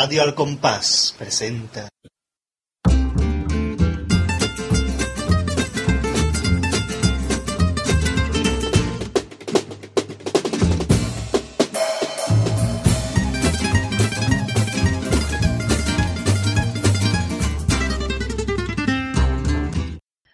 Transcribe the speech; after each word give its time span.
Radio 0.00 0.22
Al 0.22 0.32
Compás 0.32 1.12
presenta. 1.18 1.88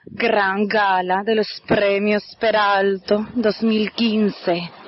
Gran 0.05 0.69
gala 0.69 1.23
de 1.25 1.37
los 1.37 1.49
premios 1.67 2.37
Peralto 2.39 3.29
2015. 3.35 4.84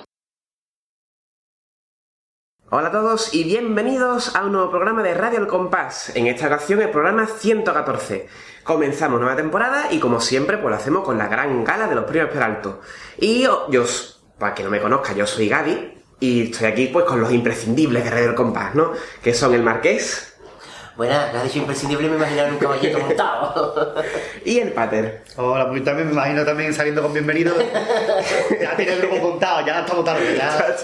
Hola 2.69 2.89
a 2.89 2.91
todos 2.91 3.33
y 3.33 3.45
bienvenidos 3.45 4.35
a 4.35 4.45
un 4.45 4.51
nuevo 4.51 4.71
programa 4.71 5.01
de 5.01 5.15
Radio 5.15 5.39
El 5.39 5.47
Compás. 5.47 6.11
En 6.17 6.27
esta 6.27 6.49
ocasión 6.49 6.83
el 6.83 6.91
programa 6.91 7.29
114. 7.29 8.27
Comenzamos 8.65 9.21
nueva 9.21 9.37
temporada 9.37 9.93
y 9.93 10.01
como 10.01 10.21
siempre 10.21 10.59
pues 10.59 10.71
lo 10.71 10.77
hacemos 10.77 11.05
con 11.05 11.17
la 11.17 11.29
gran 11.29 11.63
gala 11.63 11.87
de 11.87 11.95
los 11.95 12.07
premios 12.07 12.29
Peralto. 12.29 12.81
Y 13.19 13.43
yo, 13.43 13.71
yo 13.71 13.85
para 14.41 14.53
que 14.53 14.65
no 14.65 14.71
me 14.71 14.81
conozca, 14.81 15.13
yo 15.13 15.29
soy 15.29 15.49
Gaby 15.49 16.03
y 16.19 16.51
estoy 16.51 16.67
aquí 16.67 16.89
pues 16.89 17.05
con 17.05 17.21
los 17.21 17.31
imprescindibles 17.31 18.03
de 18.03 18.11
Radio 18.11 18.31
El 18.31 18.35
Compás, 18.35 18.75
¿no? 18.75 18.91
Que 19.23 19.33
son 19.33 19.55
el 19.55 19.63
Marqués 19.63 20.36
Buenas, 20.97 21.31
lo 21.31 21.41
has 21.41 21.45
dicho 21.45 21.59
imprescindible, 21.59 22.09
me 22.09 22.17
imagino 22.17 22.47
un 22.47 22.57
caballito 22.57 22.99
montado. 22.99 23.95
y 24.47 24.61
el 24.61 24.73
Pater. 24.73 25.25
Hola, 25.37 25.69
pues 25.69 25.85
también 25.85 26.07
me 26.07 26.15
imagino 26.15 26.43
también 26.43 26.73
saliendo 26.73 27.03
con 27.03 27.13
bienvenido. 27.13 27.55
ya 28.59 28.75
tiene 28.77 28.95
el 28.95 29.01
grupo 29.01 29.17
montado, 29.29 29.67
ya 29.67 29.81
estamos 29.81 30.07
tarde. 30.07 30.35
Ya. 30.35 30.75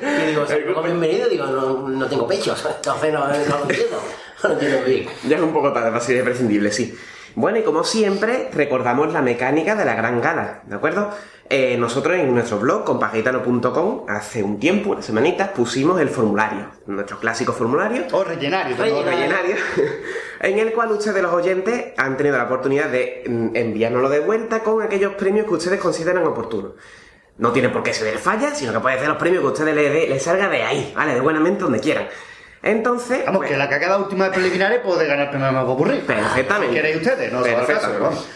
y 0.22 0.26
digo, 0.26 0.46
salgo 0.46 0.74
con 0.74 0.84
bienvenido, 0.84 1.28
digo, 1.28 1.46
no, 1.46 1.88
no 1.88 2.06
tengo 2.06 2.28
pechos. 2.28 2.64
Entonces 2.76 3.12
no, 3.12 3.26
no, 3.26 3.34
lo 3.34 3.62
entiendo. 3.62 4.00
No 4.44 4.48
lo 4.48 4.54
entiendo 4.54 4.84
bien. 4.86 5.08
Ya 5.24 5.36
es 5.36 5.42
un 5.42 5.52
poco 5.52 5.72
tarde 5.72 5.90
para 5.90 6.04
ser 6.04 6.18
imprescindible, 6.18 6.70
sí. 6.70 6.96
Bueno, 7.38 7.58
y 7.60 7.62
como 7.62 7.84
siempre, 7.84 8.50
recordamos 8.52 9.12
la 9.12 9.22
mecánica 9.22 9.76
de 9.76 9.84
la 9.84 9.94
gran 9.94 10.20
gala, 10.20 10.62
¿de 10.66 10.74
acuerdo? 10.74 11.08
Eh, 11.48 11.76
nosotros 11.78 12.16
en 12.16 12.34
nuestro 12.34 12.58
blog, 12.58 12.82
compagitano.com, 12.82 14.06
hace 14.08 14.42
un 14.42 14.58
tiempo, 14.58 14.90
unas 14.90 15.04
semanitas, 15.04 15.50
pusimos 15.50 16.00
el 16.00 16.08
formulario, 16.08 16.66
nuestro 16.86 17.20
clásico 17.20 17.52
formulario. 17.52 18.06
O 18.10 18.24
rellenario. 18.24 18.74
O 18.74 19.04
rellenario, 19.04 19.54
en 20.40 20.58
el 20.58 20.72
cual 20.72 20.90
ustedes, 20.90 21.22
los 21.22 21.32
oyentes, 21.32 21.92
han 21.96 22.16
tenido 22.16 22.36
la 22.36 22.46
oportunidad 22.46 22.88
de 22.88 23.22
mm, 23.28 23.54
enviárnoslo 23.54 24.08
de 24.08 24.18
vuelta 24.18 24.64
con 24.64 24.82
aquellos 24.82 25.14
premios 25.14 25.46
que 25.46 25.54
ustedes 25.54 25.78
consideran 25.78 26.26
oportunos. 26.26 26.72
No 27.36 27.52
tiene 27.52 27.68
por 27.68 27.84
qué 27.84 27.94
ser 27.94 28.12
de 28.12 28.18
falla, 28.18 28.52
sino 28.52 28.72
que 28.72 28.80
puede 28.80 28.98
ser 28.98 29.06
los 29.06 29.16
premios 29.16 29.42
que 29.42 29.46
a 29.46 29.52
ustedes 29.52 29.76
les, 29.76 30.08
les 30.08 30.20
salga 30.20 30.48
de 30.48 30.64
ahí, 30.64 30.92
¿vale? 30.92 31.14
De 31.14 31.20
buenamente 31.20 31.62
donde 31.62 31.78
quieran. 31.78 32.08
Entonces. 32.70 33.24
Vamos, 33.26 33.38
pues, 33.40 33.50
que 33.50 33.56
la 33.56 33.68
cagada 33.68 33.98
última 33.98 34.24
de 34.26 34.30
preliminares 34.32 34.80
puede 34.80 35.06
ganar 35.06 35.26
el 35.26 35.30
premio 35.30 35.52
más 35.52 35.64
ocurrir. 35.64 36.04
Perfectamente. 36.06 36.74
¿Queréis 36.74 36.96
ustedes? 36.96 37.32
No, 37.32 37.42
caso, 37.42 37.90
vamos. 38.00 38.28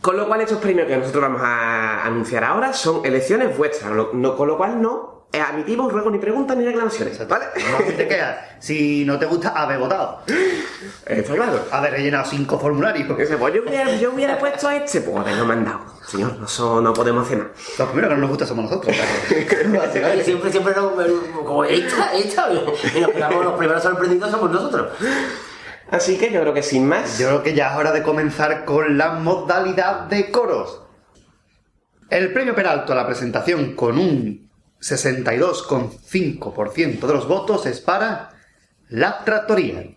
Con 0.00 0.16
lo 0.16 0.26
cual, 0.26 0.40
estos 0.42 0.58
premios 0.58 0.86
que 0.86 0.96
nosotros 0.96 1.22
vamos 1.22 1.40
a 1.42 2.04
anunciar 2.04 2.44
ahora 2.44 2.72
son 2.72 3.04
elecciones 3.06 3.56
vuestras, 3.56 3.90
no- 4.12 4.36
con 4.36 4.48
lo 4.48 4.56
cual 4.56 4.80
no 4.82 5.23
admitimos 5.40 5.92
ruegos 5.92 6.12
ni 6.12 6.18
preguntas 6.18 6.56
ni 6.56 6.64
reclamaciones, 6.64 7.26
¿vale? 7.26 7.46
Vamos, 7.72 7.88
si 7.88 7.92
te 7.94 8.08
queda. 8.08 8.56
Si 8.58 9.04
no 9.04 9.18
te 9.18 9.26
gusta, 9.26 9.50
haber 9.50 9.78
votado. 9.78 10.22
Está 11.06 11.34
claro. 11.34 11.64
Haber 11.70 11.92
rellenado 11.92 12.24
cinco 12.24 12.58
formularios. 12.58 13.16
Dice, 13.16 13.36
pues 13.36 13.54
yo 13.54 13.62
hubiera, 13.62 13.96
yo 13.96 14.12
hubiera 14.12 14.38
puesto 14.38 14.68
a 14.68 14.76
este, 14.76 15.00
pues 15.00 15.16
haberlo 15.16 15.44
mandado. 15.44 15.80
Señor, 16.06 16.36
eso 16.44 16.80
no 16.80 16.92
podemos 16.92 17.26
hacer 17.26 17.38
más. 17.38 17.48
Los 17.78 17.88
primeros 17.88 18.10
que 18.10 18.14
no 18.14 18.20
nos 18.20 18.30
gusta 18.30 18.46
somos 18.46 18.70
nosotros. 18.70 18.96
Oye, 19.30 20.24
siempre, 20.24 20.50
siempre, 20.50 20.74
no, 20.74 20.92
como 21.44 21.64
esta, 21.64 22.14
esta, 22.14 22.52
y 22.52 23.00
nos 23.00 23.44
los 23.44 23.54
primeros 23.54 23.82
sorprendidos 23.82 24.30
somos 24.30 24.50
nosotros. 24.50 24.92
Así 25.90 26.18
que 26.18 26.32
yo 26.32 26.40
creo 26.40 26.54
que 26.54 26.62
sin 26.62 26.86
más. 26.86 27.18
Yo 27.18 27.28
creo 27.28 27.42
que 27.42 27.54
ya 27.54 27.72
es 27.72 27.76
hora 27.76 27.92
de 27.92 28.02
comenzar 28.02 28.64
con 28.64 28.96
la 28.98 29.12
modalidad 29.12 30.02
de 30.02 30.30
coros. 30.30 30.80
El 32.10 32.32
premio 32.32 32.54
Peralto 32.54 32.92
a 32.92 32.96
la 32.96 33.06
presentación 33.06 33.74
con 33.74 33.98
un 33.98 34.43
62,5% 34.84 37.06
de 37.06 37.14
los 37.14 37.26
votos 37.26 37.64
es 37.64 37.80
para 37.80 38.34
La 38.90 39.24
Tractoría. 39.24 39.96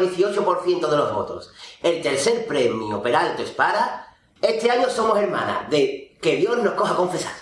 18% 0.00 0.88
de 0.88 0.96
los 0.96 1.14
votos. 1.14 1.52
El 1.82 2.02
tercer 2.02 2.46
premio 2.46 3.02
Peraltes 3.02 3.50
para 3.50 4.16
Este 4.40 4.70
año 4.70 4.88
somos 4.88 5.18
hermanas 5.18 5.68
de 5.70 6.16
Que 6.20 6.36
Dios 6.36 6.58
nos 6.58 6.74
coja 6.74 6.94
confesar. 6.94 7.32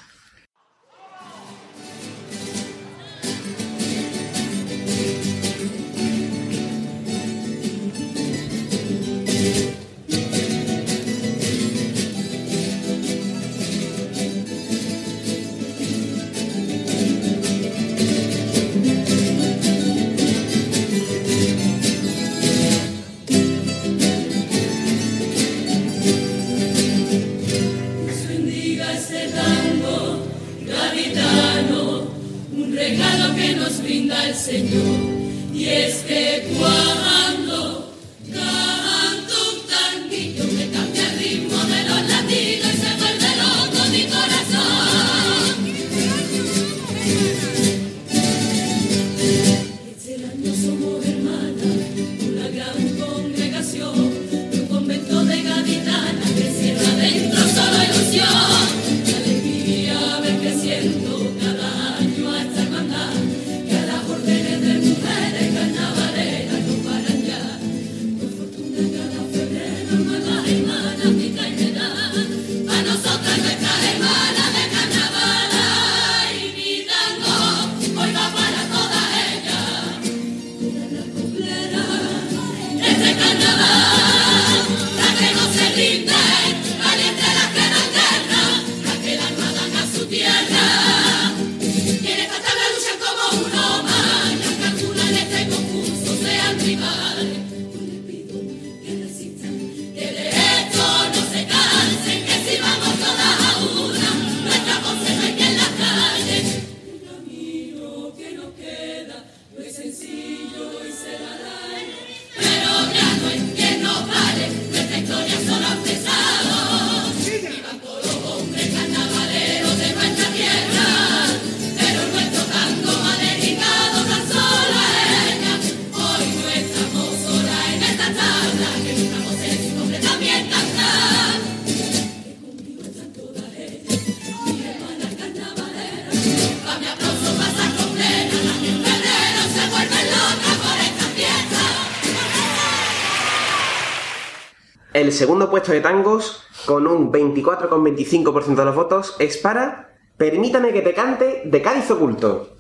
segundo 145.17 145.51
puesto 145.51 145.73
de 145.73 145.81
tangos, 145.81 146.43
con 146.67 146.87
un 146.87 147.11
24,25% 147.13 148.55
de 148.55 148.65
los 148.65 148.75
votos, 148.75 149.17
es 149.19 149.39
para 149.39 149.83
Permítame 150.17 150.73
que 150.73 150.81
te 150.81 150.95
cante 150.95 151.43
de 151.45 151.61
Cádiz 151.61 151.91
Oculto. 151.91 152.57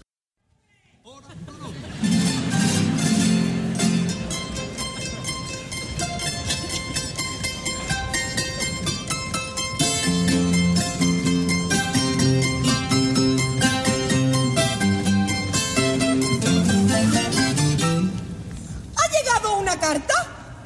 carta? 19.79 20.15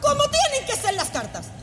¿Cómo 0.01 0.23
tienen 0.31 0.67
que 0.67 0.77
ser 0.77 0.95
las 0.95 1.11
cartas? 1.11 1.60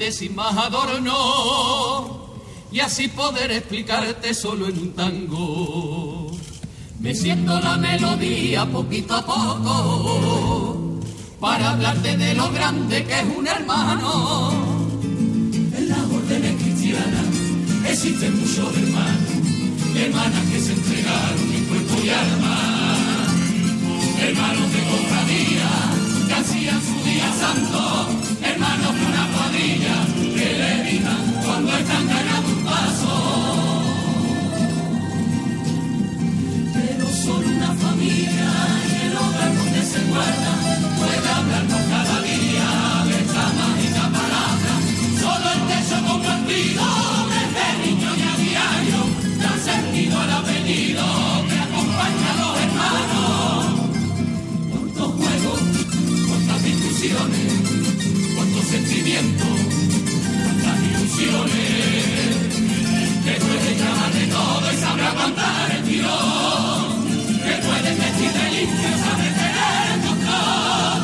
antes 0.00 0.22
y 0.22 0.30
más 0.30 0.56
adorno, 0.56 2.26
y 2.72 2.80
así 2.80 3.08
poder 3.08 3.50
explicarte 3.50 4.32
solo 4.32 4.66
en 4.68 4.78
un 4.78 4.92
tango. 4.94 6.30
Me 7.00 7.14
siento 7.14 7.60
la 7.60 7.76
melodía 7.76 8.64
poquito 8.64 9.14
a 9.14 9.26
poco, 9.26 11.00
para 11.38 11.72
hablarte 11.72 12.16
de 12.16 12.34
lo 12.34 12.50
grande 12.50 13.04
que 13.04 13.12
es 13.12 13.26
un 13.36 13.46
hermano. 13.46 14.52
En 15.76 15.88
las 15.90 15.98
órdenes 15.98 16.62
cristianas 16.62 17.26
existen 17.86 18.40
muchos 18.40 18.74
hermanos, 18.78 19.30
hermanas 19.96 20.46
que 20.50 20.60
se 20.60 20.72
entregaron 20.72 21.52
en 21.54 21.64
cuerpo 21.66 21.94
y 22.02 22.08
alma, 22.08 23.26
hermanos 24.18 24.72
de 24.72 24.82
cofradía 24.82 25.70
que 26.26 26.32
hacían 26.32 26.80
su 26.80 27.04
día 27.04 27.32
santo 27.34 28.30
hermanos 28.60 28.94
una 29.08 29.24
cuadrilla 29.32 29.96
que 30.36 30.48
levitan 30.60 31.22
cuando 31.44 31.72
están 31.72 32.06
ganando 32.06 32.48
un 32.48 32.64
paso. 32.64 33.12
Pero 36.74 37.06
solo 37.24 37.48
una 37.48 37.72
familia 37.74 38.48
y 38.90 39.06
el 39.06 39.16
hogar 39.16 39.56
donde 39.56 39.82
se 39.82 40.00
guarda 40.10 40.52
puede 40.98 41.28
hablarnos 41.36 41.82
cada 41.94 42.16
día 42.20 42.68
de 43.08 43.14
esta 43.24 43.44
mágica 43.60 44.02
palabra. 44.18 44.72
Solo 45.24 45.46
el 45.56 45.60
techo 45.70 45.96
compartido 46.06 46.84
desde 47.32 47.66
niño 47.82 48.10
y 48.16 48.22
a 48.22 48.34
diario 48.44 49.00
da 49.40 49.52
sentido 49.70 50.20
al 50.20 50.30
apellido 50.32 51.04
que 51.48 51.58
acompaña 51.66 52.28
a 52.32 52.40
los 52.40 52.54
hermanos. 52.64 53.64
Cuántos 54.70 55.08
juegos, 55.16 55.60
cuántas 56.28 56.62
discusiones 56.62 57.39
tiempo, 59.10 59.46
ilusiones. 60.88 62.36
Que 63.24 63.32
puedes 63.44 63.74
llamar 63.80 64.12
de 64.12 64.26
todo 64.26 64.72
y 64.72 64.76
sabrá 64.76 65.08
aguantar 65.10 65.70
el 65.76 65.82
tirón. 65.88 66.88
Que 67.44 67.54
puedes 67.66 67.94
vestirte 68.00 68.44
limpio, 68.54 68.90
sabré 69.04 69.28
tener 69.40 69.86
el 69.94 70.00
control. 70.06 71.02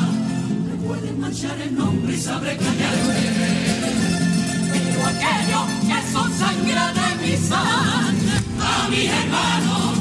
Que 0.67 0.75
puedes 0.87 1.15
manchar 1.19 1.61
el 1.67 1.75
nombre 1.75 2.15
y 2.15 2.21
sabré 2.21 2.57
callarte. 2.57 3.23
Digo 4.73 5.03
aquellos 5.13 5.67
que 5.89 5.99
son 6.13 6.29
sangre 6.43 6.85
de 6.99 7.09
mi 7.23 7.37
sangre, 7.51 8.37
a 8.61 8.89
mis 8.89 9.11
hermanos. 9.21 9.96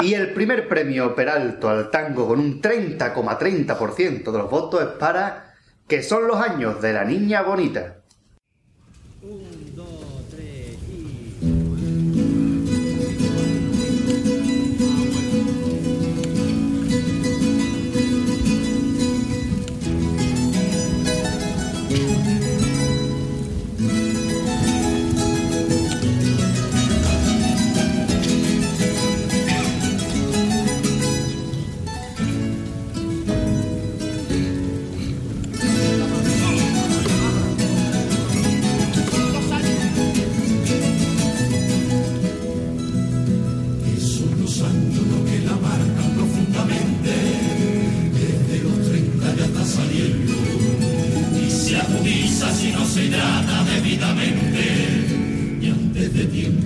Y 0.00 0.14
el 0.14 0.32
primer 0.32 0.68
premio 0.68 1.14
Peralto 1.14 1.68
al 1.68 1.90
tango 1.90 2.26
con 2.26 2.40
un 2.40 2.60
30,30% 2.60 4.24
,30 4.24 4.32
de 4.32 4.38
los 4.38 4.50
votos 4.50 4.82
es 4.82 4.88
para 4.88 5.54
que 5.86 6.02
son 6.02 6.26
los 6.26 6.40
años 6.40 6.80
de 6.82 6.92
la 6.92 7.04
niña 7.04 7.42
bonita. 7.42 7.93
se 52.94 53.08
trata 53.08 53.64
debidamente 53.64 55.58
y 55.60 55.66
antes 55.68 56.14
de 56.14 56.24
tiempo. 56.26 56.63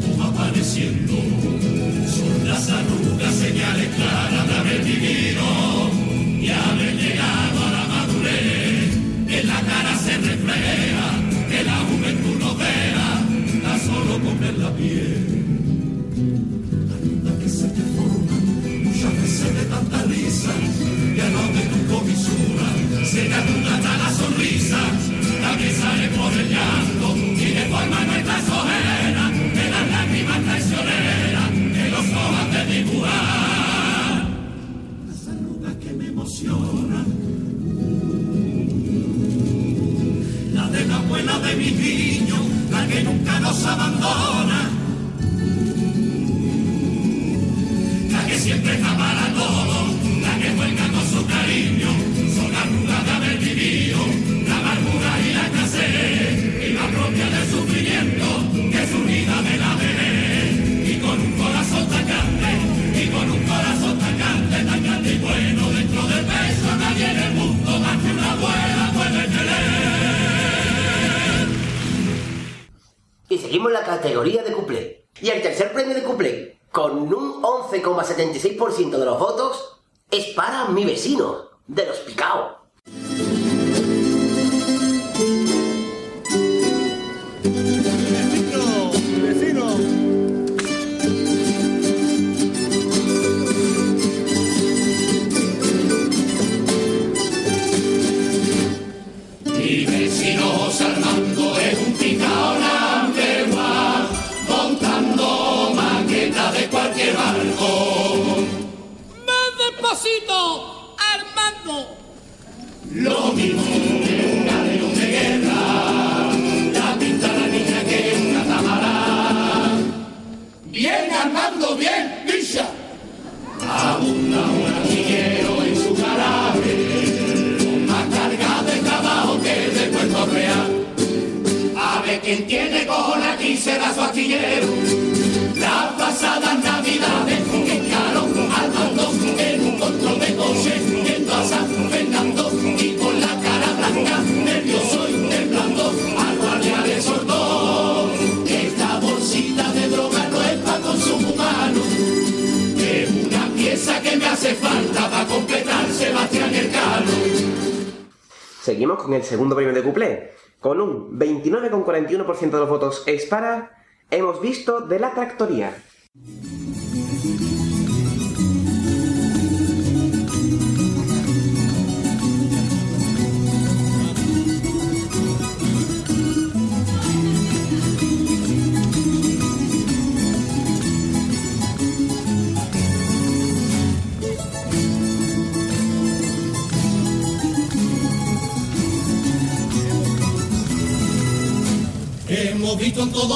segundo 159.28 159.54
premio 159.54 159.74
de 159.74 159.82
cuplé, 159.82 160.32
con 160.60 160.80
un 160.80 161.18
29,41% 161.18 162.50
de 162.50 162.58
los 162.58 162.68
votos 162.68 163.04
es 163.06 163.26
para 163.26 163.78
Hemos 164.10 164.40
visto 164.40 164.80
de 164.80 164.98
la 164.98 165.10
tractoría. 165.10 165.76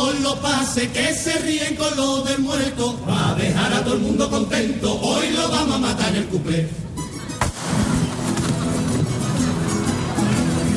Todos 0.02 0.20
los 0.20 0.34
pases 0.38 0.88
que 0.88 1.14
se 1.14 1.38
ríen 1.38 1.76
con 1.76 1.96
lo 1.96 2.22
del 2.22 2.40
muerto. 2.40 2.98
Va 3.08 3.30
a 3.30 3.34
dejar 3.36 3.72
a 3.72 3.84
todo 3.84 3.94
el 3.94 4.00
mundo 4.00 4.28
contento, 4.28 5.00
hoy 5.00 5.30
lo 5.30 5.48
vamos 5.48 5.76
a 5.76 5.78
matar 5.78 6.08
en 6.08 6.16
el 6.16 6.26
cuplé. 6.26 6.68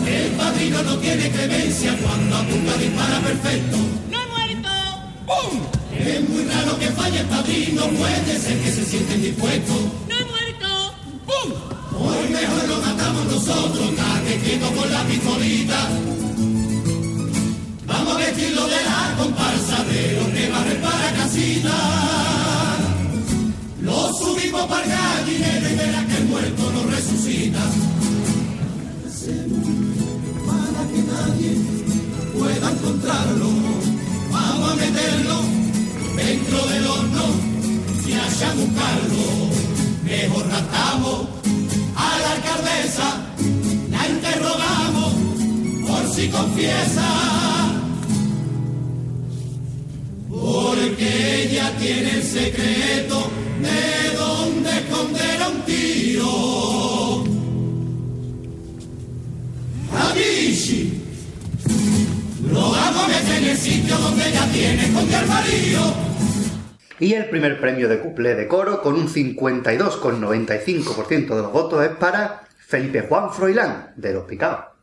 El 0.06 0.32
padrino 0.34 0.84
no 0.84 0.98
tiene 0.98 1.32
clemencia 1.32 1.98
cuando 2.04 2.36
apunta 2.36 2.78
dispara 2.78 3.20
perfecto. 3.22 3.78
¡No 4.12 4.22
he 4.22 4.28
muerto! 4.28 4.70
¡Pum! 5.26 5.60
Es 5.98 6.30
muy 6.30 6.44
raro 6.46 6.78
que 6.78 6.88
falle 6.92 7.20
el 7.22 7.26
padrino, 7.26 7.82
puede 7.98 8.40
ser 8.40 8.60
que 8.62 8.72
se 8.72 8.86
sienten 8.86 9.22
dispuestos. 9.24 9.82
¡No 10.08 10.16
he 10.20 10.26
muerto! 10.26 10.94
¡Pum! 11.26 11.48
Hoy 12.00 12.30
mejor 12.30 12.68
lo 12.68 12.78
matamos 12.80 13.26
nosotros, 13.26 13.92
nadie 13.98 14.38
quieto 14.38 14.72
con 14.72 14.92
la 14.92 15.04
pistolita. 15.06 16.15
Resucita. 27.56 27.85
Y 67.00 67.14
el 67.14 67.26
primer 67.26 67.60
premio 67.60 67.90
de 67.90 68.00
cuplé 68.00 68.36
de 68.36 68.48
coro, 68.48 68.82
con 68.82 68.96
un 68.96 69.08
52,95% 69.08 71.36
de 71.36 71.42
los 71.42 71.52
votos, 71.52 71.84
es 71.84 71.90
para 71.90 72.44
Felipe 72.58 73.02
Juan 73.02 73.32
Froilán, 73.32 73.92
de 73.96 74.14
Los 74.14 74.26
Picados. 74.26 74.75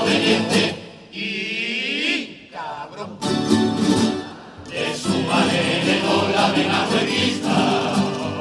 Perro 0.00 0.06
desobediente 0.06 0.74
y 1.12 2.48
cabrón. 2.52 3.18
De 4.68 4.96
su 4.96 5.08
madre 5.22 5.82
heredó 5.82 6.28
la 6.34 6.50
vena 6.52 6.86
revista 6.86 7.94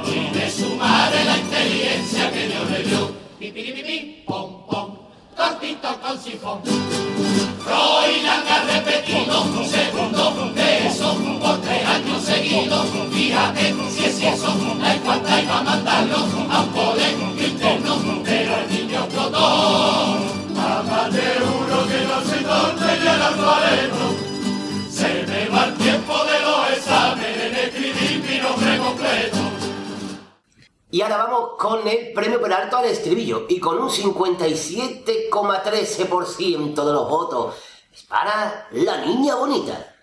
y 0.05 0.37
de 0.37 0.51
su 0.51 0.75
madre 0.75 1.23
la 1.25 1.37
inteligencia 1.37 2.31
que 2.31 2.47
Dios 2.47 2.71
le 2.71 2.83
dio. 2.83 3.11
Pipiripipi, 3.39 4.23
pom, 4.25 4.65
pom, 4.67 4.97
cortito 5.35 5.99
con 6.01 6.19
sifón. 6.21 6.61
Froilán 7.63 8.43
ha 8.47 8.63
repetido 8.63 9.41
un 9.43 9.67
segundo 9.67 10.51
de 10.55 10.87
eso 10.87 11.15
por 11.41 11.61
tres 11.61 11.85
años 11.85 12.23
seguidos. 12.23 12.85
Fíjate 13.11 13.75
si 13.89 14.05
es 14.05 14.21
eso, 14.21 14.55
la 14.81 14.95
cuanta 14.97 15.41
iba 15.41 15.59
a 15.59 15.63
mandarlo 15.63 16.17
a 16.49 16.61
un 16.61 16.69
colegio 16.69 17.47
interno, 17.47 18.21
pero 18.23 18.55
el 18.57 18.69
niño 18.69 19.03
explotó. 19.03 20.38
A 21.09 21.11
más 21.11 21.15
de 21.15 21.41
uno 21.41 21.87
que 21.87 22.05
no 22.05 22.21
se 22.21 22.43
torne 22.43 22.99
ya 23.03 23.15
el 23.15 23.21
alfabeto. 23.21 24.15
Se 24.91 25.25
me 25.25 25.49
va 25.49 25.65
el 25.65 25.73
tiempo 25.75 26.13
de 26.23 26.39
los 26.39 26.69
exámenes 26.77 27.41
en 27.41 27.55
escribir 27.55 28.23
mi 28.29 28.37
nombre 28.37 28.77
completo. 28.77 29.37
Y 30.91 31.01
ahora 31.01 31.17
vamos 31.17 31.53
con 31.57 31.87
el 31.87 32.13
premio 32.13 32.39
Peralto 32.39 32.77
al 32.77 32.85
estribillo. 32.85 33.47
Y 33.49 33.59
con 33.59 33.81
un 33.81 33.89
57,13% 33.89 36.85
de 36.85 36.93
los 36.93 37.09
votos 37.09 37.55
es 37.91 38.03
para 38.03 38.67
la 38.71 38.97
niña 38.97 39.33
bonita. 39.35 39.95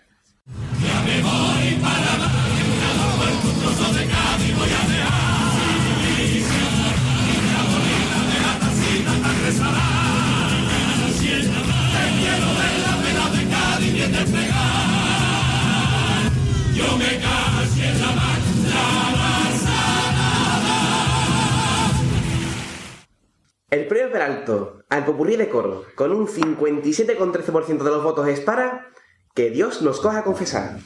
El 23.69 23.85
premio 23.87 24.11
Peralto 24.11 24.83
al 24.89 25.03
popurrí 25.03 25.35
de 25.35 25.49
coro, 25.49 25.83
con 25.95 26.11
un 26.11 26.27
57,13% 26.27 27.83
de 27.83 27.91
los 27.91 28.03
votos, 28.03 28.27
es 28.27 28.39
para 28.39 28.87
que 29.35 29.49
Dios 29.49 29.81
nos 29.81 29.99
coja 29.99 30.19
a 30.19 30.23
confesar. 30.23 30.79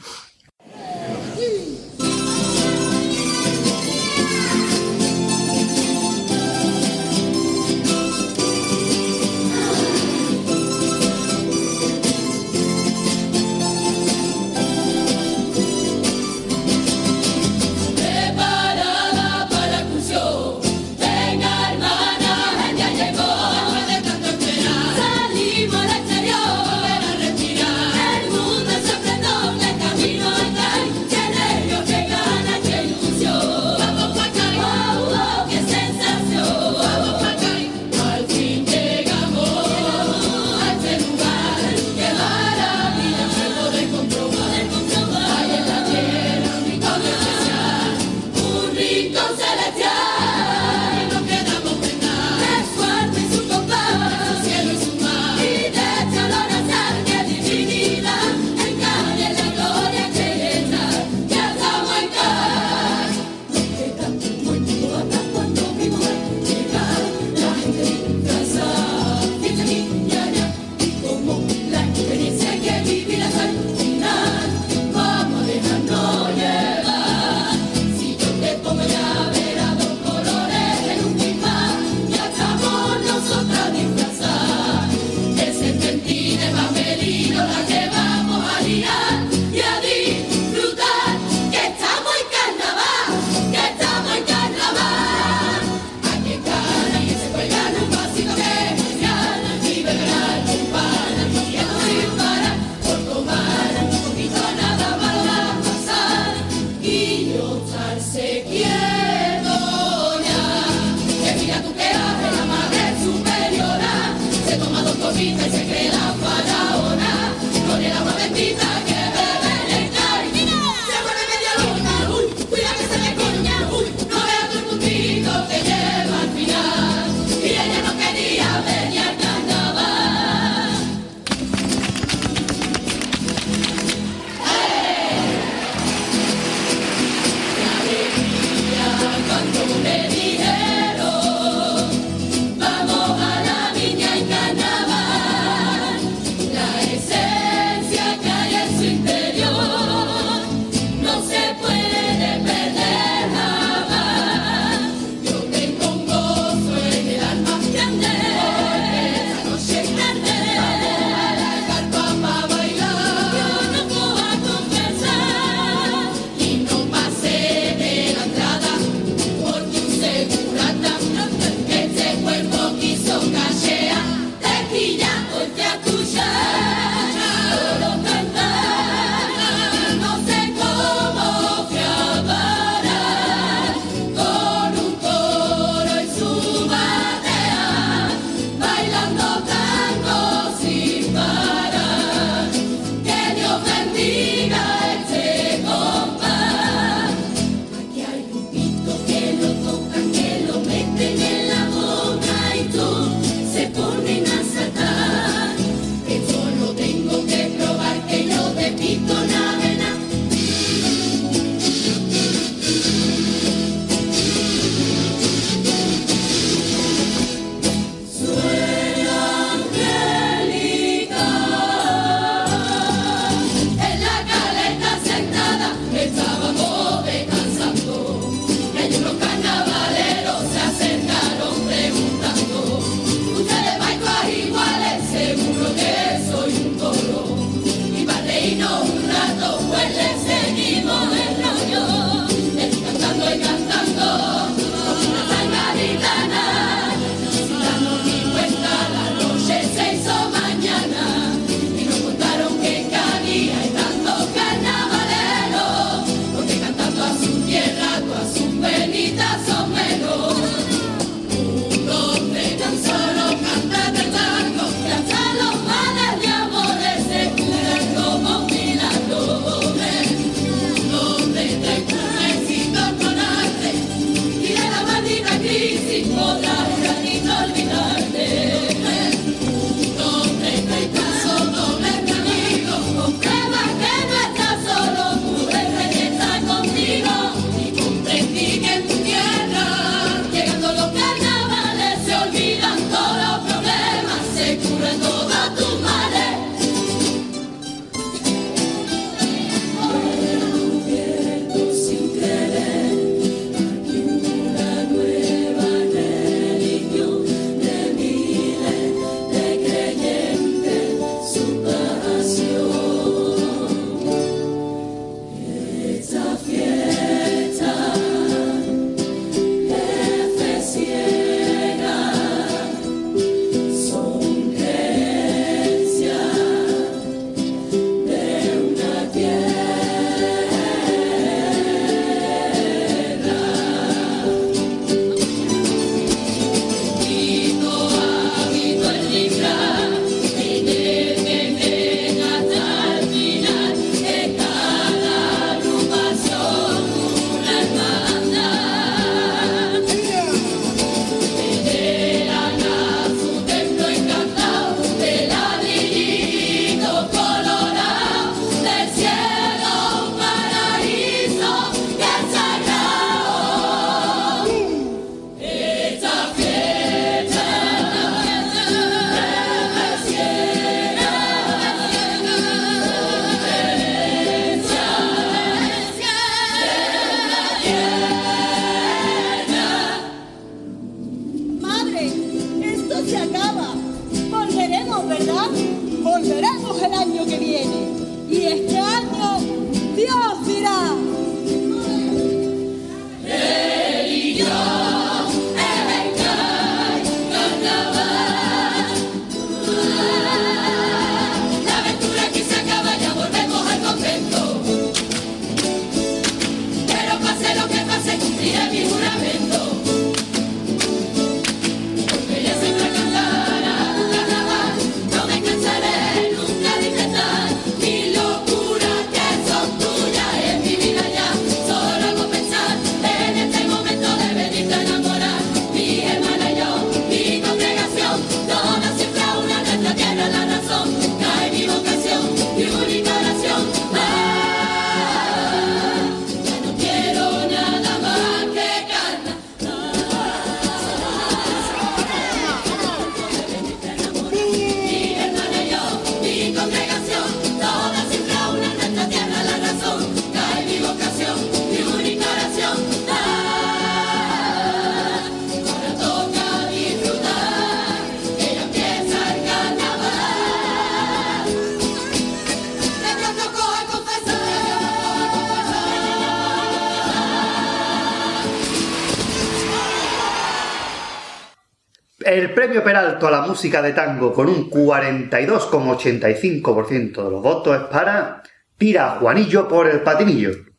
a 473.26 473.30
la 473.30 473.42
música 473.42 473.82
de 473.82 473.92
tango, 473.92 474.32
con 474.32 474.48
un 474.48 474.70
42,85% 474.70 477.24
de 477.24 477.30
los 477.30 477.42
votos 477.42 477.80
es 477.80 477.86
para 477.88 478.42
Tira 478.76 479.18
Juanillo 479.20 479.68
por 479.68 479.86
el 479.88 480.00
patinillo. 480.00 480.71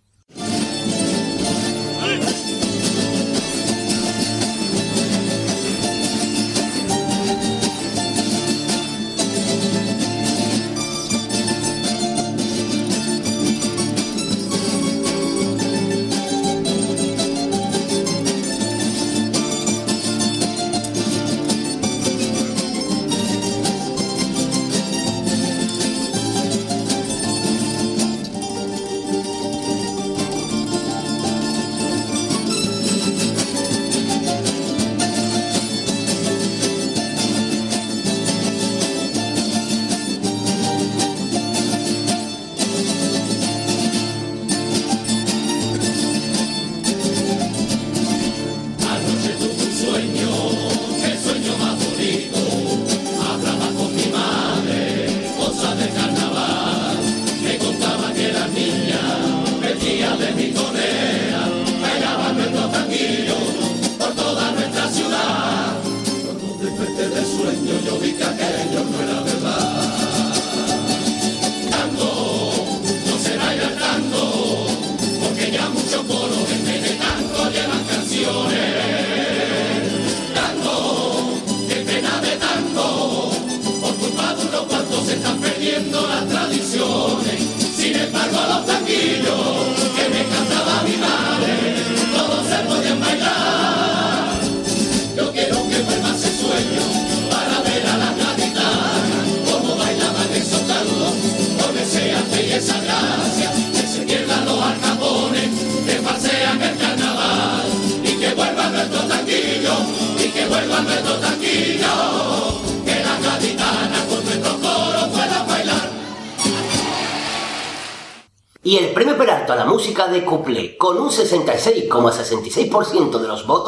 66% 122.41 123.19
de 123.19 123.27
los 123.27 123.45
votos 123.45 123.62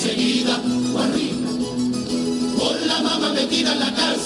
perseguida, 0.00 0.58
Juan 0.92 1.12
Con 2.58 2.88
la 2.88 3.02
mamá 3.02 3.32
metida 3.34 3.72
en 3.72 3.80
la 3.80 3.94
cárcel. 3.94 4.19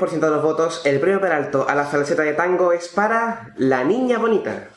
10% 0.00 0.18
de 0.18 0.30
los 0.30 0.42
votos, 0.42 0.80
el 0.86 0.98
premio 0.98 1.20
Peralto 1.20 1.68
a 1.68 1.74
la 1.74 1.84
falseta 1.84 2.22
de 2.22 2.32
tango 2.32 2.72
es 2.72 2.88
para 2.88 3.52
La 3.56 3.84
Niña 3.84 4.18
Bonita. 4.18 4.69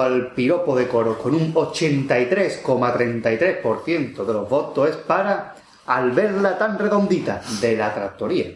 al 0.00 0.32
piropo 0.32 0.76
de 0.76 0.88
Coro 0.88 1.18
con 1.18 1.34
un 1.34 1.52
83,33% 1.52 4.24
de 4.24 4.32
los 4.32 4.48
votos 4.48 4.90
es 4.90 4.96
para 4.96 5.56
al 5.86 6.12
verla 6.12 6.56
tan 6.56 6.78
redondita 6.78 7.42
de 7.60 7.76
la 7.76 7.92
tractoría. 7.94 8.46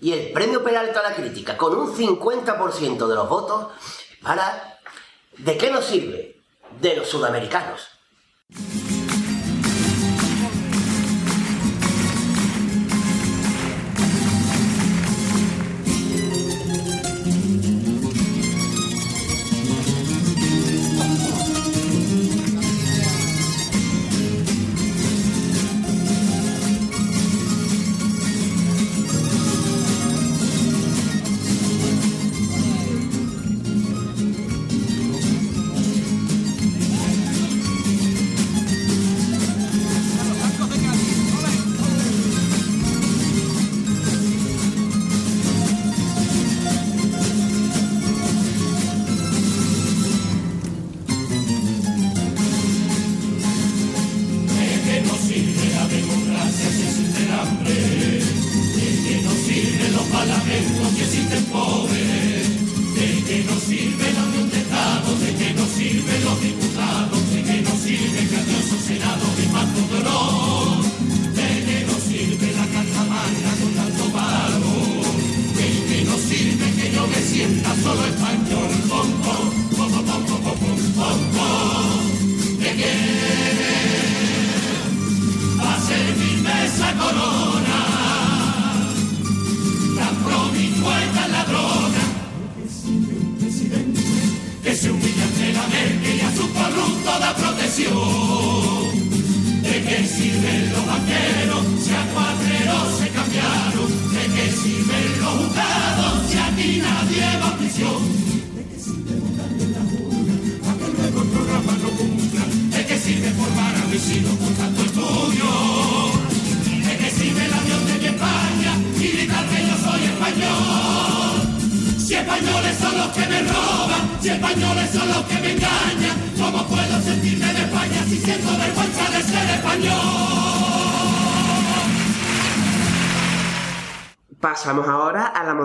Y. 0.00 0.06
Y 0.06 0.12
el 0.12 0.32
premio 0.32 0.64
Peralta 0.64 1.00
a 1.00 1.10
la 1.10 1.14
crítica, 1.14 1.56
con 1.56 1.78
un 1.78 1.94
50% 1.94 3.06
de 3.06 3.14
los 3.14 3.28
votos, 3.28 3.68
para 4.22 4.72
¿De 5.38 5.56
qué 5.56 5.70
nos 5.70 5.86
sirve? 5.86 6.36
De 6.80 6.96
los 6.96 7.08
sudamericanos. 7.08 7.88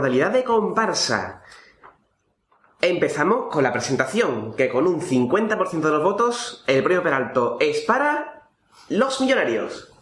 De 0.08 0.43
comparsa. 0.45 1.43
Empezamos 2.80 3.47
con 3.51 3.62
la 3.62 3.74
presentación, 3.74 4.55
que 4.55 4.70
con 4.70 4.88
un 4.88 5.01
50% 5.01 5.82
de 5.82 5.91
los 5.91 6.03
votos, 6.03 6.64
el 6.68 6.82
premio 6.82 7.03
Peralto 7.03 7.58
es 7.60 7.82
para 7.82 8.47
los 8.88 9.20
millonarios. 9.20 9.93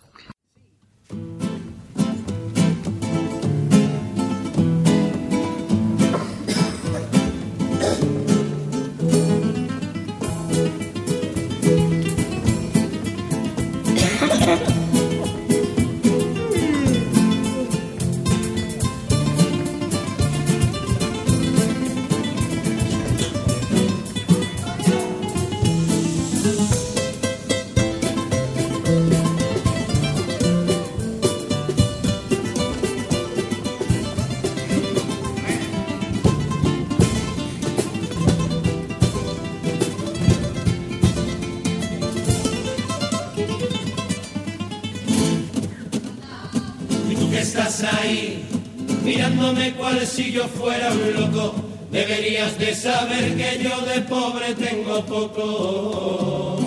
Si 50.15 50.31
yo 50.31 50.47
fuera 50.47 50.93
un 50.93 51.13
loco, 51.13 51.55
deberías 51.91 52.57
de 52.57 52.73
saber 52.73 53.35
que 53.35 53.61
yo 53.61 53.81
de 53.81 53.99
pobre 54.01 54.53
tengo 54.55 55.05
poco. 55.05 56.57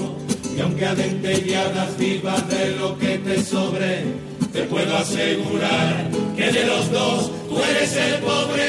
Y 0.55 0.61
aunque 0.61 0.85
a 0.85 0.95
dentelladas 0.95 1.97
vivas 1.97 2.47
de 2.51 2.77
lo 2.77 2.99
que 2.99 3.17
te 3.19 3.43
sobre, 3.43 4.05
te 4.53 4.65
puedo 4.65 4.95
asegurar 4.97 6.11
que 6.37 6.53
de 6.53 6.67
los 6.67 6.93
dos 6.93 7.31
tú 7.49 7.59
eres 7.71 7.97
el 7.97 8.15
pobre. 8.17 8.69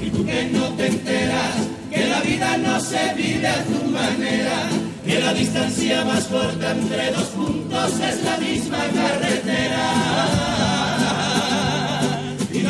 Y 0.00 0.10
tú 0.10 0.24
que 0.24 0.44
no 0.46 0.68
te 0.70 0.86
enteras 0.86 1.54
que 1.92 2.06
la 2.06 2.20
vida 2.20 2.56
no 2.56 2.80
se 2.80 3.14
vive 3.14 3.46
a 3.46 3.62
tu 3.64 3.84
manera, 3.90 4.70
que 5.04 5.20
la 5.20 5.34
distancia 5.34 6.02
más 6.06 6.24
corta 6.24 6.70
entre 6.70 7.12
dos 7.12 7.24
puntos 7.24 7.92
es 8.00 8.24
la 8.24 8.38
misma 8.38 8.78
carretera. 8.94 10.57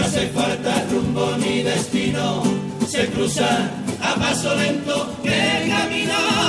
Hace 0.09 0.26
falta 0.28 0.86
rumbo 0.90 1.36
ni 1.36 1.62
destino, 1.62 2.42
se 2.88 3.09
cruza 3.09 3.70
a 4.00 4.14
paso 4.14 4.54
lento 4.54 5.14
que 5.22 5.28
el 5.28 5.68
camino. 5.68 6.47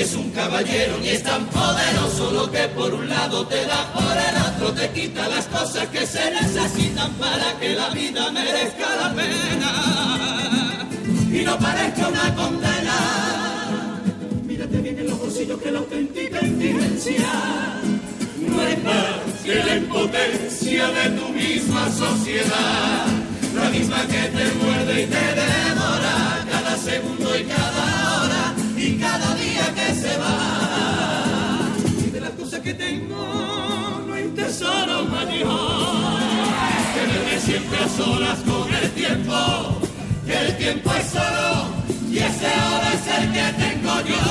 Es 0.00 0.14
un 0.14 0.30
caballero 0.30 0.98
ni 0.98 1.08
es 1.08 1.22
tan 1.22 1.46
poderoso 1.46 2.30
lo 2.30 2.50
que 2.50 2.68
por 2.68 2.92
un 2.92 3.08
lado 3.08 3.46
te 3.46 3.64
da, 3.64 3.92
por 3.94 4.02
el 4.02 4.36
otro 4.48 4.72
te 4.72 4.90
quita 4.90 5.26
las 5.28 5.46
cosas 5.46 5.88
que 5.88 6.06
se 6.06 6.30
necesitan 6.30 7.12
para 7.14 7.58
que 7.58 7.74
la 7.74 7.88
vida 7.90 8.30
merezca 8.30 8.96
la 9.00 9.14
pena. 9.14 10.88
Y 11.32 11.44
no 11.44 11.58
parezca 11.58 12.08
una 12.08 12.34
condena. 12.34 12.98
Mírate 14.44 14.76
bien 14.78 14.98
en 14.98 15.06
los 15.06 15.18
bolsillos 15.18 15.60
que 15.62 15.70
la 15.70 15.78
auténtica 15.78 16.44
indigencia 16.44 17.32
no 18.38 18.62
es 18.62 18.84
más 18.84 19.42
que 19.44 19.54
la 19.54 19.76
impotencia 19.76 20.86
de 20.88 21.10
tu 21.10 21.28
misma 21.30 21.90
sociedad, 21.90 23.06
la 23.54 23.70
misma 23.70 24.02
que 24.06 24.22
te 24.36 24.44
muerde 24.62 25.02
y 25.02 25.06
te 25.06 25.26
devora 25.40 26.44
cada 26.50 26.76
segundo 26.76 27.38
y 27.38 27.44
cada 27.44 28.22
hora 28.22 28.45
cada 29.00 29.34
día 29.34 29.74
que 29.74 29.94
se 29.94 30.16
va. 30.16 31.70
Y 32.06 32.10
de 32.10 32.20
las 32.20 32.30
cosas 32.30 32.60
que 32.60 32.74
tengo 32.74 34.02
no 34.06 34.14
hay 34.14 34.24
un 34.24 34.34
tesoro 34.34 35.04
mayor. 35.04 36.20
Tenerme 36.94 37.40
siempre 37.40 37.78
a 37.78 37.88
solas 37.88 38.38
con 38.40 38.74
el 38.74 38.90
tiempo 38.90 39.80
que 40.26 40.38
el 40.38 40.56
tiempo 40.56 40.92
es 40.92 41.14
oro 41.14 41.68
y 42.10 42.18
ese 42.18 42.46
oro 42.46 42.88
es 42.96 43.06
el 43.18 43.32
que 43.32 43.46
tengo 43.64 43.94
yo. 44.10 44.24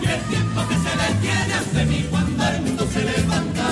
Y 0.00 0.06
el 0.06 0.20
tiempo 0.32 0.60
que 0.68 0.74
se 0.74 0.92
detiene 1.04 1.54
ante 1.54 1.84
mí 1.86 2.06
cuando 2.10 2.48
el 2.48 2.62
mundo 2.62 2.86
se 2.92 3.04
levanta, 3.04 3.68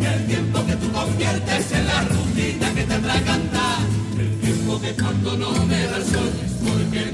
y 0.00 0.04
el 0.04 0.26
tiempo 0.26 0.66
que 0.66 0.76
tú 0.76 0.92
conviertes 0.92 1.72
en 1.72 1.86
la 1.86 2.00
rutina 2.02 2.74
que 2.74 2.82
te 2.84 2.94
atraganta, 2.94 3.78
el 4.18 4.40
tiempo 4.40 4.80
que 4.80 4.94
cuando 4.94 5.36
no 5.36 5.50
me 5.66 5.82
da 5.86 5.96
el 5.96 6.04
sol 6.04 6.57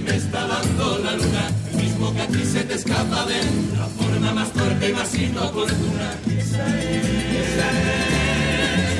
me 0.04 0.16
está 0.16 0.46
dando 0.46 0.98
la 0.98 1.12
luna, 1.12 1.48
el 1.72 1.82
mismo 1.82 2.14
que 2.14 2.22
a 2.22 2.26
ti 2.26 2.44
se 2.44 2.64
te 2.64 2.74
escapa 2.74 3.26
de 3.26 3.38
la 3.76 3.86
forma 3.86 4.32
más 4.32 4.52
torpe 4.52 4.90
y 4.90 4.92
más 4.92 5.14
inoportuna. 5.14 6.14
Esa 6.38 6.80
es, 6.80 7.06
esa 7.44 7.68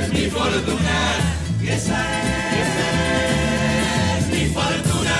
es 0.02 0.12
mi 0.12 0.30
fortuna, 0.30 0.98
esa 1.62 1.74
es, 1.74 2.64
esa 2.64 2.88
es 4.18 4.26
mi 4.32 4.44
fortuna, 4.52 5.18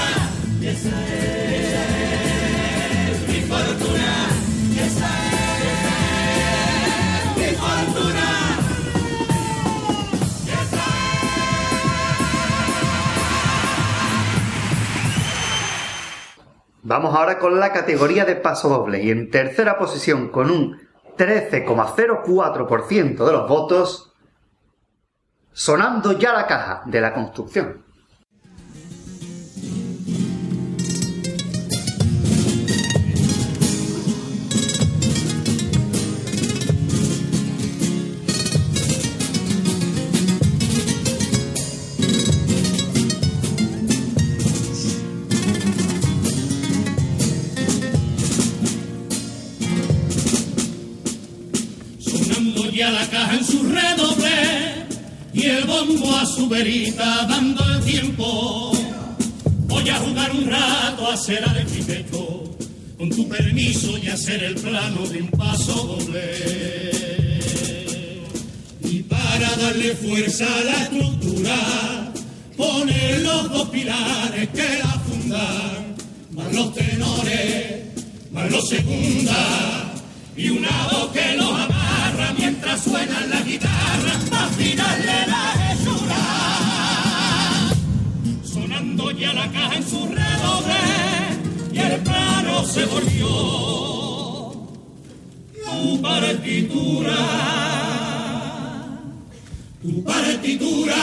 esa 0.62 0.94
es, 1.06 1.64
esa 1.64 1.84
es 3.12 3.28
mi 3.28 3.40
fortuna, 3.48 4.28
es, 4.84 5.43
Vamos 16.94 17.12
ahora 17.12 17.40
con 17.40 17.58
la 17.58 17.72
categoría 17.72 18.24
de 18.24 18.36
paso 18.36 18.68
doble 18.68 19.02
y 19.02 19.10
en 19.10 19.28
tercera 19.28 19.76
posición 19.76 20.28
con 20.28 20.48
un 20.48 20.80
13,04% 21.18 23.26
de 23.26 23.32
los 23.32 23.48
votos, 23.48 24.14
sonando 25.50 26.12
ya 26.12 26.32
la 26.32 26.46
caja 26.46 26.82
de 26.86 27.00
la 27.00 27.12
construcción. 27.12 27.84
Ya 52.84 52.90
la 52.90 53.06
caja 53.08 53.34
en 53.36 53.44
su 53.44 53.62
redoble 53.62 54.86
y 55.32 55.46
el 55.46 55.64
bombo 55.64 56.14
a 56.16 56.26
su 56.26 56.48
verita 56.48 57.26
dando 57.26 57.64
el 57.72 57.82
tiempo. 57.82 58.72
Voy 59.68 59.88
a 59.88 59.96
jugar 59.96 60.30
un 60.32 60.44
rato 60.46 61.08
a 61.08 61.14
hacer 61.14 61.42
arquitecto, 61.44 62.56
con 62.98 63.08
tu 63.08 63.26
permiso 63.26 63.96
y 63.96 64.08
hacer 64.08 64.44
el 64.44 64.56
plano 64.56 65.06
de 65.06 65.22
un 65.22 65.28
paso 65.28 65.72
doble. 65.72 66.90
Y 68.82 69.02
para 69.04 69.48
darle 69.56 69.94
fuerza 69.94 70.44
a 70.44 70.64
la 70.64 70.82
estructura, 70.84 72.12
poner 72.54 73.20
los 73.20 73.50
dos 73.50 73.68
pilares 73.70 74.48
que 74.50 74.78
la 74.82 74.92
fundan, 75.06 75.96
más 76.32 76.52
los 76.52 76.74
tenores, 76.74 77.82
más 78.30 78.50
los 78.50 78.68
segundas, 78.68 80.02
y 80.36 80.50
una 80.50 80.88
voz 80.90 81.12
que 81.12 81.36
los 81.36 81.83
amarra 82.24 82.34
mientras 82.38 82.82
suena 82.82 83.26
la 83.26 83.40
guitarra, 83.42 84.12
afinarle 84.32 85.26
la 85.26 85.72
hechura. 85.72 86.16
Sonando 88.44 89.10
ya 89.10 89.32
la 89.32 89.50
caja 89.50 89.76
en 89.76 89.88
su 89.88 90.06
redoble, 90.06 90.74
y 91.72 91.78
el 91.78 92.00
plano 92.00 92.64
se 92.66 92.84
volvió 92.86 93.28
tu 95.64 96.00
partitura 96.00 97.16
tu 99.82 100.02
partitura 100.02 100.96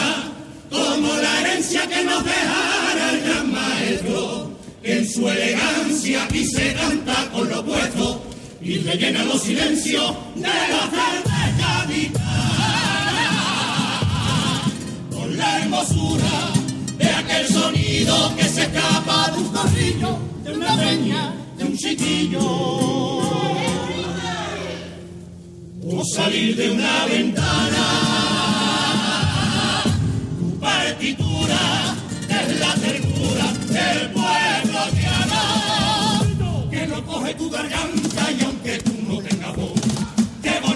como 0.70 1.16
la 1.18 1.42
herencia 1.42 1.88
que 1.88 2.04
nos 2.04 2.24
dejara 2.24 3.12
el 3.14 3.22
gran 3.22 3.52
maestro, 3.52 4.52
que 4.82 4.98
en 4.98 5.08
su 5.08 5.30
elegancia 5.30 6.24
aquí 6.24 6.46
se 6.46 6.74
canta 6.74 7.30
con 7.32 7.50
lo 7.50 7.64
puesto 7.64 8.31
y 8.64 8.78
rellena 8.80 9.24
los 9.24 9.42
silencios 9.42 10.16
de 10.36 10.42
la 10.42 10.90
cerveza 10.90 11.86
guitarra, 11.90 13.32
con 15.10 15.38
la 15.38 15.60
hermosura 15.60 16.52
de 16.98 17.10
aquel 17.10 17.48
sonido 17.48 18.36
que 18.36 18.44
se 18.44 18.62
escapa 18.64 19.32
de 19.32 19.38
un 19.40 19.50
corrillo, 19.50 20.20
de 20.44 20.54
una 20.54 20.78
peña, 20.78 21.34
de 21.58 21.64
un 21.64 21.78
chiquillo. 21.78 22.42
O 25.84 26.04
salir 26.16 26.56
de 26.56 26.72
una 26.72 27.06
ventana 27.06 27.88
tu 30.40 30.60
partitura 30.60 31.96
es 32.30 32.60
la 32.60 32.74
ternura 32.76 33.54
del 33.70 34.10
pueblo 34.12 34.80
llano 35.02 36.70
que 36.70 36.88
no 36.88 37.06
coge 37.06 37.34
tu 37.34 37.50
garganta 37.50 38.32
y 38.32 38.51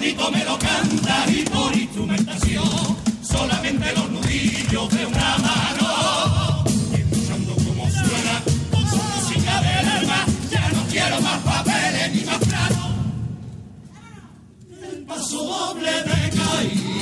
bonito 0.06 0.30
me 0.30 0.44
lo 0.44 0.58
canta 0.58 1.24
y 1.28 1.42
por 1.44 1.76
instrumentación 1.76 2.96
solamente 3.22 3.92
los 3.92 4.10
nudillos 4.10 4.88
de 4.90 5.06
una 5.06 5.38
mano. 5.38 6.64
Escuchando 6.92 7.54
cómo 7.56 7.90
suena 7.90 8.42
su 8.88 8.96
música 8.96 9.60
del 9.62 9.88
alma 9.88 10.26
ya 10.50 10.68
no 10.70 10.84
quiero 10.88 11.20
más 11.20 11.38
papeles 11.42 12.14
ni 12.14 12.24
más 12.24 12.38
planos. 12.38 12.90
El 14.92 15.04
paso 15.06 15.42
doble 15.44 15.90
de 15.90 16.30
caída 16.30 16.95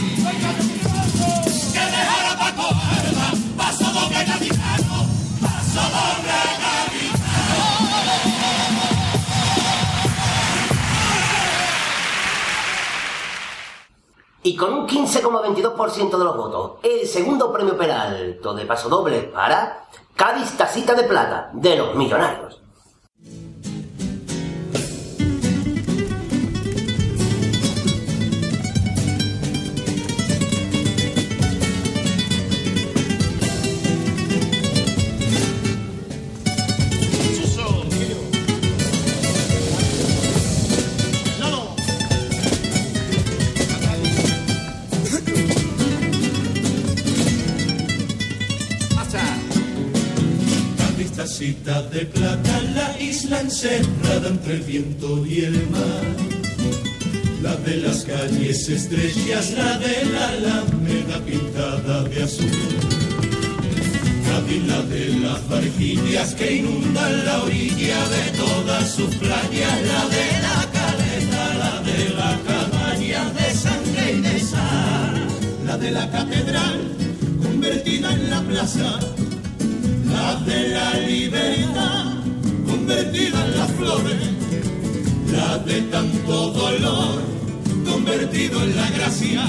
Y 14.55 14.57
con 14.57 14.73
un 14.73 14.87
15,22% 14.87 16.17
de 16.17 16.25
los 16.25 16.37
votos, 16.37 16.73
el 16.85 17.09
segundo 17.09 17.53
premio 17.53 17.77
Peralto 17.77 18.55
de 18.55 18.65
paso 18.65 18.89
doble 18.89 19.23
para 19.23 19.87
Cádiz 20.15 20.57
Tacita 20.57 20.95
de 20.95 21.03
Plata, 21.03 21.51
de 21.53 21.75
los 21.75 21.97
Millonarios. 21.97 22.64
De 51.95 52.07
plata, 52.07 52.61
la 52.75 53.01
isla 53.01 53.41
encerrada 53.41 54.29
entre 54.29 54.55
el 54.55 54.63
viento 54.63 55.25
y 55.25 55.45
el 55.45 55.71
mar. 55.71 56.05
La 57.41 57.55
de 57.57 57.77
las 57.77 58.05
calles 58.05 58.69
estrellas, 58.69 59.53
la 59.53 59.79
de 59.79 60.05
la 60.07 60.29
alameda 60.29 61.19
pintada 61.25 62.03
de 62.05 62.23
azul. 62.23 62.51
La 64.67 64.83
de 64.83 65.09
las 65.21 65.49
barquillas 65.49 66.35
que 66.35 66.57
inundan 66.57 67.25
la 67.25 67.43
orilla 67.43 68.09
de 68.09 68.39
todas 68.39 68.91
sus 68.91 69.15
playas, 69.17 69.77
la 69.93 70.09
de 70.17 70.27
la 70.47 70.59
caleta, 70.77 71.55
la 71.63 71.75
de 71.83 72.09
la 72.11 72.39
cabaña 72.47 73.31
de 73.31 73.55
sangre 73.55 74.13
y 74.13 74.21
de 74.21 74.41
sal, 74.41 75.27
la 75.67 75.77
de 75.77 75.91
la 75.91 76.11
catedral 76.11 76.81
convertida 77.43 78.13
en 78.13 78.31
la 78.31 78.41
plaza 78.43 78.99
la 80.25 80.35
de 80.37 80.69
la 80.69 80.91
libertad 81.13 82.05
convertida 82.67 83.39
en 83.47 83.59
las 83.59 83.71
flores, 83.73 84.23
la 85.37 85.59
de 85.59 85.83
tanto 85.95 86.51
dolor 86.51 87.23
convertido 87.91 88.63
en 88.63 88.75
la 88.75 88.89
gracia, 88.97 89.45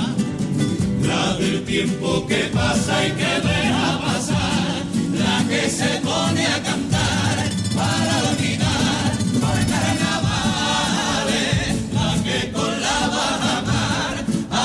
la 1.11 1.37
del 1.37 1.63
tiempo 1.63 2.27
que 2.27 2.41
pasa 2.59 2.93
y 3.07 3.11
que 3.11 3.33
deja 3.49 4.01
pasar, 4.05 4.75
la 5.23 5.35
que 5.49 5.69
se 5.69 5.91
pone 6.09 6.45
a 6.45 6.63
cantar 6.69 7.35
para 7.79 8.13
olvidar 8.31 9.11
por 9.41 9.57
carnavales, 9.71 11.67
la 11.97 12.11
que 12.25 12.39
con 12.51 12.73
la 12.85 12.99
bajamar 13.15 14.13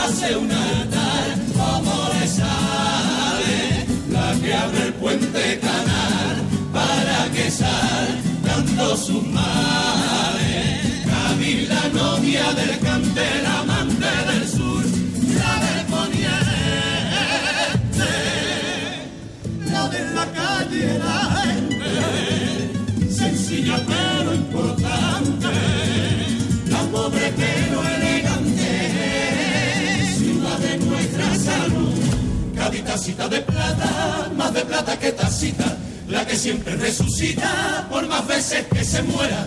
hace 0.01 0.37
un 0.37 0.51
altar 0.51 1.27
como 1.59 1.95
le 2.15 2.27
sale, 2.39 3.61
la 4.11 4.27
que 4.43 4.51
abre 4.55 4.83
el 4.89 4.95
puente 4.95 5.61
canal 5.61 5.90
de 19.91 20.15
la 20.15 20.27
calle, 20.27 20.99
la 20.99 21.43
gente, 21.43 21.93
sencilla 23.11 23.77
pero 23.87 24.35
importante, 24.35 25.49
la 26.67 26.81
pobre 26.93 27.33
pero 27.37 27.83
elegante, 27.97 28.71
ciudad 30.19 30.59
de 30.59 30.79
nuestra 30.79 31.35
salud. 31.35 31.95
Cádiz, 32.55 32.85
tacita 32.85 33.29
de 33.29 33.41
plata, 33.41 34.31
más 34.37 34.53
de 34.55 34.65
plata 34.65 34.99
que 34.99 35.13
tacita, 35.13 35.70
la 36.11 36.27
que 36.27 36.37
siempre 36.37 36.77
resucita 36.77 37.87
por 37.89 38.07
más 38.09 38.27
veces 38.27 38.67
que 38.67 38.85
se 38.85 39.03
muera. 39.03 39.47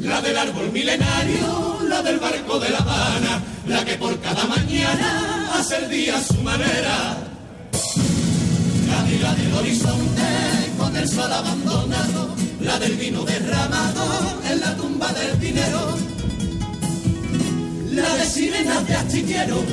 La 0.00 0.20
del 0.20 0.36
árbol 0.36 0.70
milenario, 0.70 1.78
la 1.88 2.02
del 2.02 2.18
barco 2.18 2.58
de 2.58 2.68
La 2.68 2.78
Habana, 2.78 3.42
la 3.66 3.84
que 3.84 3.94
por 3.94 4.20
cada 4.20 4.44
mañana 4.44 5.50
hace 5.54 5.76
el 5.78 5.88
día 5.88 6.18
a 6.18 6.22
su 6.22 6.34
manera. 6.42 7.16
Cádiz, 8.90 9.20
la 9.22 9.34
del 9.34 9.54
horizonte 9.54 10.22
con 10.76 10.94
el 10.96 11.08
sol 11.08 11.32
abandonado, 11.32 12.34
la 12.60 12.78
del 12.78 12.96
vino 12.96 13.24
derramado 13.24 14.40
en 14.50 14.60
la 14.60 14.76
tumba 14.76 15.12
del 15.14 15.40
dinero, 15.40 15.96
la 17.90 18.14
de 18.16 18.26
sirenas 18.26 18.86
de 18.86 18.94
astillero 18.94 19.64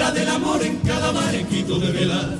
la 0.00 0.10
del 0.12 0.28
amor 0.28 0.62
en 0.64 0.76
cada 0.78 1.12
barquito 1.12 1.78
de 1.78 1.92
vela, 1.92 2.34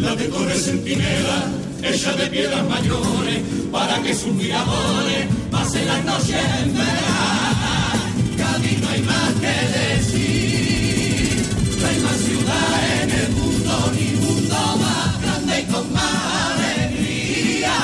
la 0.00 0.14
de 0.14 0.28
torres 0.28 0.64
centinela, 0.64 1.44
hecha 1.82 2.12
de 2.12 2.26
piedras 2.28 2.68
mayores, 2.68 3.40
para 3.72 4.00
que 4.02 4.14
sus 4.14 4.32
miradores 4.34 5.26
pasen 5.50 5.86
las 5.86 6.04
noches 6.04 6.36
en 6.62 6.74
vela. 6.74 7.94
Cádiz 8.36 8.80
no 8.80 8.88
hay 8.88 9.02
más 9.02 9.32
que 9.42 9.54
decir, 9.78 11.46
no 11.80 11.86
hay 11.86 11.98
más 12.00 12.16
ciudad 12.16 13.02
en 13.02 13.10
el 13.10 13.28
mundo, 13.30 13.92
ni 13.96 14.06
mundo 14.24 14.76
más 14.78 15.20
grande 15.22 15.60
y 15.60 15.72
con 15.72 15.92
más 15.92 16.52
alegría, 16.52 17.76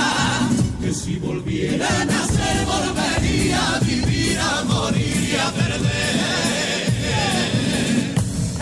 que 0.83 0.95
si 0.95 1.17
volviera 1.17 1.89
a 2.01 2.05
nacer 2.05 2.65
volvería 2.67 3.75
a 3.75 3.79
vivir, 3.81 4.39
a 4.39 4.65
morir 4.65 5.29
y 5.33 5.37
a 5.37 5.51
perder 5.53 6.15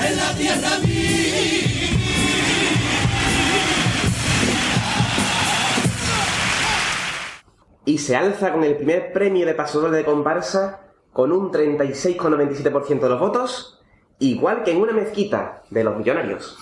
en 0.05 0.17
la 0.17 0.35
tierra 0.35 0.79
y 7.85 7.99
se 7.99 8.17
alza 8.17 8.53
con 8.53 8.65
el 8.65 8.77
primer 8.77 9.13
premio 9.13 9.47
de 9.47 9.55
pasodoble 9.55 9.97
de 9.97 10.05
comparsa 10.05 10.81
con 11.13 11.33
un 11.33 11.51
36,97% 11.51 13.01
de 13.01 13.09
los 13.09 13.21
votos, 13.21 13.81
igual 14.19 14.63
que 14.63 14.73
en 14.73 14.81
una 14.81 14.93
mezquita 14.93 15.63
de 15.71 15.85
los 15.85 15.97
millonarios. 15.97 16.57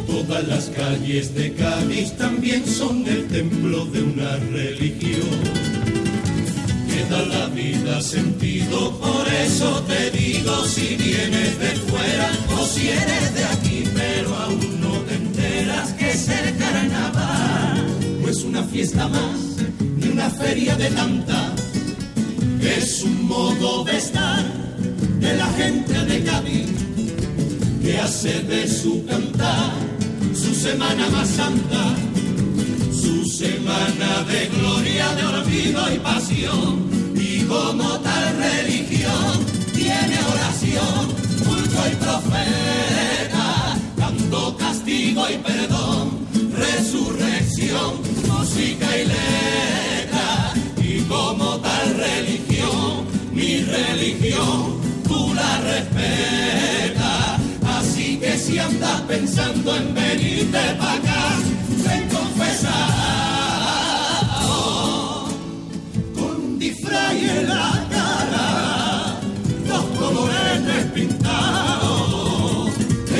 Todas 0.07 0.47
las 0.47 0.69
calles 0.69 1.33
de 1.35 1.53
Cádiz 1.53 2.13
también 2.17 2.65
son 2.65 3.05
el 3.07 3.27
templo 3.27 3.85
de 3.85 4.03
una 4.03 4.37
religión. 4.37 5.73
Da 7.09 7.21
la 7.25 7.47
vida 7.47 8.01
sentido, 8.01 8.97
por 8.97 9.27
eso 9.27 9.83
te 9.83 10.09
digo 10.11 10.63
si 10.65 10.95
vienes 10.95 11.59
de 11.59 11.75
fuera 11.75 12.31
o 12.57 12.65
si 12.65 12.87
eres 12.87 13.35
de 13.35 13.43
aquí, 13.43 13.83
pero 13.93 14.33
aún 14.33 14.81
no 14.81 14.93
te 15.01 15.15
enteras 15.15 15.91
que 15.93 16.11
es 16.11 16.29
el 16.29 16.57
carnaval. 16.57 17.85
No 18.21 18.29
es 18.29 18.43
una 18.43 18.63
fiesta 18.63 19.07
más, 19.09 19.57
ni 19.97 20.07
una 20.07 20.29
feria 20.29 20.75
de 20.75 20.87
un 20.87 21.52
modo 23.33 23.83
de 23.83 23.99
de 25.23 25.31
la 25.41 25.47
gente 25.59 25.93
de 26.09 26.23
Cádiz 26.23 26.69
que 27.81 27.97
hace 27.99 28.33
de 28.43 28.67
su 28.67 29.03
cantar 29.05 29.73
su 30.33 30.53
semana 30.53 31.09
más 31.09 31.29
santa, 31.29 31.83
su 33.03 33.25
semana 33.25 34.09
de 34.31 34.41
gloria, 34.55 35.05
de 35.15 35.23
olvido 35.25 35.81
y 35.95 35.97
pasión. 35.99 36.71
Y 37.15 37.41
como 37.53 37.89
tal 38.07 38.25
religión 38.37 39.33
tiene 39.73 40.17
oración, 40.33 41.01
culto 41.45 41.79
y 41.91 41.95
profeta, 42.05 43.45
canto, 43.97 44.57
castigo 44.57 45.21
y 45.33 45.37
perdón, 45.49 46.03
resurrección, 46.65 47.89
música 48.27 48.87
y 49.01 49.05
letra. 49.15 50.53
Y 50.81 50.99
como 51.01 51.57
tal 51.59 51.87
religión, 51.95 53.12
mi 53.53 53.61
religión, 53.61 54.81
tú 55.07 55.33
la 55.33 55.59
respetas. 55.61 57.39
Así 57.65 58.17
que 58.17 58.37
si 58.37 58.57
andas 58.57 59.01
pensando 59.01 59.75
en 59.75 59.93
venirte 59.93 60.59
para 60.79 60.93
acá, 60.93 61.35
ven 61.85 62.09
confesado. 62.09 62.73
Con 66.15 66.35
un 66.45 66.59
disfraz 66.59 67.13
en 67.13 67.47
la 67.47 67.87
cara, 67.91 69.19
los 69.67 69.85
colores 69.99 70.85
pintados, 70.93 72.71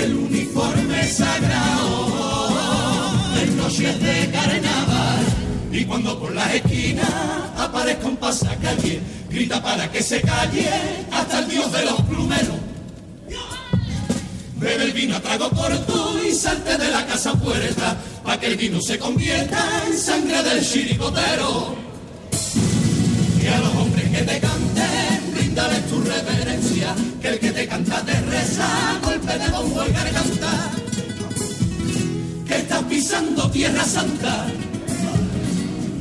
el 0.04 0.16
uniforme 0.16 1.08
sagrado, 1.08 2.72
en 3.42 3.58
noches 3.58 4.00
de 4.02 4.32
carnaval. 4.32 5.24
Y 5.72 5.86
cuando 5.86 6.20
por 6.20 6.34
las 6.34 6.54
esquinas 6.56 7.12
aparezca 7.58 8.08
un 8.08 8.18
pasacalle, 8.18 9.02
grita 9.34 9.62
para 9.62 9.92
que 9.92 10.04
se 10.04 10.22
calle 10.22 10.70
hasta 11.12 11.40
el 11.40 11.50
dios 11.50 11.72
de 11.72 11.86
los 11.86 12.02
plumeros. 12.02 12.56
Bebe 14.58 14.84
el 14.86 14.94
vino 14.94 15.16
a 15.16 15.20
trago 15.20 15.50
corto 15.50 16.20
y 16.24 16.34
salte 16.34 16.78
de 16.78 16.90
la 16.90 17.06
casa 17.06 17.34
puerta, 17.34 17.98
pa' 18.24 18.40
que 18.40 18.48
el 18.48 18.56
vino 18.56 18.80
se 18.80 18.98
convierta 19.00 19.84
en 19.88 19.98
sangre 19.98 20.42
del 20.44 20.64
chiricotero. 20.64 21.76
Y 23.42 23.48
a 23.48 23.58
los 23.58 23.76
hombres 23.76 24.06
que 24.10 24.22
te 24.24 24.40
canten, 24.40 25.34
bríndales 25.34 25.88
tu 25.88 26.00
reverencia, 26.02 26.96
que 27.22 27.30
el 27.30 27.40
que 27.40 27.52
te 27.52 27.68
canta 27.68 28.06
te 28.06 28.22
reza, 28.22 29.00
golpe 29.04 29.38
de 29.38 29.48
bombo 29.50 29.84
y 29.84 29.92
garganta, 29.92 30.72
que 32.48 32.56
estás 32.56 32.84
pisando 32.84 33.50
tierra 33.50 33.84
santa, 33.84 34.46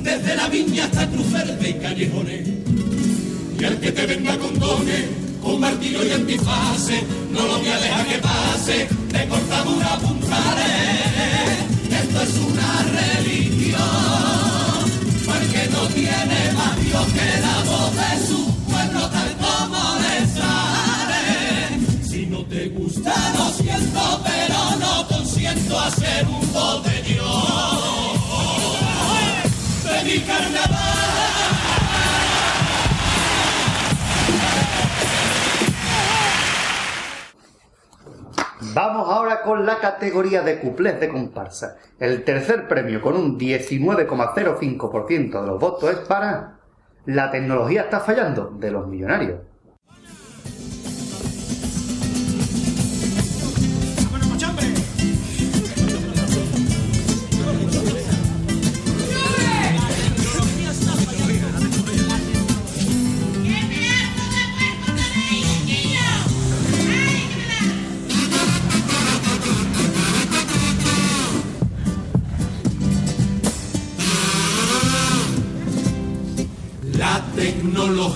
desde 0.03 0.37
la 0.37 0.49
viña 0.49 0.85
hasta 0.85 1.09
Cruz 1.09 1.33
Verde 1.33 1.70
y 1.70 1.74
callejones. 1.74 2.61
Y 3.62 3.64
al 3.64 3.78
que 3.78 3.92
te 3.92 4.06
venga 4.06 4.36
con 4.38 4.58
dones, 4.58 5.04
con 5.40 5.60
martillo 5.60 6.04
y 6.04 6.10
antifase, 6.10 7.00
no 7.30 7.46
lo 7.46 7.58
voy 7.60 7.68
a 7.68 7.78
dejar 7.78 8.06
que 8.08 8.18
pase, 8.18 8.88
te 9.08 9.28
cortamos 9.28 9.74
una 9.74 9.98
puntales. 9.98 10.66
Esto 11.88 12.22
es 12.22 12.38
una 12.38 12.82
religión, 12.98 13.78
porque 15.24 15.68
no 15.70 15.86
tiene 15.94 16.52
más 16.56 16.84
Dios 16.84 17.06
que 17.06 17.40
la 17.40 17.62
voz 17.70 17.94
de 17.94 18.26
su 18.26 18.52
pueblo 18.64 19.08
tal 19.10 19.36
como 19.36 19.94
le 20.02 20.26
sale. 20.34 22.04
Si 22.10 22.26
no 22.26 22.44
te 22.46 22.68
gusta, 22.70 23.14
lo 23.38 23.48
siento, 23.62 24.22
pero 24.24 24.76
no 24.80 25.06
consiento 25.06 25.78
a 25.78 25.88
ser 25.92 26.26
un 26.26 26.52
voz 26.52 26.82
de 26.82 27.02
Dios. 27.02 28.18
De 29.84 30.02
mi 30.12 30.18
carnaval. 30.18 30.91
Vamos 38.75 39.09
ahora 39.11 39.43
con 39.43 39.66
la 39.66 39.81
categoría 39.81 40.41
de 40.43 40.59
cuplés 40.59 40.99
de 40.99 41.09
comparsa. 41.09 41.77
El 41.99 42.25
tercer 42.25 42.68
premio 42.68 43.03
con 43.03 43.16
un 43.16 43.39
19,05% 43.39 45.41
de 45.41 45.47
los 45.47 45.61
votos 45.61 45.91
es 45.91 45.99
para 45.99 46.55
La 47.05 47.31
tecnología 47.31 47.83
está 47.83 48.01
fallando 48.01 48.51
de 48.59 48.70
los 48.70 48.87
millonarios. 48.87 49.41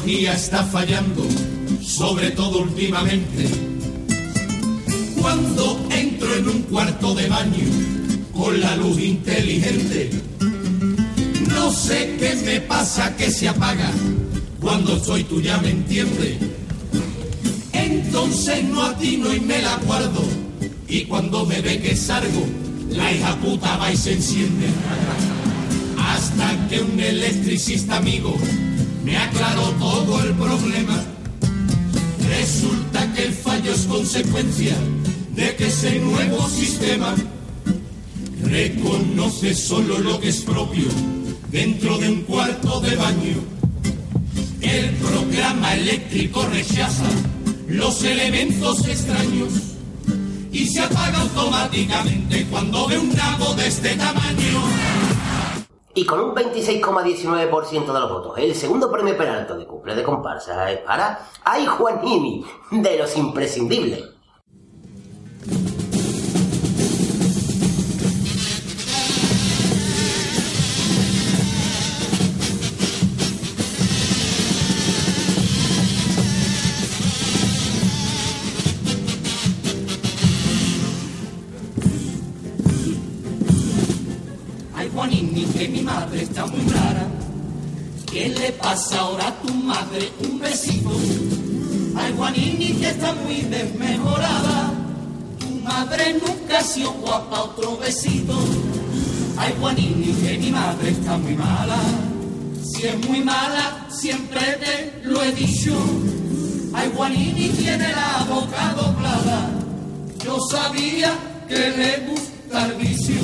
Tecnología 0.06 0.34
está 0.34 0.62
fallando, 0.62 1.26
sobre 1.82 2.30
todo 2.30 2.60
últimamente. 2.60 3.48
Cuando 5.20 5.84
entro 5.90 6.32
en 6.36 6.48
un 6.48 6.62
cuarto 6.62 7.12
de 7.14 7.28
baño 7.28 7.66
con 8.32 8.60
la 8.60 8.76
luz 8.76 9.00
inteligente, 9.00 10.10
no 11.48 11.72
sé 11.72 12.16
qué 12.20 12.36
me 12.44 12.60
pasa 12.60 13.16
que 13.16 13.32
se 13.32 13.48
apaga. 13.48 13.90
Cuando 14.60 15.02
soy 15.02 15.24
tú 15.24 15.40
ya 15.40 15.58
me 15.58 15.70
entiende. 15.70 16.38
Entonces 17.72 18.62
no 18.62 18.82
atino 18.82 19.34
y 19.34 19.40
me 19.40 19.60
la 19.60 19.76
guardo. 19.78 20.22
Y 20.86 21.02
cuando 21.06 21.44
me 21.44 21.60
ve 21.60 21.80
que 21.80 21.96
salgo, 21.96 22.46
la 22.90 23.12
hija 23.12 23.34
puta 23.38 23.76
va 23.76 23.92
y 23.92 23.96
se 23.96 24.12
enciende 24.12 24.66
hasta 25.98 26.68
que 26.68 26.80
un 26.80 27.00
electricista 27.00 27.96
amigo 27.96 28.36
me 29.06 29.16
aclaró 29.16 29.70
todo 29.78 30.20
el 30.20 30.34
problema. 30.34 31.00
Resulta 32.28 33.12
que 33.12 33.26
el 33.26 33.32
fallo 33.32 33.72
es 33.72 33.82
consecuencia 33.82 34.76
de 35.36 35.54
que 35.54 35.68
ese 35.68 36.00
nuevo 36.00 36.48
sistema 36.48 37.14
reconoce 38.42 39.54
solo 39.54 39.98
lo 39.98 40.18
que 40.18 40.30
es 40.30 40.40
propio 40.40 40.88
dentro 41.52 41.98
de 41.98 42.10
un 42.10 42.22
cuarto 42.22 42.80
de 42.80 42.96
baño. 42.96 43.36
El 44.60 44.90
programa 44.96 45.74
eléctrico 45.74 46.44
rechaza 46.46 47.08
los 47.68 48.02
elementos 48.02 48.88
extraños 48.88 49.52
y 50.50 50.66
se 50.66 50.80
apaga 50.80 51.20
automáticamente 51.20 52.44
cuando 52.50 52.88
ve 52.88 52.98
un 52.98 53.14
nabo 53.14 53.54
de 53.54 53.68
este 53.68 53.94
tamaño. 53.94 55.15
Y 55.96 56.04
con 56.04 56.20
un 56.20 56.34
26,19% 56.34 57.86
de 57.86 58.00
los 58.00 58.12
votos, 58.12 58.36
el 58.36 58.54
segundo 58.54 58.92
premio 58.92 59.16
Peralto 59.16 59.56
de 59.56 59.64
cumple 59.64 59.94
de 59.94 60.02
comparsa 60.02 60.70
es 60.70 60.80
para 60.80 61.26
Ay 61.42 61.64
Juanini, 61.64 62.44
de 62.70 62.98
los 62.98 63.16
imprescindibles. 63.16 64.15
¿Qué 88.26 88.32
le 88.40 88.52
pasa 88.54 88.98
ahora 88.98 89.28
a 89.28 89.34
tu 89.40 89.54
madre? 89.54 90.10
Un 90.18 90.40
besito. 90.40 90.90
Ay, 91.96 92.12
Juanini, 92.16 92.72
que 92.72 92.88
está 92.88 93.14
muy 93.14 93.42
desmejorada. 93.42 94.72
Tu 95.38 95.46
madre 95.62 96.14
nunca 96.14 96.58
ha 96.58 96.62
sido 96.64 96.90
guapa, 96.94 97.42
otro 97.42 97.76
besito. 97.76 98.36
Ay, 99.36 99.54
Juanini, 99.60 100.12
que 100.12 100.38
mi 100.38 100.50
madre 100.50 100.90
está 100.90 101.16
muy 101.18 101.36
mala. 101.36 101.78
Si 102.64 102.88
es 102.88 103.06
muy 103.06 103.20
mala, 103.20 103.86
siempre 103.90 104.40
te 104.58 105.06
lo 105.08 105.22
he 105.22 105.30
dicho. 105.30 105.76
Ay, 106.74 106.90
Juanini 106.96 107.50
tiene 107.50 107.92
la 107.92 108.26
boca 108.28 108.74
doblada. 108.76 109.50
Yo 110.24 110.36
sabía 110.50 111.12
que 111.46 111.54
le 111.78 112.08
gusta 112.08 112.66
el 112.66 112.74
vicio. 112.74 113.22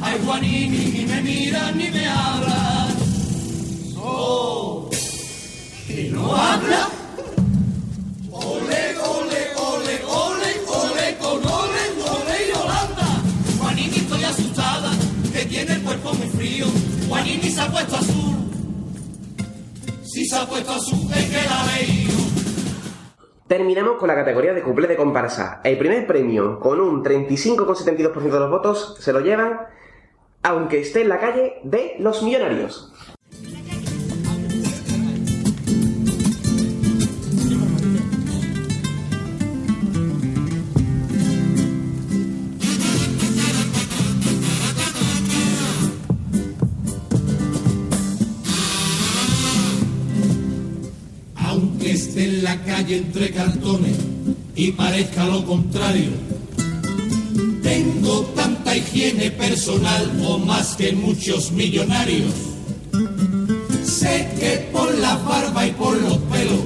Ay, 0.00 0.20
Juanini, 0.24 0.84
ni 0.92 1.04
me 1.04 1.20
mira 1.20 1.72
ni 1.72 1.90
me 1.90 2.06
habla. 2.06 2.93
Que 5.86 6.10
no 6.10 6.34
habla. 6.34 6.88
Ole, 8.32 8.98
ole, 8.98 9.40
ole, 9.56 9.94
ole, 10.06 10.50
ole, 10.66 11.16
con 11.18 11.38
ole, 11.46 11.84
ole 12.02 12.48
y 12.48 12.52
Holanda. 12.52 13.06
Juanini, 13.58 13.96
estoy 13.96 14.24
asustada, 14.24 14.90
que 15.32 15.44
tiene 15.46 15.74
el 15.74 15.82
cuerpo 15.82 16.14
muy 16.14 16.28
frío. 16.28 16.66
Juanini 17.08 17.48
se 17.50 17.60
ha 17.60 17.70
puesto 17.70 17.96
azul. 17.96 18.34
Si 20.02 20.26
se 20.26 20.36
ha 20.36 20.46
puesto 20.46 20.72
azul, 20.72 21.10
es 21.14 21.30
que 21.30 21.48
la 21.48 21.66
leído. 21.76 22.14
Terminamos 23.46 23.98
con 23.98 24.08
la 24.08 24.14
categoría 24.14 24.54
de 24.54 24.62
cuplé 24.62 24.88
de 24.88 24.96
comparsa. 24.96 25.60
El 25.62 25.78
primer 25.78 26.06
premio, 26.06 26.58
con 26.58 26.80
un 26.80 27.04
35,72% 27.04 28.22
de 28.22 28.40
los 28.40 28.50
votos, 28.50 28.96
se 28.98 29.12
lo 29.12 29.20
llevan, 29.20 29.60
aunque 30.42 30.80
esté 30.80 31.02
en 31.02 31.08
la 31.10 31.20
calle, 31.20 31.60
de 31.62 31.96
los 31.98 32.22
millonarios. 32.22 32.90
Calle 52.62 52.98
entre 52.98 53.30
cartones 53.30 53.96
y 54.54 54.72
parezca 54.72 55.26
lo 55.26 55.44
contrario, 55.44 56.10
tengo 57.62 58.20
tanta 58.36 58.76
higiene 58.76 59.30
personal 59.30 60.12
o 60.26 60.38
más 60.38 60.76
que 60.76 60.92
muchos 60.92 61.52
millonarios. 61.52 62.32
Sé 63.84 64.28
que 64.38 64.68
por 64.72 64.96
la 64.98 65.16
barba 65.16 65.66
y 65.66 65.72
por 65.72 66.00
los 66.00 66.18
pelos 66.18 66.60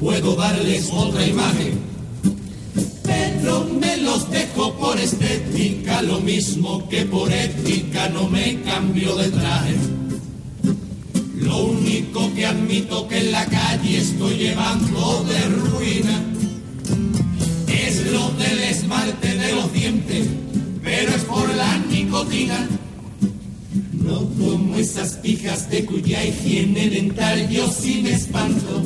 puedo 0.00 0.36
darles 0.36 0.88
otra 0.92 1.26
imagen, 1.26 1.78
pero 3.02 3.64
me 3.64 3.96
los 3.98 4.30
dejo 4.30 4.74
por 4.74 4.98
estética, 4.98 6.02
lo 6.02 6.20
mismo 6.20 6.88
que 6.88 7.04
por 7.04 7.32
ética 7.32 8.08
no 8.08 8.28
me 8.28 8.60
cambio 8.62 9.16
de 9.16 9.30
traje. 9.30 9.74
Lo 11.46 11.66
único 11.66 12.34
que 12.34 12.44
admito 12.44 13.06
que 13.06 13.18
en 13.18 13.30
la 13.30 13.46
calle 13.46 13.98
estoy 13.98 14.34
llevando 14.34 15.24
de 15.24 15.40
ruina 15.48 16.22
es 17.68 18.12
lo 18.12 18.30
del 18.30 18.58
esmalte 18.64 19.36
de 19.36 19.52
los 19.54 19.72
dientes, 19.72 20.26
pero 20.82 21.14
es 21.14 21.22
por 21.22 21.48
la 21.54 21.78
nicotina. 21.78 22.68
No 23.92 24.28
como 24.30 24.76
esas 24.76 25.12
pijas 25.18 25.70
de 25.70 25.84
cuya 25.84 26.24
higiene 26.24 26.90
dental 26.90 27.48
yo 27.48 27.72
me 28.02 28.12
espanto. 28.12 28.82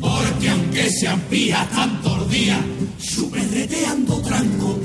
Porque 0.00 0.48
aunque 0.48 0.90
sean 0.90 1.20
pijas 1.28 1.68
tantos 1.70 2.30
días, 2.30 2.60
su 2.98 3.30
perreteando 3.30 4.22
tranco. 4.22 4.78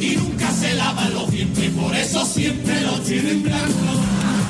Y 0.00 0.16
nunca 0.16 0.50
se 0.52 0.74
lavan 0.74 1.12
los 1.12 1.30
dientes, 1.30 1.70
por 1.72 1.94
eso 1.94 2.24
siempre 2.24 2.80
los 2.80 3.04
tienen 3.04 3.42
blancos. 3.42 4.45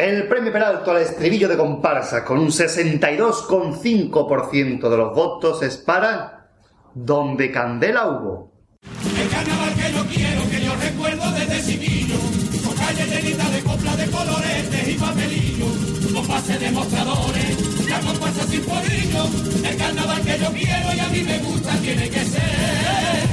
El 0.00 0.26
premio 0.28 0.50
Peralto 0.50 0.92
al 0.92 1.02
estribillo 1.02 1.46
de 1.46 1.58
comparsa 1.58 2.24
con 2.24 2.38
un 2.38 2.48
62,5% 2.48 4.88
de 4.88 4.96
los 4.96 5.14
votos 5.14 5.62
es 5.62 5.76
para 5.76 6.48
Donde 6.94 7.50
Candela 7.50 8.08
hubo. 8.08 8.50
El 8.82 9.28
carnaval 9.28 9.74
que 9.74 9.92
yo 9.92 10.06
quiero, 10.06 10.48
que 10.48 10.64
yo 10.64 10.74
recuerdo 10.74 11.30
desde 11.32 11.62
chiquillo, 11.70 12.16
con 12.64 12.74
calles 12.76 13.10
llenitas 13.10 13.52
de 13.52 13.62
coplas 13.62 13.98
de 13.98 14.06
coloretes 14.06 14.88
y 14.88 14.94
papelillos, 14.94 15.76
con 16.14 16.26
pases 16.26 16.58
de 16.60 16.70
mostradores, 16.70 17.86
la 17.86 18.00
comparsa 18.00 18.46
sin 18.46 18.64
podrillo, 18.64 19.26
el 19.68 19.76
carnaval 19.76 20.22
que 20.22 20.38
yo 20.38 20.50
quiero 20.50 20.94
y 20.94 21.00
a 21.00 21.08
mí 21.08 21.22
me 21.24 21.38
gusta 21.40 21.76
tiene 21.76 22.08
que 22.08 22.24
ser 22.24 23.28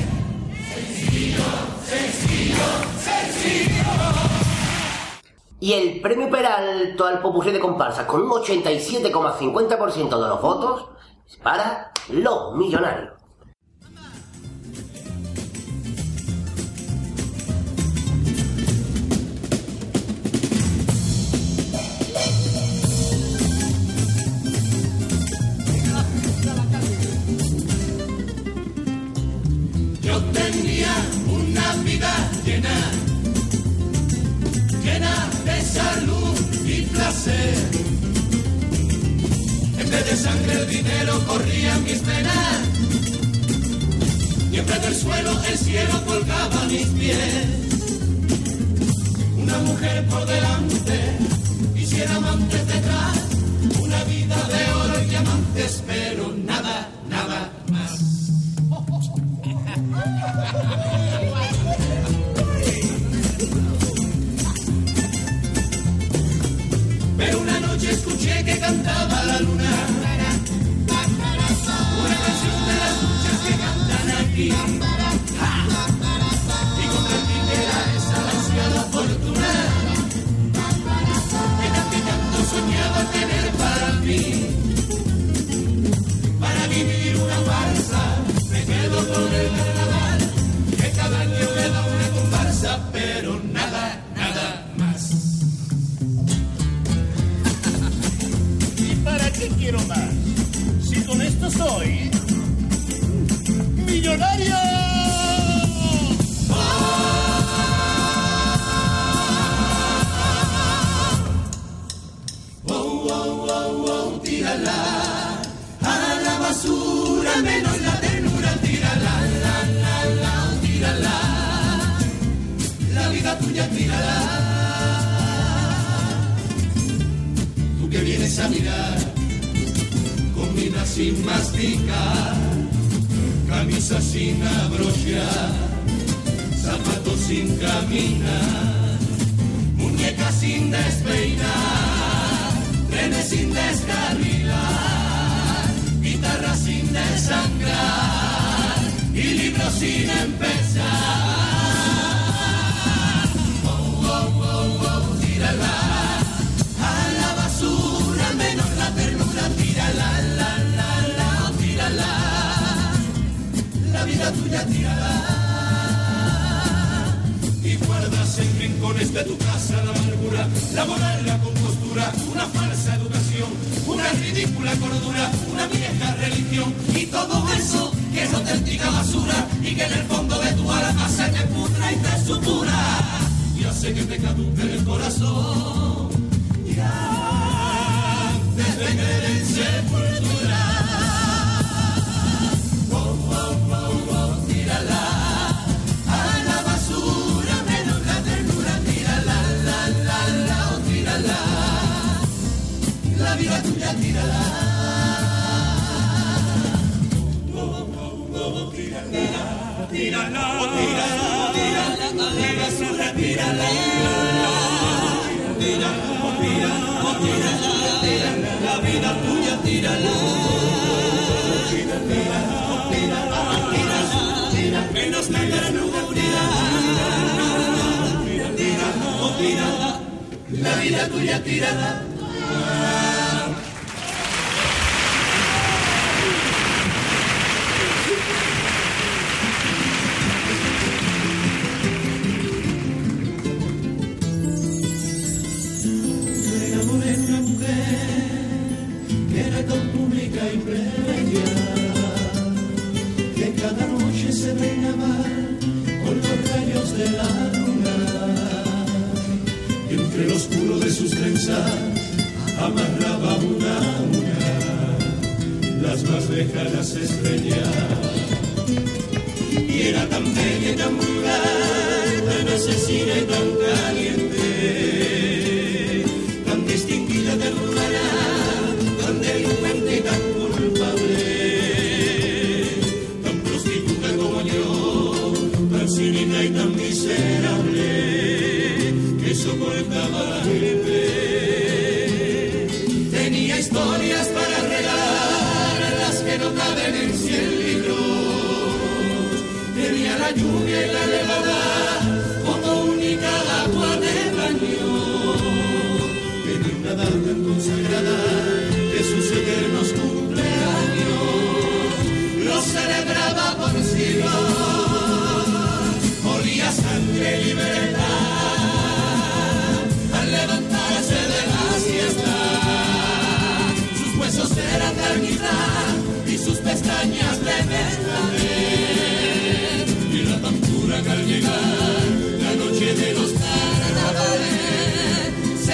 sencillo, 0.75 1.45
sencillo, 1.85 2.67
sencillo. 2.99 4.46
Y 5.59 5.73
el 5.73 6.01
premio 6.01 6.29
Peralto 6.29 7.05
al 7.05 7.19
popurrí 7.19 7.51
de 7.51 7.59
comparsa 7.59 8.05
con 8.05 8.21
un 8.21 8.29
87,50% 8.29 10.09
de 10.09 10.29
los 10.29 10.41
votos 10.41 10.89
es 11.27 11.35
para 11.37 11.91
los 12.09 12.55
millonarios. 12.55 13.16
Sangre 40.27 40.53
el 40.61 40.67
dinero 40.69 41.13
corría 41.25 41.75
en 41.75 41.83
mis 41.83 42.01
en 44.59 44.65
vez 44.65 44.81
del 44.81 44.95
suelo 44.95 45.31
el 45.49 45.57
cielo 45.57 46.05
colgaba 46.05 46.65
mis 46.65 46.87
pies. 46.87 47.45
Una 49.43 49.57
mujer 49.59 50.05
por 50.07 50.25
delante 50.25 50.97
y 51.75 51.85
cien 51.85 52.09
amantes 52.11 52.67
detrás. 52.67 53.17
Una 53.79 54.03
vida 54.05 54.37
de 54.53 54.61
oro 54.83 55.03
y 55.03 55.05
diamantes, 55.09 55.83
pero 55.85 56.33
nada, 56.43 56.89
nada 57.07 57.51
más. 57.71 57.91
Pero 67.17 67.39
una 67.41 67.59
noche 67.59 67.91
escuché 67.91 68.43
que 68.43 68.59
cantaba 68.59 69.23
la 69.25 69.39
luna. 69.41 69.66
¡Ja! 74.37 74.43
Y 76.77 76.87
comprendí 76.93 77.37
que 77.47 77.55
era 77.63 77.77
esa 77.97 78.17
la 78.21 78.29
ansiada 78.29 78.81
fortuna. 78.91 79.53
Que 81.89 81.99
tanto 82.07 82.37
soñaba 82.45 82.99
tener 83.11 83.45
para 83.53 83.93
mí. 83.93 84.56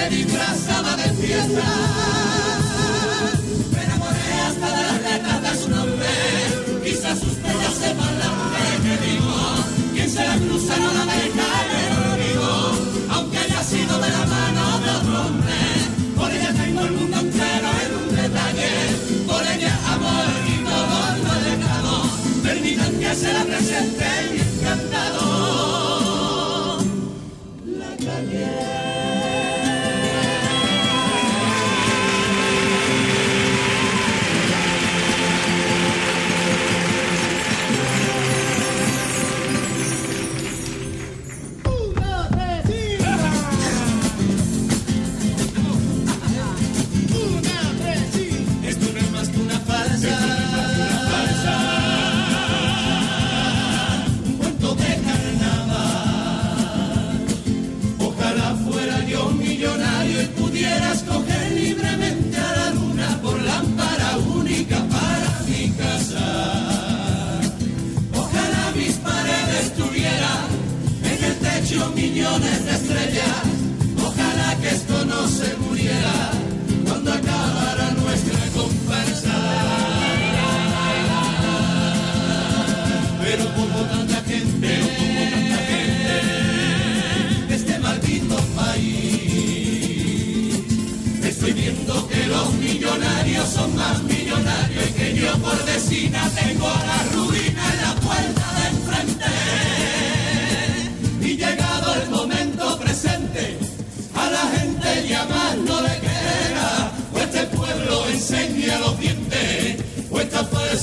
Carnavales 0.04 0.28
se 0.28 0.53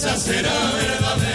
promesa 0.02 0.18
será 0.18 0.50
verdadera. 0.72 1.31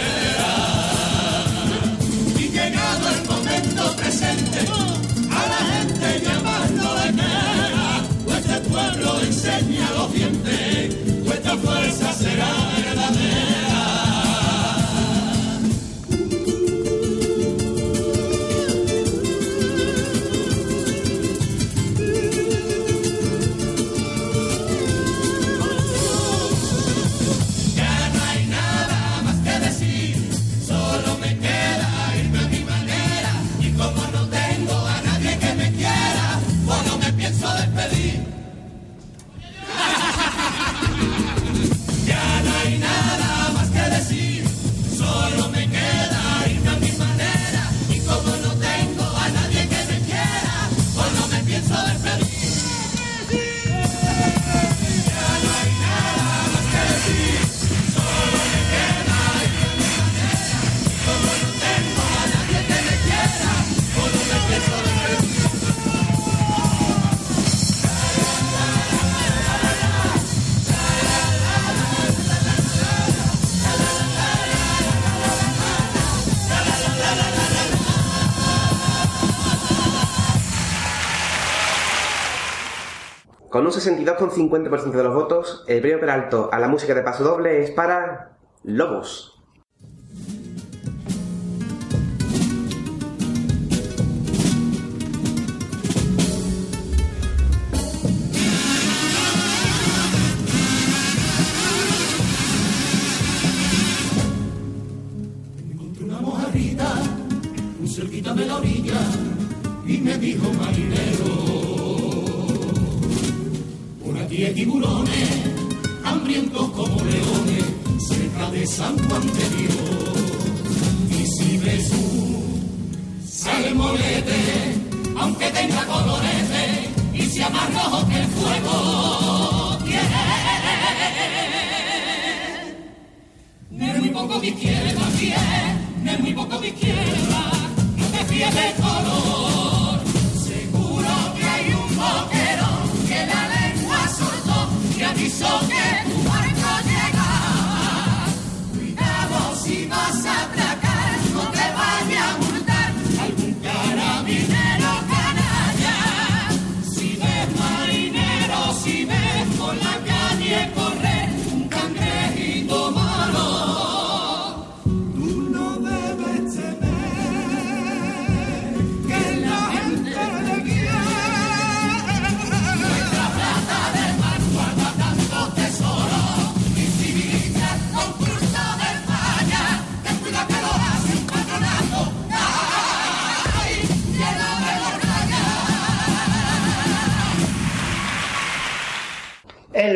Un 83.67 83.73
62,50% 83.73 84.91
de 84.91 85.03
los 85.03 85.13
votos, 85.13 85.65
el 85.67 85.81
premio 85.81 85.99
Peralto 85.99 86.49
a 86.53 86.59
la 86.59 86.69
música 86.69 86.93
de 86.93 87.01
paso 87.01 87.23
doble 87.23 87.63
es 87.63 87.71
para 87.71 88.37
Lobos. 88.63 89.26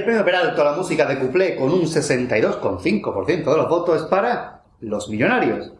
El 0.01 0.05
premio 0.05 0.25
Peralto 0.25 0.61
a 0.63 0.65
la 0.65 0.73
música 0.73 1.05
de 1.05 1.19
Cuplé 1.19 1.55
con 1.55 1.71
un 1.71 1.83
62,5% 1.83 3.51
de 3.51 3.55
los 3.55 3.69
votos 3.69 4.01
es 4.01 4.07
para 4.07 4.63
Los 4.79 5.09
Millonarios. 5.09 5.73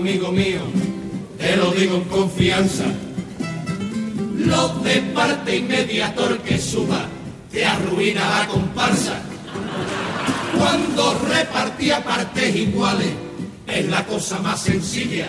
Amigo 0.00 0.32
mío, 0.32 0.60
te 1.38 1.56
lo 1.58 1.72
digo 1.72 1.96
en 1.96 2.04
confianza. 2.04 2.84
Los 4.34 4.82
de 4.82 5.02
parte 5.14 5.56
y 5.56 5.62
mediator 5.62 6.38
que 6.38 6.58
suba, 6.58 7.04
te 7.52 7.66
arruina 7.66 8.22
la 8.38 8.46
comparsa. 8.46 9.20
Cuando 10.56 11.18
repartía 11.28 12.02
partes 12.02 12.56
iguales, 12.56 13.10
es 13.66 13.90
la 13.90 14.06
cosa 14.06 14.38
más 14.38 14.62
sencilla. 14.62 15.28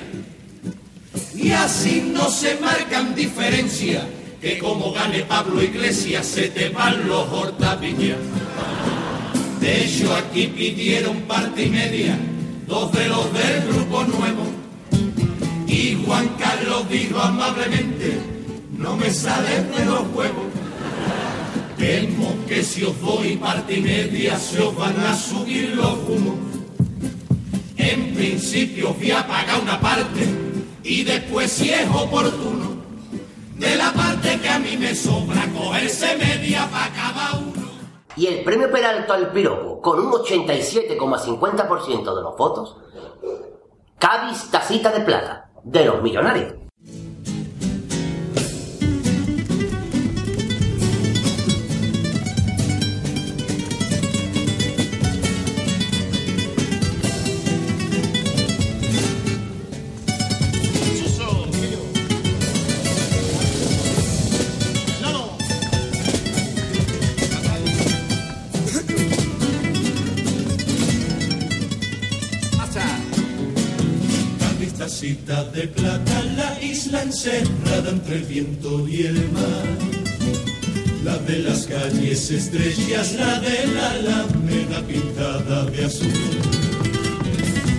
Y 1.35 1.51
así 1.51 2.09
no 2.15 2.29
se 2.29 2.55
marcan 2.61 3.13
diferencias, 3.13 4.05
que 4.41 4.57
como 4.57 4.93
gane 4.93 5.25
Pablo 5.25 5.61
Iglesias, 5.61 6.25
se 6.25 6.47
te 6.47 6.69
van 6.69 7.09
los 7.09 7.27
hortavillas. 7.27 8.19
De 9.59 9.83
hecho, 9.83 10.15
aquí 10.15 10.47
pidieron 10.47 11.17
parte 11.23 11.65
y 11.65 11.69
media, 11.69 12.17
dos 12.67 12.89
de 12.93 13.09
los 13.09 13.33
del 13.33 13.67
grupo 13.67 14.03
nuevo. 14.05 14.60
Y 15.71 16.03
Juan 16.05 16.27
Carlos 16.37 16.87
dijo 16.89 17.17
amablemente, 17.17 18.21
no 18.77 18.97
me 18.97 19.09
sales 19.09 19.73
de 19.73 19.85
los 19.85 20.01
huevos. 20.13 20.51
Temo 21.77 22.35
que 22.45 22.61
si 22.61 22.83
os 22.83 22.99
doy 22.99 23.37
parte 23.37 23.75
y 23.75 23.81
media 23.81 24.37
se 24.37 24.61
os 24.61 24.75
van 24.75 24.99
a 24.99 25.15
subir 25.15 25.73
los 25.73 25.93
humos. 26.09 26.35
En 27.77 28.13
principio 28.13 28.93
voy 28.93 29.11
a 29.11 29.25
pagar 29.25 29.61
una 29.61 29.79
parte 29.79 30.27
y 30.83 31.05
después 31.05 31.49
si 31.49 31.69
es 31.69 31.89
oportuno, 31.89 32.71
de 33.55 33.77
la 33.77 33.93
parte 33.93 34.41
que 34.41 34.49
a 34.49 34.59
mí 34.59 34.75
me 34.75 34.93
sobra, 34.93 35.47
cogerse 35.57 36.17
media 36.17 36.67
para 36.69 36.93
cada 36.93 37.37
uno. 37.37 37.71
Y 38.17 38.27
el 38.27 38.43
premio 38.43 38.69
Peralto 38.69 39.13
al 39.13 39.31
piropo, 39.31 39.79
con 39.79 40.01
un 40.01 40.11
87,50% 40.11 42.13
de 42.13 42.21
los 42.21 42.35
votos, 42.35 42.75
Cádiz 43.97 44.51
Tacita 44.51 44.91
de 44.91 44.99
Plata, 44.99 45.50
de 45.63 45.85
los 45.85 46.01
millonarios. 46.01 46.60
Casita 75.31 75.43
de 75.51 75.67
plata, 75.67 76.23
la 76.35 76.61
isla 76.61 77.03
encerrada 77.03 77.89
entre 77.89 78.15
el 78.15 78.23
viento 78.23 78.87
y 78.87 79.05
el 79.05 79.31
mar. 79.31 79.65
La 81.03 81.17
de 81.17 81.39
las 81.39 81.65
calles 81.65 82.29
estrellas, 82.31 83.13
la 83.13 83.39
de 83.39 83.67
la 83.67 83.91
alameda 83.91 84.81
pintada 84.87 85.65
de 85.65 85.85
azul. 85.85 86.11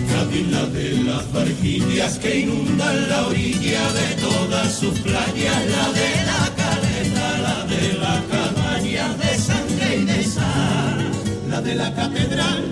Cádiz, 0.09 0.47
la 0.51 0.65
de 0.65 1.03
las 1.03 1.31
barquillas 1.31 2.17
que 2.19 2.39
inundan 2.41 3.09
la 3.09 3.27
orilla 3.27 3.83
de 3.93 4.21
todas 4.21 4.73
sus 4.73 4.99
playas, 4.99 5.61
la 5.75 5.85
de 5.99 6.11
la 6.29 6.43
caleta, 6.61 7.37
la 7.47 7.65
de 7.65 7.93
la 8.03 8.23
cabaña 8.31 9.13
de 9.21 9.37
sangre 9.37 9.97
y 10.01 10.05
de 10.05 10.23
sal, 10.23 11.11
la 11.49 11.61
de 11.61 11.75
la 11.75 11.93
catedral 11.95 12.63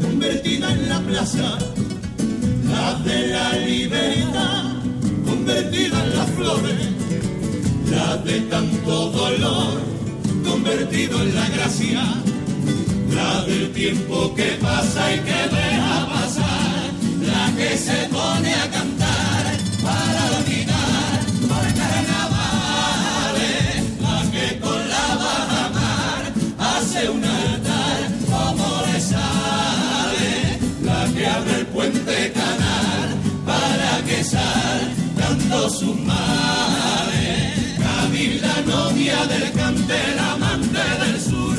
convertida 0.00 0.72
en 0.72 0.88
la 0.88 1.00
plaza, 1.00 1.58
la 2.88 2.94
de 3.00 3.26
la 3.28 3.52
libertad 3.52 4.62
convertida 5.26 6.04
en 6.04 6.16
las 6.16 6.30
flores, 6.30 6.88
la 7.90 8.16
de 8.18 8.40
tanto 8.52 9.10
dolor 9.10 9.82
convertido 10.48 11.20
en 11.20 11.34
la 11.34 11.48
gracia, 11.50 12.02
la 13.14 13.44
del 13.44 13.72
tiempo 13.72 14.34
que 14.34 14.56
pasa 14.62 15.14
y 15.14 15.18
que 15.18 15.40
deja 15.56 16.06
pasar, 16.14 16.92
la 17.32 17.52
que 17.58 17.76
se 17.76 18.08
pone 18.16 18.54
a 18.54 18.70
cantar 18.70 19.44
para 19.82 20.20
olvidar 20.38 21.18
por 21.50 21.66
carnavales, 21.80 23.72
la 24.00 24.18
que 24.32 24.46
con 24.60 24.80
la 24.94 25.06
bajamar 25.24 26.22
hace 26.72 27.00
un 27.10 27.24
altar 27.24 28.00
como 28.32 28.66
le 28.86 28.98
sale, 29.00 30.58
la 30.84 31.00
que 31.14 31.26
abre 31.26 31.54
el 31.60 31.66
puente 31.66 32.32
para 32.34 32.57
saltando 35.28 35.70
sus 35.70 35.96
mares. 36.00 37.76
Cádiz, 37.78 38.40
la 38.40 38.60
novia 38.62 39.26
del 39.26 39.52
cantel, 39.52 40.18
amante 40.18 40.84
del 41.00 41.20
sur, 41.20 41.56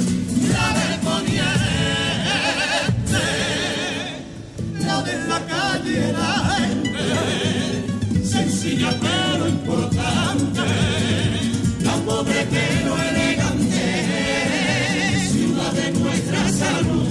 la 0.53 0.67
del 0.80 0.99
poniente, 0.99 1.67
la 4.86 5.01
de 5.03 5.28
la 5.28 5.39
calle, 5.45 6.13
la 6.13 6.34
gente, 6.57 7.05
sencilla 8.26 8.91
pero 9.01 9.47
importante, 9.47 10.61
la 11.82 11.95
pobre 12.05 12.47
pero 12.49 12.97
elegante, 13.09 13.86
ciudad 15.32 15.72
de 15.74 15.91
nuestra 15.91 16.49
salud. 16.49 17.07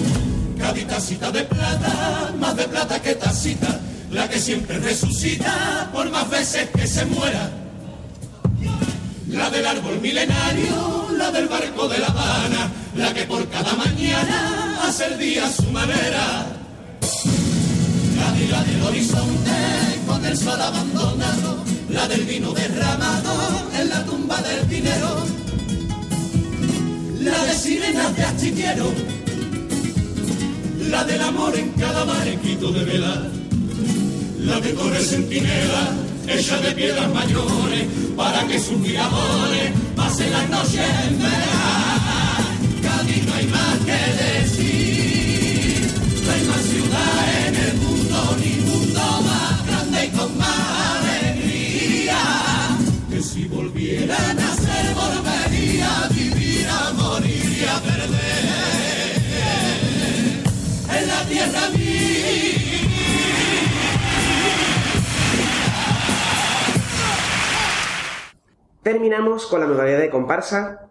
Cádiz, 0.59 0.86
tacita 0.86 1.30
de 1.30 1.44
plata, 1.44 2.34
más 2.38 2.56
de 2.56 2.64
plata 2.64 3.00
que 3.00 3.14
tacita, 3.14 3.78
la 4.11 4.28
que 4.28 4.38
siempre 4.38 4.78
resucita 4.78 5.90
por 5.92 6.11
más 6.11 6.28
veces 6.30 6.68
que 6.70 6.86
se 6.86 7.04
muera. 7.06 7.50
La 9.28 9.50
del 9.50 9.66
árbol 9.66 10.00
milenario, 10.00 11.09
la 11.16 11.30
del 11.30 11.48
barco 11.48 11.88
de 11.88 11.98
La 11.98 12.06
Habana, 12.06 12.72
la 12.96 13.12
que 13.12 13.24
por 13.24 13.46
cada 13.48 13.74
mañana 13.74 14.80
hace 14.82 15.06
el 15.06 15.18
día 15.18 15.46
a 15.46 15.52
su 15.52 15.64
manera. 15.64 16.46
La 18.16 18.32
de 18.32 18.48
la 18.48 18.64
del 18.64 18.82
horizonte 18.82 19.50
con 20.06 20.24
el 20.24 20.36
sol 20.36 20.61
abandonado, 20.61 21.64
la 21.90 22.09
del 22.09 22.24
vino 22.24 22.52
derramado 22.52 23.70
en 23.78 23.88
la 23.90 24.04
tumba 24.04 24.40
del 24.40 24.68
dinero. 24.68 25.26
La 27.20 27.44
de 27.44 27.54
sirenas 27.54 28.16
de 28.16 28.24
astillero, 28.24 28.91
la 30.88 31.04
del 31.04 31.20
amor 31.20 31.54
en 31.57 31.70
cada 31.72 32.04
barquito 32.04 32.72
de 32.72 32.84
vela, 32.84 33.28
la 34.49 34.61
de 34.61 34.72
torre 34.72 35.00
centinela, 35.00 35.92
hecha 36.26 36.57
de 36.58 36.72
piedras 36.72 37.12
mayores, 37.12 37.84
para 38.16 38.46
que 38.46 38.58
sus 38.58 38.79
miradores 38.79 39.72
pasen 39.95 40.33
las 40.33 40.49
noches 40.49 40.88
en 41.07 41.18
vela. 41.18 42.38
Cádiz 42.83 43.26
no 43.26 43.34
hay 43.34 43.46
más 43.46 43.76
que 43.88 44.00
decir, 44.25 45.80
no 46.25 46.33
hay 46.33 46.42
más 46.50 46.62
ciudad 46.72 47.46
en 47.46 47.54
el 47.66 47.75
mundo, 47.75 48.37
ni 48.41 48.53
mundo 48.68 49.03
más 49.29 49.66
grande 49.66 50.07
y 50.07 50.08
con 50.16 50.38
más 50.38 50.96
alegría. 50.96 52.22
Que 53.11 53.22
si 53.22 53.45
volviera 53.45 54.16
a 54.30 54.34
nacer, 54.34 54.95
volvería 54.95 56.04
a 56.04 56.08
vivir, 56.08 56.66
a 56.68 56.92
morir 56.95 57.58
y 57.61 57.64
a 57.64 57.83
perder 57.83 58.49
en 60.96 61.07
la 61.07 61.22
tierra 61.29 61.78
Terminamos 68.88 69.44
con 69.44 69.60
la 69.60 69.66
modalidad 69.66 69.98
de 69.98 70.08
comparsa. 70.08 70.88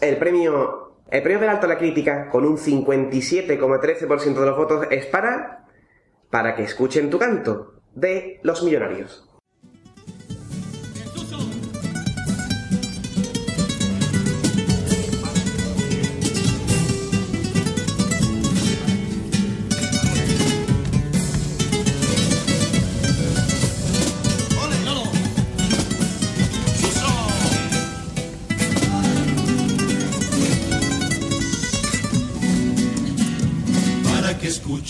El 0.00 0.16
premio, 0.16 0.96
el 1.08 1.22
premio 1.22 1.38
del 1.38 1.50
alto 1.50 1.66
a 1.66 1.68
la 1.68 1.78
crítica, 1.78 2.30
con 2.30 2.44
un 2.44 2.58
57,13% 2.58 4.34
de 4.34 4.44
los 4.44 4.56
votos, 4.56 4.88
es 4.90 5.06
para 5.06 5.64
Para 6.30 6.56
que 6.56 6.64
escuchen 6.64 7.10
tu 7.10 7.18
canto, 7.20 7.74
de 7.94 8.40
Los 8.42 8.64
Millonarios. 8.64 9.27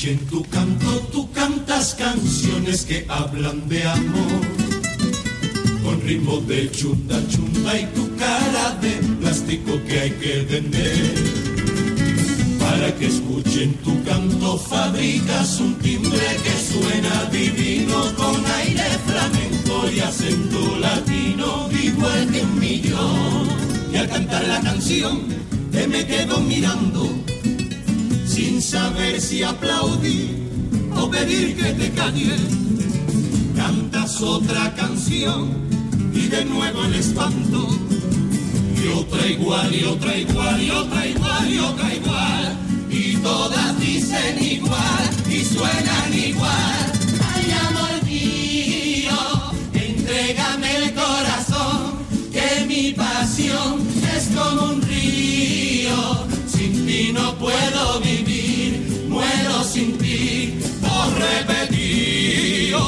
Escuchen 0.09 0.27
tu 0.29 0.43
canto, 0.45 0.91
tú 1.13 1.31
cantas 1.33 1.95
canciones 1.95 2.85
que 2.85 3.05
hablan 3.09 3.69
de 3.69 3.83
amor. 3.85 4.41
Con 5.83 6.01
ritmo 6.03 6.41
de 6.41 6.71
chunda 6.71 7.21
chunda 7.29 7.79
y 7.79 7.87
tu 7.95 8.17
cara 8.17 8.77
de 8.81 8.93
plástico 9.21 9.73
que 9.87 10.01
hay 10.01 10.11
que 10.13 10.43
vender. 10.43 11.15
Para 12.59 12.95
que 12.97 13.07
escuchen 13.07 13.75
tu 13.85 14.03
canto, 14.05 14.59
fabricas 14.59 15.61
un 15.61 15.75
timbre 15.77 16.27
que 16.43 16.55
suena 16.73 17.25
divino 17.31 18.15
con 18.17 18.37
aire 18.61 18.89
flamenco 19.07 19.91
y 19.95 20.01
acento 20.01 20.79
latino, 20.79 21.69
igual 21.83 22.31
que 22.31 22.43
un 22.43 22.59
millón. 22.59 23.49
Y 23.93 23.97
al 23.97 24.09
cantar 24.09 24.47
la 24.47 24.61
canción, 24.61 25.23
te 25.73 25.87
me 25.87 26.07
quedo 26.07 26.41
mirando 26.41 27.28
sin 28.39 28.63
saber 28.63 29.21
si 29.21 29.43
aplaudir 29.43 30.31
o 30.95 31.11
pedir 31.11 31.57
que 31.57 31.73
te 31.73 31.91
calles. 31.91 32.41
Cantas 33.57 34.23
otra 34.23 34.73
canción 34.77 35.51
y 36.15 36.29
de 36.29 36.45
nuevo 36.45 36.85
el 36.85 36.95
espanto. 36.95 37.61
Y 38.81 38.87
otra 39.01 39.27
igual, 39.27 39.75
y 39.75 39.83
otra 39.83 40.17
igual, 40.17 40.63
y 40.63 40.71
otra 40.71 41.07
igual, 41.07 41.53
y 41.53 41.59
otra 41.59 41.95
igual. 41.95 42.59
Y 42.89 43.17
todas 43.17 43.81
dicen 43.81 44.37
igual 44.41 45.05
y 45.29 45.45
suenan 45.45 46.11
igual. 46.15 46.85
Ay, 47.35 47.47
amor 47.67 48.05
mío, 48.05 49.19
entrégame 49.75 50.77
el 50.77 50.95
corazón, 50.95 51.81
que 52.33 52.65
mi 52.67 52.93
pasión 52.93 53.85
es 54.15 54.29
como 54.37 54.75
un 54.75 54.88
ti 57.09 57.15
no 57.15 57.35
puedo 57.39 58.01
vivir, 58.01 59.07
muero 59.09 59.65
sin 59.65 59.97
ti, 59.97 60.59
por 60.83 61.09
repetido. 61.19 62.81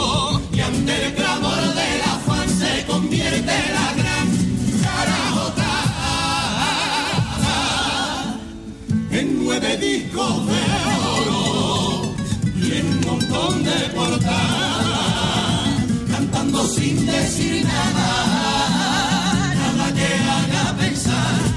Y 0.52 0.60
ante 0.60 1.06
el 1.06 1.14
clamor 1.14 1.62
del 1.80 2.02
afán 2.02 2.48
se 2.48 2.84
convierte 2.86 3.56
la 3.76 3.94
gran 4.00 4.28
carajota 4.84 5.72
en 9.10 9.44
nueve 9.44 9.76
discos 9.78 10.46
de 10.46 10.60
oro 11.16 12.14
y 12.56 12.72
en 12.78 12.86
un 12.86 13.00
montón 13.06 13.64
de 13.64 13.78
portadas, 13.94 15.68
cantando 16.10 16.66
sin 16.68 17.06
decir 17.06 17.64
nada, 17.64 18.08
nada 19.54 19.94
que 19.94 20.08
haga 20.14 20.76
pensar. 20.76 21.49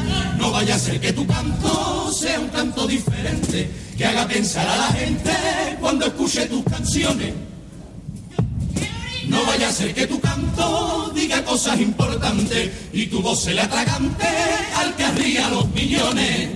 Vaya 0.54 0.76
a 0.76 0.80
ser 0.80 1.00
que 1.00 1.12
tu 1.12 1.26
canto 1.26 2.14
sea 2.14 2.40
un 2.40 2.48
canto 2.50 2.86
diferente, 2.86 3.72
que 3.98 4.06
haga 4.06 4.28
pensar 4.28 4.68
a 4.68 4.78
la 4.78 4.88
gente 4.90 5.32
cuando 5.80 6.06
escuche 6.06 6.46
tus 6.46 6.64
canciones. 6.66 7.34
No 9.28 9.44
vaya 9.48 9.70
a 9.70 9.72
ser 9.72 9.96
que 9.96 10.06
tu 10.06 10.20
canto 10.20 11.12
diga 11.16 11.44
cosas 11.44 11.82
importantes 11.82 12.70
y 12.94 13.08
tu 13.08 13.20
voz 13.20 13.42
se 13.42 13.56
le 13.56 13.62
atragante 13.62 14.28
al 14.78 14.96
que 14.96 15.04
arría 15.04 15.50
los 15.50 15.68
millones. 15.72 16.50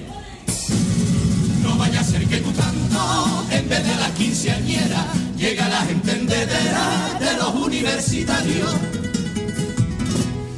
No 1.64 1.76
vaya 1.76 2.00
a 2.00 2.04
ser 2.04 2.24
que 2.28 2.38
tu 2.38 2.54
canto, 2.54 3.46
en 3.50 3.68
vez 3.68 3.84
de 3.84 3.96
la 3.96 4.14
quinceañera, 4.14 5.08
llega 5.36 5.68
la 5.70 5.82
gente 5.82 6.12
entendedera 6.12 7.18
de 7.20 7.34
los 7.36 7.56
universitarios 7.56 8.76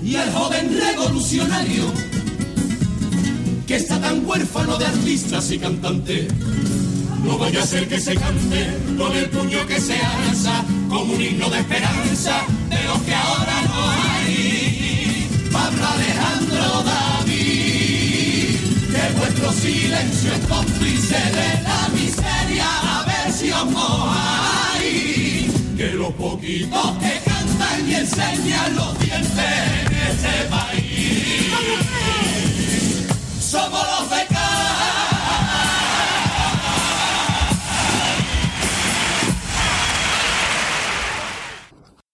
y 0.04 0.16
el 0.16 0.30
joven 0.34 0.78
revolucionario 0.78 2.09
que 3.70 3.76
está 3.76 4.02
tan 4.02 4.26
huérfano 4.26 4.78
de 4.80 4.86
artistas 4.88 5.52
y 5.52 5.60
cantantes. 5.60 6.26
No 7.24 7.38
vaya 7.38 7.62
a 7.62 7.68
ser 7.68 7.88
que 7.88 8.00
se 8.00 8.16
cante 8.16 8.76
con 8.98 9.16
el 9.16 9.30
puño 9.30 9.64
que 9.68 9.80
se 9.80 9.96
alza 9.96 10.66
como 10.90 11.14
un 11.14 11.22
himno 11.22 11.48
de 11.52 11.60
esperanza 11.60 12.48
de 12.68 12.84
los 12.86 13.00
que 13.04 13.14
ahora 13.14 13.62
no 13.68 13.92
hay. 13.92 15.30
Pablo 15.52 15.86
Alejandro 15.88 16.84
David, 16.84 18.56
que 18.92 19.20
vuestro 19.20 19.54
silencio 19.54 20.34
es 20.34 20.46
cómplice 20.48 21.20
de 21.40 21.62
la 21.62 21.90
miseria, 21.94 22.68
a 22.98 23.06
ver 23.06 23.32
si 23.32 23.52
os 23.52 23.66
mojáis. 23.70 25.52
Que 25.78 25.94
los 25.94 26.12
poquitos 26.14 26.98
que 26.98 27.22
cantan 27.24 27.88
y 27.88 27.94
enseñan 27.94 28.76
los 28.76 29.00
dientes 29.00 29.38
en 29.38 29.94
este 29.94 30.50
país 30.50 31.99
somos 33.50 33.82
los 34.00 34.10
becados. 34.12 34.40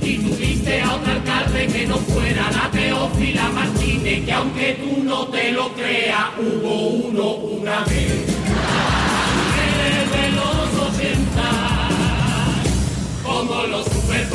y 0.02 0.18
tuviste 0.18 0.82
a 0.82 0.96
un 0.96 1.10
alcalde 1.10 1.68
que 1.68 1.88
no 1.88 1.98
fuera 1.98 2.52
la 2.52 2.70
Teófila 2.70 3.50
Martínez, 3.50 4.26
que 4.26 4.32
aunque 4.34 4.74
tú 4.74 5.04
no 5.04 5.28
te 5.28 5.52
lo 5.52 5.74
creas, 5.74 6.26
hubo 6.38 6.88
uno 6.90 7.24
una 7.36 7.80
vez. 7.86 8.12
Eres 9.74 10.12
de 10.12 10.32
los 10.32 10.90
80, 10.90 11.90
como 13.24 13.64
los 13.64 13.86
Super 13.86 14.30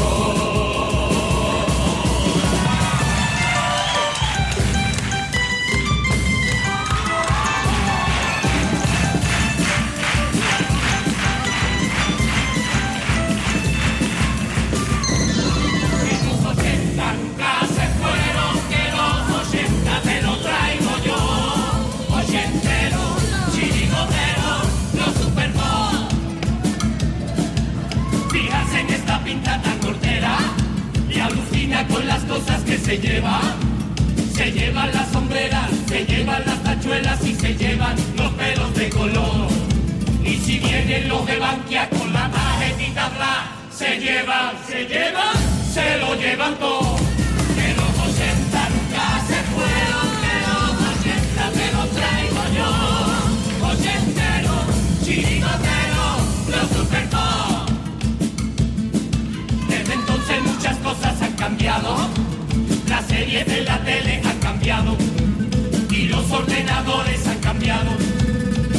pinta 29.29 29.61
tan 29.61 29.79
cortera 29.81 30.39
y 31.11 31.21
alucina 31.21 31.87
con 31.87 32.07
las 32.07 32.23
cosas 32.25 32.63
que 32.63 32.79
se 32.79 32.97
llevan. 32.97 33.57
Se 34.35 34.51
llevan 34.51 34.91
las 34.95 35.09
sombreras, 35.13 35.69
se 35.87 36.07
llevan 36.07 36.43
las 36.47 36.63
tachuelas 36.63 37.23
y 37.27 37.35
se 37.35 37.55
llevan 37.55 37.97
los 38.17 38.33
pelos 38.33 38.75
de 38.75 38.89
color. 38.89 39.49
Y 40.25 40.35
si 40.39 40.59
vienen 40.61 41.09
los 41.09 41.27
de 41.27 41.37
Bankia 41.37 41.91
con 41.91 42.11
la 42.11 42.31
tarjetita 42.31 43.09
bla, 43.17 43.35
se 43.71 43.99
llevan, 43.99 44.53
se 44.67 44.87
llevan, 44.87 45.37
se 45.75 45.99
lo 45.99 46.15
llevan 46.15 46.55
todo. 46.59 46.97
Que 47.57 47.69
los 47.81 47.95
80 48.09 48.69
nunca 48.73 49.07
se 49.29 49.39
fueron, 49.53 50.07
que 50.23 50.35
los 50.49 50.73
80 50.95 51.41
te 51.59 51.67
los 51.77 51.91
traigo 51.91 52.43
yo. 52.57 52.99
Cosas 60.89 61.20
han 61.20 61.32
cambiado. 61.32 61.97
Las 62.89 63.05
series 63.06 63.47
de 63.47 63.60
la 63.62 63.78
tele 63.85 64.23
han 64.24 64.39
cambiado. 64.39 64.97
Y 65.90 66.02
los 66.06 66.31
ordenadores 66.31 67.27
han 67.27 67.40
cambiado. 67.40 67.90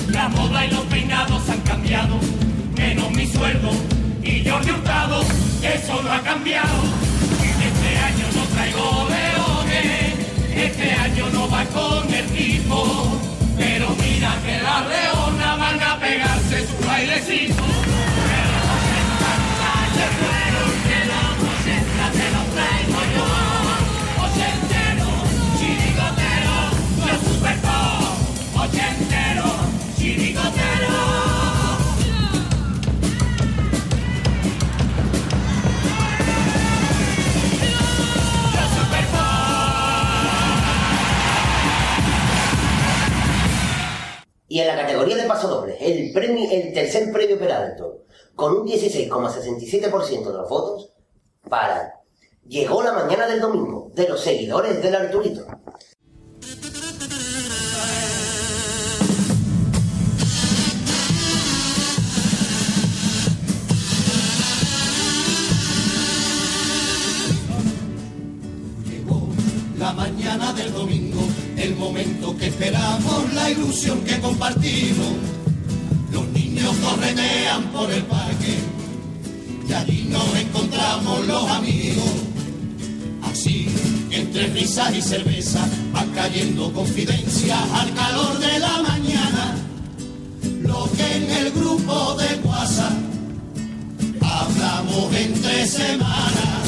La 0.07 0.27
moda 0.29 0.65
y 0.65 0.71
los 0.71 0.85
peinados 0.85 1.47
han 1.49 1.61
cambiado. 1.61 2.15
Menos 2.75 3.11
mi 3.11 3.27
sueldo 3.27 3.69
y 4.23 4.47
Jordi 4.47 4.71
Hurtado, 4.71 5.21
eso 5.61 6.01
no 6.01 6.11
ha 6.11 6.21
cambiado. 6.21 6.77
Este 7.69 7.89
año 8.09 8.25
no 8.37 8.43
traigo 8.53 9.07
leones. 9.15 10.13
Este 10.67 10.91
año 10.93 11.25
no 11.31 11.49
va 11.49 11.63
con 11.65 12.11
el 12.11 12.25
tipo. 12.27 13.19
Pero 13.55 13.87
mira 14.01 14.31
que 14.45 14.55
las 14.67 14.81
leonas 14.93 15.59
van 15.59 15.83
a 15.83 15.99
pegarse 15.99 16.57
su 16.69 16.87
bailecito. 16.87 17.88
Y 44.49 44.59
en 44.59 44.67
la 44.67 44.75
categoría 44.75 45.15
de 45.15 45.23
paso 45.23 45.47
doble, 45.47 45.77
el, 45.79 46.15
el 46.17 46.73
tercer 46.73 47.11
premio 47.13 47.39
Peralto, 47.39 48.05
con 48.35 48.57
un 48.57 48.67
16,67% 48.67 50.25
de 50.25 50.37
los 50.37 50.49
votos, 50.49 50.91
para 51.47 51.99
Llegó 52.49 52.81
la 52.81 52.93
mañana 52.93 53.27
del 53.27 53.41
domingo, 53.41 53.91
de 53.93 54.09
los 54.09 54.21
seguidores 54.21 54.81
del 54.81 54.95
Arturito. 54.95 55.45
La 69.77 69.93
mañana 69.93 70.51
del 70.53 70.73
domingo, 70.73 71.08
momento 71.79 72.35
que 72.37 72.47
esperamos, 72.47 73.33
la 73.33 73.49
ilusión 73.49 74.01
que 74.01 74.19
compartimos. 74.19 75.13
Los 76.11 76.27
niños 76.29 76.75
corretean 76.83 77.63
por 77.71 77.89
el 77.91 78.03
parque 78.03 78.57
y 79.67 79.73
allí 79.73 80.07
nos 80.09 80.35
encontramos 80.35 81.25
los 81.25 81.49
amigos. 81.49 82.11
Así, 83.23 83.67
entre 84.11 84.47
risas 84.47 84.93
y 84.93 85.01
cerveza, 85.01 85.65
van 85.93 86.09
cayendo 86.09 86.71
confidencias 86.73 87.59
al 87.73 87.93
calor 87.93 88.37
de 88.39 88.59
la 88.59 88.81
mañana. 88.81 89.55
Lo 90.61 90.89
que 90.97 91.15
en 91.15 91.31
el 91.31 91.51
grupo 91.51 92.15
de 92.15 92.47
WhatsApp 92.47 92.93
hablamos 94.21 95.15
entre 95.15 95.65
semanas. 95.65 96.59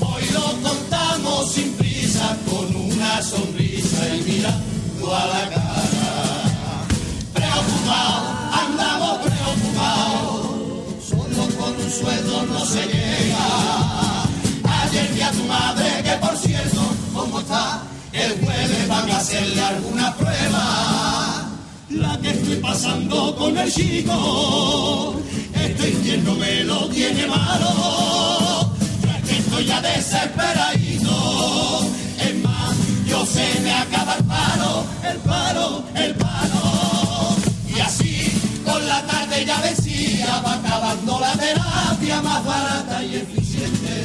Hoy 0.00 0.22
lo 0.32 0.68
contamos 0.68 1.52
sin 1.52 1.72
prisa, 1.72 2.36
con 2.48 2.74
una 2.74 3.22
sonrisa 3.22 3.77
estoy 4.00 4.22
mirando 4.22 5.14
a 5.14 5.26
la 5.26 5.50
cara. 5.50 6.86
Preocupado, 7.34 8.24
andamos 8.52 9.18
preocupados, 9.26 10.46
solo 11.08 11.42
con 11.58 11.72
un 11.74 11.90
sueldo 11.90 12.46
no 12.46 12.60
se 12.64 12.86
llega. 12.86 13.46
Ayer 14.82 15.08
vi 15.14 15.20
a 15.22 15.30
tu 15.32 15.42
madre 15.44 16.02
que 16.02 16.12
por 16.24 16.36
cierto, 16.36 16.80
¿cómo 17.12 17.40
está? 17.40 17.82
El 18.12 18.38
jueves 18.40 18.88
van 18.88 19.10
a 19.10 19.16
hacerle 19.16 19.60
alguna 19.62 20.14
prueba. 20.16 21.44
La 21.90 22.18
que 22.18 22.30
estoy 22.30 22.56
pasando 22.56 23.34
con 23.36 23.56
el 23.56 23.72
chico, 23.72 25.14
este 25.54 25.90
invierno 25.90 26.34
me 26.34 26.64
lo 26.64 26.88
tiene 26.88 27.26
malo. 27.26 28.74
Ya 29.02 29.20
que 29.22 29.38
estoy 29.38 29.64
ya 29.64 29.80
desesperadito 29.80 31.87
se 33.32 33.60
me 33.60 33.72
acaba 33.72 34.14
el 34.14 34.24
paro, 34.24 34.84
el 35.10 35.18
paro, 35.18 35.84
el 35.94 36.14
paro. 36.14 37.36
Y 37.74 37.80
así, 37.80 38.32
con 38.64 38.86
la 38.86 39.02
tarde 39.06 39.44
ya 39.44 39.60
decía, 39.60 40.40
va 40.44 40.54
acabando 40.54 41.20
la 41.20 41.32
terapia 41.32 42.22
más 42.22 42.44
barata 42.44 43.04
y 43.04 43.16
eficiente. 43.16 44.04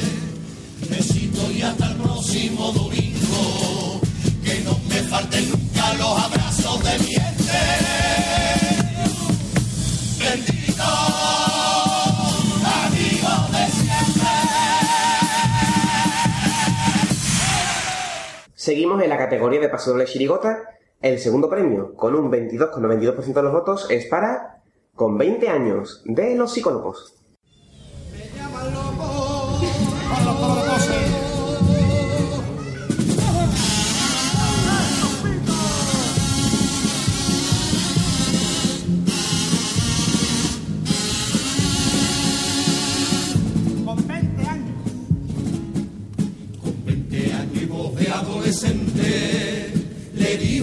Besito 0.90 1.50
y 1.50 1.62
hasta 1.62 1.86
el 1.86 1.96
próximo 1.96 2.72
domingo. 2.72 4.00
Que 4.44 4.60
no 4.60 4.78
me 4.88 5.02
falten 5.02 5.50
nunca 5.50 5.94
los 5.94 6.18
abrazos 6.20 6.82
de 6.84 6.98
mi 7.00 7.13
Seguimos 18.64 19.02
en 19.02 19.10
la 19.10 19.18
categoría 19.18 19.60
de 19.60 19.68
paso 19.68 19.90
doble 19.90 20.06
chirigota. 20.06 20.70
El 21.02 21.18
segundo 21.18 21.50
premio, 21.50 21.94
con 21.96 22.14
un 22.14 22.32
22,92% 22.32 23.34
de 23.34 23.42
los 23.42 23.52
votos, 23.52 23.90
es 23.90 24.06
para 24.06 24.62
Con 24.94 25.18
20 25.18 25.50
años, 25.50 26.00
de 26.06 26.34
los 26.34 26.54
psicólogos. 26.54 27.14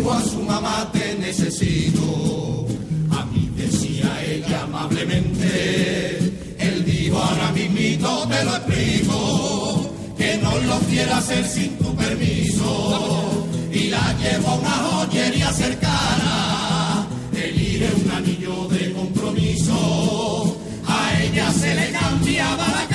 Dijo 0.02 0.14
a 0.14 0.22
su 0.24 0.42
mamá 0.42 0.90
te 0.92 1.16
necesito. 1.20 2.66
A 3.12 3.26
mí 3.26 3.52
decía 3.56 4.10
ella 4.26 4.64
amablemente, 4.64 6.18
él 6.58 6.86
dijo 6.86 7.18
ahora 7.20 7.52
mismito 7.52 8.28
te 8.28 8.44
lo 8.44 8.56
explico, 8.56 9.94
que 10.18 10.38
no 10.38 10.58
lo 10.60 10.80
quiera 10.90 11.18
hacer 11.18 11.46
sin 11.46 11.78
tu 11.78 11.96
permiso. 11.96 13.46
Y 13.72 13.90
la 13.90 14.14
llevo 14.22 14.48
a 14.50 14.56
una 14.56 14.70
joyería 14.70 15.52
cercana, 15.54 17.08
el 17.34 17.62
ir 17.62 17.84
es 17.84 17.94
un 18.04 18.12
anillo 18.12 18.68
de 18.70 18.94
compromiso, 18.94 20.58
a 20.88 21.22
ella 21.22 21.52
se 21.52 21.76
le 21.76 21.92
cambiaba 21.92 22.68
la 22.68 22.91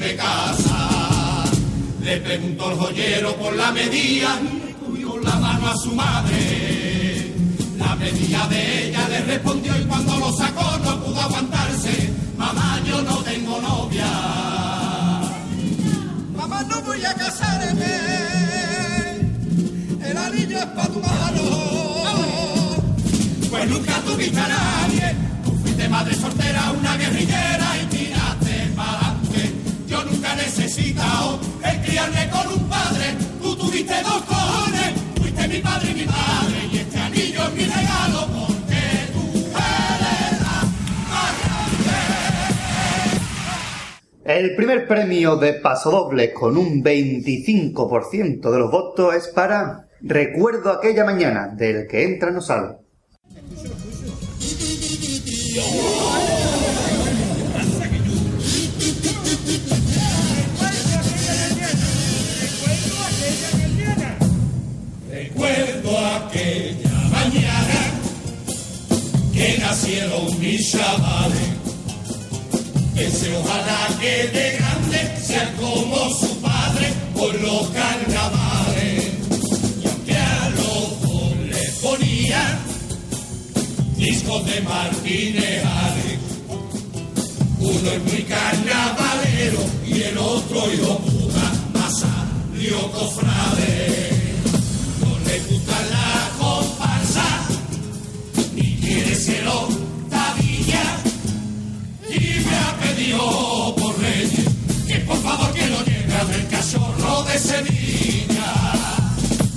me 0.00 0.16
casa. 0.16 1.44
Le 2.02 2.16
preguntó 2.16 2.70
el 2.70 2.78
joyero 2.78 3.36
por 3.36 3.54
la 3.54 3.70
medida 3.70 4.38
cogió 4.80 5.18
la 5.18 5.36
mano 5.36 5.68
a 5.68 5.76
su 5.76 5.94
madre. 5.94 7.32
La 7.78 7.94
medida 7.96 8.46
de 8.48 8.88
ella 8.88 9.08
le 9.08 9.20
respondió 9.20 9.78
y 9.78 9.84
cuando 9.84 10.16
lo 10.18 10.32
sacó 10.32 10.78
no 10.78 11.04
pudo 11.04 11.20
aguantarse. 11.20 12.10
Mamá, 12.36 12.80
yo 12.86 13.02
no 13.02 13.16
tengo 13.18 13.60
novia. 13.60 14.10
Mamá, 16.34 16.62
no 16.62 16.82
voy 16.82 17.04
a 17.04 17.14
casarme. 17.14 17.94
El 20.02 20.16
anillo 20.16 20.58
es 20.58 20.66
para 20.66 20.88
tu 20.88 21.00
mano. 21.00 21.42
Pues 23.50 23.68
nunca 23.68 24.00
tuviste 24.00 24.40
a 24.40 24.48
nadie. 24.48 25.14
Tú 25.44 25.52
fuiste 25.62 25.88
madre 25.88 26.14
soltera, 26.14 26.72
una 26.72 26.96
guerrillera 26.96 27.68
y 27.82 27.89
nunca 30.30 30.42
necesitado 30.42 31.40
el 31.64 31.80
criarme 31.82 32.30
con 32.30 32.52
un 32.52 32.68
padre. 32.68 33.16
Tú 33.40 33.56
tuviste 33.56 33.94
dos 34.02 34.22
cojones. 34.22 34.92
Fuiste 35.16 35.48
mi 35.48 35.58
padre 35.58 35.90
y 35.90 35.94
mi 35.94 36.04
madre. 36.06 36.68
Y 36.72 36.78
este 36.78 36.98
anillo 36.98 37.42
es 37.44 37.54
mi 37.54 37.64
regalo 37.64 38.26
porque 38.38 38.82
tú 39.12 39.38
eres 39.38 40.40
la 40.40 40.62
más 41.08 41.32
grande. 44.24 44.40
El 44.40 44.56
primer 44.56 44.86
premio 44.86 45.36
de 45.36 45.54
pasodoble 45.54 46.32
con 46.32 46.56
un 46.56 46.82
25% 46.82 48.50
de 48.50 48.58
los 48.58 48.70
votos 48.70 49.14
es 49.14 49.28
para 49.28 49.86
Recuerdo 50.02 50.72
aquella 50.72 51.04
mañana, 51.04 51.48
del 51.48 51.86
que 51.86 52.04
entra 52.04 52.30
no 52.30 52.40
sale. 52.40 52.76
que 69.40 69.56
nacieron 69.56 70.38
mis 70.38 70.70
chavales. 70.70 71.48
Pensé 72.94 73.34
ojalá 73.38 73.88
que 73.98 74.28
de 74.36 74.58
grande 74.58 74.98
sean 75.26 75.50
como 75.56 76.10
su 76.10 76.40
padre 76.42 76.92
por 77.14 77.34
los 77.40 77.68
carnavales. 77.70 79.12
Y 79.82 79.86
aunque 79.88 80.16
a 80.16 80.50
los 80.58 81.48
les 81.48 81.70
ponía 81.76 82.58
discos 83.96 84.44
de 84.44 84.60
Martínez 84.60 85.64
uno 87.60 87.90
es 87.92 88.02
muy 88.12 88.22
carnavalero 88.22 89.62
y 89.86 90.02
el 90.02 90.18
otro 90.18 90.72
hijo 90.72 90.98
puta 90.98 91.52
más 91.74 91.92
salió 92.00 92.90
cofrade. 92.92 94.10
No 95.00 95.18
le 95.26 95.38
gusta 95.40 95.76
la 95.92 96.19
cielo 99.20 99.68
y 102.08 102.40
me 102.44 102.56
ha 102.56 102.76
pedido 102.80 103.74
por 103.76 103.98
reyes 104.00 104.46
que 104.86 104.94
por 105.00 105.18
favor 105.22 105.52
que 105.52 105.66
lo 105.66 105.84
lleve 105.84 106.14
a 106.14 106.24
ver 106.24 106.48
cachorro 106.48 107.22
de 107.24 107.38
Sevilla. 107.38 108.52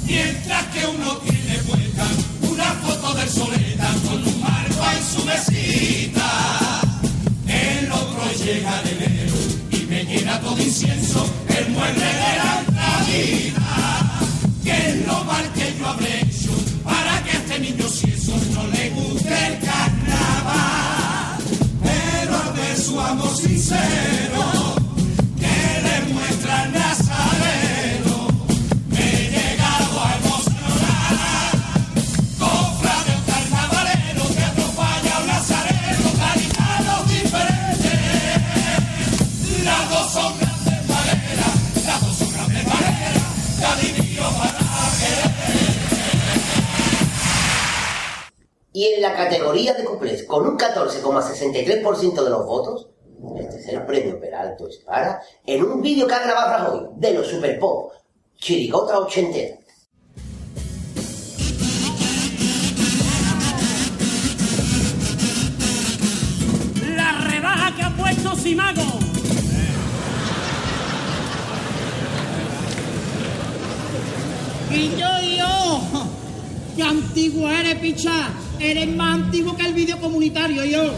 Mientras 0.06 0.64
que 0.68 0.86
uno 0.86 1.18
tiene 1.18 1.58
puesta 1.60 2.06
una 2.42 2.72
foto 2.74 3.14
del 3.14 3.30
soleta 3.30 3.90
con 4.06 4.28
un 4.28 4.42
marco 4.42 4.84
en 4.98 5.04
su 5.16 5.26
mesita. 5.26 6.82
El 7.48 7.92
otro 7.92 8.24
llega 8.44 8.82
de 8.84 8.92
enero 8.92 9.36
y 9.72 9.78
me 9.86 10.04
llena 10.04 10.42
todo 10.42 10.62
incienso 10.62 11.26
el 11.48 11.70
mueble 11.70 12.06
de 12.06 12.36
la 12.42 12.64
entradita. 12.68 14.20
Que 14.64 14.90
es 14.90 15.08
lo 15.08 15.24
mal 15.24 15.52
que 15.54 15.74
yo 15.80 15.88
habré 15.88 16.23
ver 23.14 23.22
su 23.22 23.28
amor 23.28 23.36
sincero 23.36 24.44
que 25.40 25.82
le 25.84 26.14
muestra 26.14 26.64
el 26.66 26.72
nazareno, 26.74 28.28
me 28.90 29.00
he 29.00 29.30
llegado 29.30 30.02
a 30.02 30.16
emocionar. 30.18 31.52
Cofra 32.40 32.96
del 33.06 33.22
carnavalero 33.26 34.24
que 34.36 34.44
atropalla 34.44 35.20
un 35.20 35.28
nazareno, 35.28 36.08
gaditanos 36.18 37.02
diferentes. 37.10 38.00
Las 39.64 39.84
dos 39.90 40.08
son 40.12 40.32
grandes 40.40 40.82
maneras, 40.88 41.54
las 41.86 42.02
dos 42.02 42.16
son 42.18 42.32
grandes 42.34 42.66
maneras, 42.68 43.24
cariño 43.60 44.26
para 44.38 44.60
querer. 45.00 45.32
Y 48.76 48.86
en 48.86 49.02
la 49.02 49.16
categoría 49.16 49.74
de 49.76 49.84
cuplés, 49.86 50.24
con 50.24 50.48
un 50.48 50.58
14,63% 50.58 52.24
de 52.24 52.30
los 52.30 52.46
votos, 52.46 52.88
En 55.46 55.64
un 55.64 55.82
vídeo 55.82 56.08
que 56.08 56.14
ha 56.14 56.24
grabado 56.24 56.52
Rajoy, 56.52 56.90
de 56.98 57.14
los 57.14 57.28
Super 57.28 57.60
Pop, 57.60 57.92
Chirigota 58.38 59.00
Ochentera. 59.00 59.58
La 66.96 67.12
rebaja 67.30 67.76
que 67.76 67.82
ha 67.84 67.90
puesto 67.96 68.36
Simago. 68.36 68.82
Y 74.72 74.90
yo, 74.98 75.08
y 75.22 75.38
yo, 75.38 75.82
qué 76.76 76.84
antiguo 76.84 77.50
eres, 77.50 77.76
picha. 77.76 78.30
Eres 78.60 78.88
más 78.88 79.16
antiguo 79.16 79.56
que 79.56 79.66
el 79.68 79.74
vídeo 79.74 80.00
comunitario, 80.00 80.64
yo. 80.66 80.92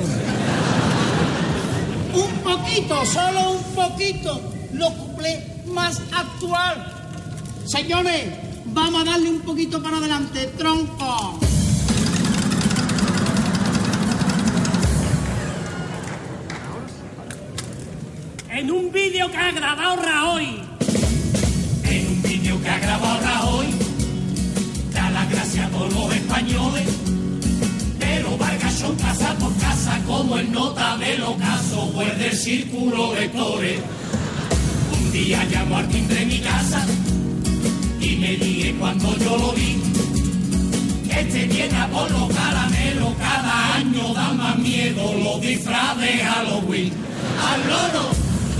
Un 2.15 2.31
poquito, 2.43 3.05
solo 3.05 3.51
un 3.51 3.63
poquito. 3.75 4.41
los 4.73 4.91
cuplés 4.93 5.65
más 5.67 6.01
actual. 6.11 6.85
Señores, 7.65 8.25
vamos 8.65 9.01
a 9.01 9.11
darle 9.11 9.29
un 9.29 9.41
poquito 9.41 9.81
para 9.81 9.97
adelante, 9.97 10.47
tronco. 10.57 11.39
En 18.49 18.71
un 18.71 18.91
vídeo 18.91 19.29
que 19.31 19.37
ha 19.37 19.51
grabado 19.51 20.01
Rajoy. 20.01 20.61
En 21.83 22.07
un 22.07 22.21
vídeo 22.21 22.61
que 22.61 22.69
ha 22.69 22.79
grabado 22.79 23.19
Rajoy, 23.21 23.67
da 24.93 25.09
las 25.09 25.29
gracias 25.29 25.67
a 25.67 25.69
todos 25.69 25.93
los 25.93 26.15
españoles. 26.15 26.94
Vargasón 28.75 28.95
casa 28.97 29.33
por 29.35 29.55
casa 29.55 30.01
como 30.05 30.37
el 30.37 30.51
nota 30.51 30.97
del 30.97 31.23
ocaso, 31.23 31.91
pues 31.93 32.19
del 32.19 32.33
círculo 32.35 33.13
de 33.13 33.21
lectores. 33.21 33.79
Un 34.91 35.11
día 35.13 35.45
llamó 35.45 35.77
al 35.77 35.87
timbre 35.87 36.25
mi 36.25 36.39
casa 36.39 36.85
y 38.01 38.15
me 38.17 38.35
dije 38.35 38.75
cuando 38.77 39.15
yo 39.17 39.37
lo 39.37 39.53
vi. 39.53 39.81
Este 41.09 41.45
viene 41.45 41.77
a 41.77 41.87
por 41.87 42.11
los 42.11 42.27
cada 43.17 43.75
año 43.75 44.13
da 44.13 44.33
más 44.33 44.57
miedo 44.57 45.13
los 45.23 45.39
disfraces 45.39 46.21
Halloween. 46.21 46.91
Al 47.47 47.61
loro 47.69 48.09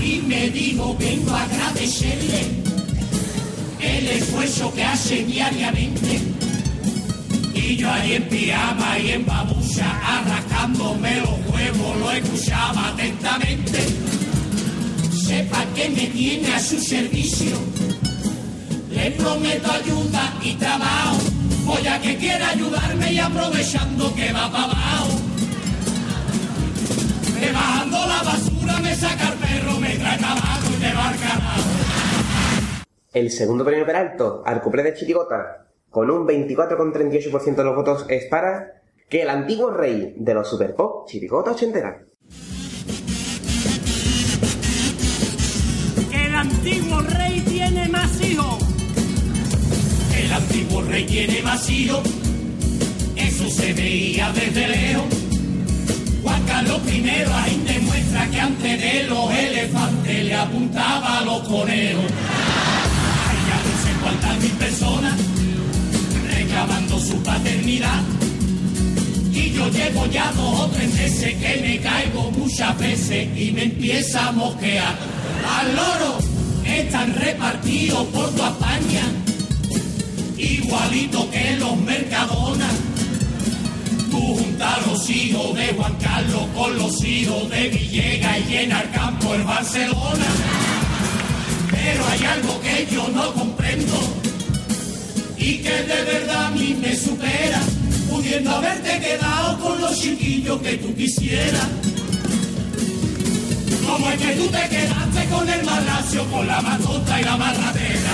y 0.00 0.22
me 0.22 0.48
dijo 0.48 0.96
vengo 0.98 1.30
a 1.32 1.42
agradecerle 1.42 2.40
el 3.80 4.08
esfuerzo 4.08 4.72
que 4.72 4.82
hace 4.82 5.24
diariamente. 5.24 6.45
Y 7.66 7.76
yo 7.78 7.90
ahí 7.90 8.12
en 8.12 8.28
pijama 8.28 8.96
y 8.96 9.10
en 9.10 9.26
babucha, 9.26 9.90
arrancándome 10.18 11.20
los 11.20 11.52
huevos, 11.52 11.96
lo 11.98 12.10
escuchaba 12.12 12.90
atentamente. 12.90 13.80
Sepa 15.10 15.64
que 15.74 15.88
me 15.88 16.06
tiene 16.06 16.54
a 16.54 16.60
su 16.60 16.78
servicio. 16.78 17.56
Le 18.88 19.10
prometo 19.10 19.72
ayuda 19.72 20.32
y 20.44 20.52
trabajo. 20.54 21.18
Voy 21.64 21.84
a 21.88 22.00
que 22.00 22.16
quiera 22.16 22.50
ayudarme 22.50 23.12
y 23.12 23.18
aprovechando 23.18 24.14
que 24.14 24.32
va 24.32 24.48
para 24.52 24.64
abajo. 24.64 25.20
Me 27.40 27.50
bajando 27.50 27.98
la 28.06 28.22
basura, 28.22 28.78
me 28.78 28.94
saca 28.94 29.28
el 29.30 29.38
perro, 29.38 29.80
me 29.80 29.96
trae 29.96 30.18
tabaco 30.18 30.68
y 30.72 30.80
me 30.80 30.94
va 30.94 31.08
al 31.08 31.18
carajo. 31.18 31.70
El 33.12 33.30
segundo 33.32 33.64
premio 33.64 33.84
Peralto 33.84 34.44
al 34.46 34.62
cuplé 34.62 34.84
de 34.84 34.94
Chirigota, 34.94 35.65
con 35.96 36.10
un 36.10 36.26
24,38% 36.26 37.54
de 37.54 37.64
los 37.64 37.74
votos, 37.74 38.04
es 38.10 38.26
para 38.26 38.82
que 39.08 39.22
el 39.22 39.30
antiguo 39.30 39.70
rey 39.70 40.12
de 40.18 40.34
los 40.34 40.46
Superpop, 40.46 41.08
Chirigota 41.08 41.52
ochentera. 41.52 42.04
El 46.12 46.34
antiguo 46.34 47.00
rey 47.00 47.40
tiene 47.48 47.88
más 47.88 48.20
hijos. 48.20 48.58
El 50.14 50.32
antiguo 50.34 50.82
rey 50.82 51.06
tiene 51.06 51.40
más 51.40 51.70
hijos, 51.70 52.02
eso 53.16 53.48
se 53.48 53.72
veía 53.72 54.30
desde 54.32 54.68
lejos. 54.68 55.06
Juan 56.22 56.42
Carlos 56.42 56.80
I 56.92 57.08
ahí 57.08 57.64
demuestra 57.66 58.30
que 58.30 58.38
antes 58.38 58.82
de 58.82 59.02
los 59.04 59.30
elefantes 59.30 60.24
le 60.26 60.34
apuntaba 60.34 61.20
a 61.20 61.24
los 61.24 61.40
conejos. 61.48 62.04
Hay 63.24 63.38
ya 63.48 63.56
no 63.64 63.72
sé 63.82 64.02
cuántas 64.02 64.42
mil 64.42 64.52
personas 64.58 65.36
reclamando 66.56 66.98
su 66.98 67.22
paternidad. 67.22 68.02
Y 69.32 69.50
yo 69.50 69.68
llevo 69.68 70.06
ya 70.06 70.32
dos 70.32 70.60
o 70.60 70.68
tres 70.68 70.94
meses 70.94 71.34
que 71.34 71.60
me 71.60 71.78
caigo 71.80 72.30
muchas 72.30 72.78
veces 72.78 73.28
y 73.36 73.50
me 73.52 73.64
empieza 73.64 74.28
a 74.28 74.32
mosquear. 74.32 74.94
Al 75.58 75.76
loro 75.76 76.18
están 76.64 77.14
repartidos 77.14 78.06
por 78.06 78.30
toda 78.34 78.50
España, 78.50 79.02
igualito 80.38 81.30
que 81.30 81.56
los 81.58 81.76
Mercadona. 81.76 82.68
Tú 84.10 84.36
juntas 84.36 84.86
los 84.86 85.10
hijos 85.10 85.54
de 85.56 85.66
Juan 85.74 85.94
Carlos 86.00 86.46
con 86.56 86.78
los 86.78 87.04
hijos 87.04 87.50
de 87.50 87.68
Villegas 87.68 88.38
y 88.38 88.50
llena 88.50 88.80
el 88.80 88.90
campo 88.92 89.34
el 89.34 89.42
Barcelona. 89.42 90.26
Pero 91.70 92.06
hay 92.06 92.24
algo 92.24 92.60
que 92.62 92.88
yo 92.90 93.06
no 93.08 93.34
comprendo 93.34 94.25
y 95.46 95.58
que 95.58 95.70
de 95.70 96.02
verdad 96.02 96.46
a 96.46 96.50
mí 96.50 96.76
me 96.82 96.96
supera, 96.96 97.60
pudiendo 98.10 98.50
haberte 98.50 98.98
quedado 98.98 99.56
con 99.60 99.80
los 99.80 99.96
chiquillos 99.96 100.60
que 100.60 100.76
tú 100.78 100.92
quisieras. 100.92 101.68
Como 103.86 104.10
es 104.10 104.20
que 104.20 104.34
tú 104.34 104.48
te 104.48 104.68
quedaste 104.68 105.24
con 105.30 105.48
el 105.48 105.64
más 105.64 105.86
lacio, 105.86 106.24
con 106.32 106.48
la 106.48 106.60
más 106.60 106.82
tonta 106.82 107.20
y 107.20 107.24
la 107.24 107.36
más 107.36 107.56
ratera. 107.64 108.10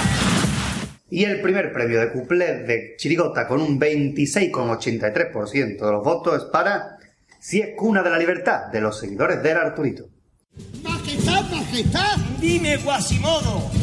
Y 1.08 1.24
el 1.24 1.40
primer 1.40 1.72
premio 1.72 2.00
de 2.00 2.12
cuplé 2.12 2.64
de 2.64 2.96
Chirigota 2.98 3.48
con 3.48 3.62
un 3.62 3.80
26,83% 3.80 5.86
de 5.86 5.90
los 5.90 6.04
votos 6.04 6.36
es 6.36 6.44
para 6.50 6.98
Si 7.40 7.60
es 7.60 7.70
cuna 7.74 8.02
de 8.02 8.10
la 8.10 8.18
libertad 8.18 8.66
de 8.70 8.82
los 8.82 9.00
seguidores 9.00 9.42
del 9.42 9.56
Arturito. 9.56 10.04
Majestad, 10.82 11.50
majestad. 11.50 12.18
Dime, 12.38 12.76
Guasimodo. 12.76 13.81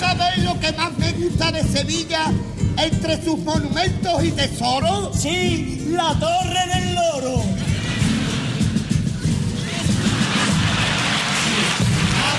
Sabéis 0.00 0.44
lo 0.44 0.58
que 0.58 0.72
más 0.72 0.96
me 0.96 1.12
gusta 1.12 1.52
de 1.52 1.62
Sevilla 1.62 2.32
entre 2.78 3.22
sus 3.22 3.38
monumentos 3.38 4.24
y 4.24 4.30
tesoros? 4.30 5.20
Sí, 5.20 5.86
la 5.90 6.14
Torre 6.18 6.64
del 6.74 6.94
Loro. 6.94 7.42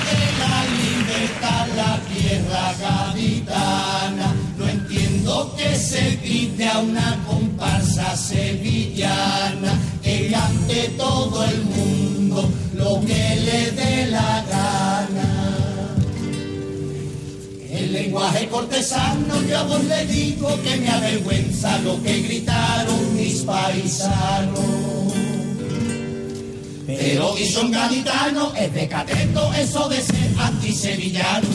de 0.08 0.24
la 0.44 0.60
libertad, 0.82 1.68
la 1.76 2.00
tierra 2.12 2.74
gaditana. 2.82 4.34
No 4.58 4.68
entiendo 4.68 5.56
que 5.56 5.76
se 5.76 6.18
grite 6.24 6.68
a 6.68 6.80
una 6.80 7.24
comparsa 7.28 8.18
sevillana 8.18 9.74
que 10.02 10.36
ante 10.36 10.90
todo 10.98 11.44
el 11.46 11.64
mundo 11.64 12.50
lo 12.74 13.02
que 13.02 13.36
le 13.46 13.72
dé 13.72 14.08
la 14.08 14.44
gana. 14.50 14.71
Lenguaje 18.02 18.48
cortesano, 18.48 19.42
yo 19.48 19.60
a 19.60 19.64
vos 19.64 19.84
le 19.84 20.06
digo 20.08 20.50
que 20.64 20.76
me 20.78 20.90
avergüenza 20.90 21.78
lo 21.80 22.02
que 22.02 22.22
gritaron 22.22 23.16
mis 23.16 23.42
paisanos. 23.42 25.14
Pero 26.88 27.38
y 27.38 27.46
son 27.46 27.72
gaditanos, 27.72 28.54
es 28.58 28.74
de 28.74 28.88
cateto 28.88 29.54
eso 29.54 29.88
de 29.88 30.02
ser 30.02 30.30
antisevillano. 30.40 31.48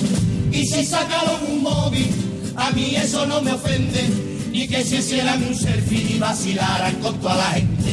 Y 0.52 0.66
si 0.66 0.84
sacaron 0.84 1.40
un 1.50 1.62
móvil, 1.62 2.10
a 2.56 2.70
mí 2.70 2.94
eso 2.94 3.26
no 3.26 3.42
me 3.42 3.52
ofende. 3.52 4.02
Ni 4.52 4.68
que 4.68 4.84
se 4.84 4.96
hicieran 4.96 5.42
un 5.42 5.54
selfie 5.54 6.14
y 6.14 6.18
vacilaran 6.18 6.94
con 6.96 7.18
toda 7.20 7.36
la 7.36 7.50
gente. 7.50 7.90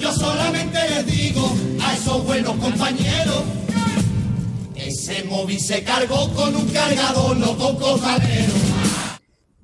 Yo 0.00 0.12
solamente 0.12 0.78
les 0.90 1.06
digo 1.06 1.54
a 1.82 1.94
esos 1.94 2.24
buenos 2.24 2.56
compañeros. 2.56 3.42
Ese 5.08 5.22
móvil 5.22 5.60
se 5.60 5.84
cargó 5.84 6.28
con 6.34 6.56
un 6.56 6.66
cargador, 6.70 7.36
no 7.36 7.56
con 7.56 7.76
cojadero. 7.76 8.52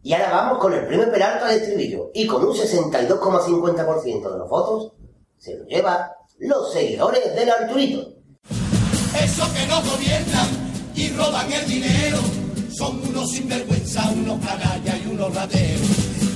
Y 0.05 0.13
ahora 0.13 0.31
vamos 0.31 0.59
con 0.59 0.73
el 0.73 0.87
premio 0.87 1.11
Peralta 1.11 1.49
al 1.49 1.57
estribillo. 1.57 2.13
Y 2.15 2.29
con 2.29 2.45
un 2.45 2.55
62,50% 2.55 4.33
de 4.33 4.39
los 4.39 4.49
votos, 4.49 4.93
se 5.39 5.59
lo 5.59 5.65
lleva 5.65 6.13
los 6.39 6.73
seguidores 6.73 7.35
del 7.35 7.51
Arturito. 7.51 8.09
Esos 9.21 9.49
que 9.49 9.67
no 9.67 9.83
gobiernan 9.83 10.47
y 10.95 11.09
roban 11.09 11.53
el 11.53 11.67
dinero 11.67 12.19
son 12.73 13.01
unos 13.09 13.33
sinvergüenza, 13.33 14.13
unos 14.13 14.39
canallas 14.47 14.97
y 15.05 15.09
unos 15.09 15.35
rateros. 15.35 15.89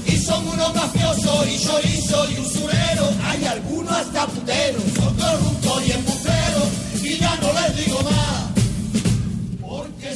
Y 0.04 0.16
son 0.16 0.48
unos 0.48 0.74
mafiosos 0.74 1.46
y 1.46 1.64
chorizo 1.64 2.28
y 2.28 2.40
usureros. 2.40 3.14
Hay 3.22 3.44
algunos 3.44 3.92
hasta 3.92 4.26
puteros, 4.26 4.82
son 4.96 5.14
corruptos 5.14 5.86
y 5.86 5.92
embusteros. 5.92 6.68
Y 7.04 7.18
ya 7.20 7.36
no 7.36 7.52
les 7.52 7.86
digo 7.86 8.02
más, 8.02 8.15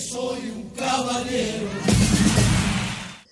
soy 0.00 0.50
un 0.50 0.70
caballero. 0.70 1.66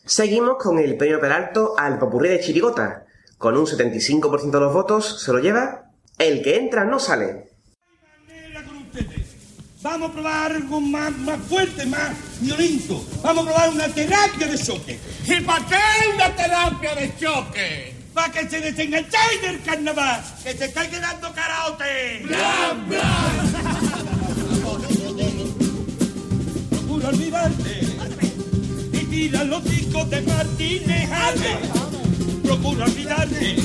Seguimos 0.04 0.56
con 0.58 0.78
el 0.78 0.96
premio 0.96 1.20
Peralto 1.20 1.74
al 1.78 1.98
popurrí 1.98 2.28
de 2.28 2.40
Chirigota. 2.40 3.04
Con 3.38 3.56
un 3.56 3.66
75% 3.66 4.50
de 4.50 4.60
los 4.60 4.72
votos 4.72 5.22
se 5.22 5.32
lo 5.32 5.38
lleva 5.38 5.90
El 6.18 6.42
que 6.42 6.56
entra 6.56 6.84
no 6.84 6.98
sale. 6.98 7.48
Vamos 9.80 10.10
a 10.10 10.12
probar 10.12 10.52
algo 10.52 10.80
más, 10.80 11.16
más 11.18 11.40
fuerte, 11.42 11.86
más 11.86 12.10
violento. 12.40 13.04
Vamos 13.22 13.44
a 13.44 13.50
probar 13.50 13.70
una 13.70 13.88
terapia 13.88 14.48
de 14.48 14.58
choque. 14.58 14.98
¿Y 15.24 15.40
para 15.40 15.64
qué 15.66 15.76
una 16.14 16.34
terapia 16.34 16.94
de 16.96 17.16
choque? 17.16 17.94
Para 18.12 18.32
que 18.32 18.48
se 18.48 18.60
desenganchéis 18.60 19.42
del 19.42 19.62
carnaval, 19.62 20.24
que 20.42 20.52
se 20.52 20.64
está 20.64 20.90
quedando 20.90 21.32
karaoke. 21.32 22.24
Blan, 22.24 22.88
Procura 26.98 27.16
olvidarte 27.16 27.80
y 28.92 29.04
tira 29.04 29.44
los 29.44 29.62
discos 29.62 30.10
de 30.10 30.20
Martínez 30.22 31.08
Ale. 31.12 31.58
Procura 32.42 32.86
olvidarte, 32.86 33.56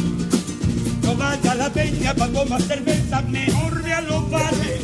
no 1.02 1.16
vaya 1.16 1.52
a 1.52 1.56
la 1.56 1.70
peña 1.74 2.14
para 2.14 2.32
tomar 2.32 2.62
cerveza, 2.62 3.22
mejor 3.24 3.82
ve 3.82 3.92
a 3.92 4.02
los 4.02 4.30
bares. 4.30 4.82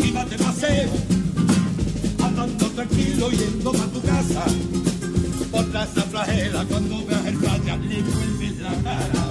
Si 0.00 0.10
vas 0.12 0.30
de 0.30 0.38
paseo, 0.38 0.90
andando 2.24 2.70
tranquilo 2.70 3.30
yendo 3.32 3.70
a 3.70 3.86
tu 3.88 4.00
casa, 4.00 4.44
por 5.50 5.68
la 5.68 5.86
flagela 5.86 6.64
cuando 6.64 7.04
veas 7.04 7.26
el 7.26 7.36
playa 7.36 7.76
le 7.76 8.02
vuelves 8.02 8.58
la 8.60 8.74
cara. 8.82 9.30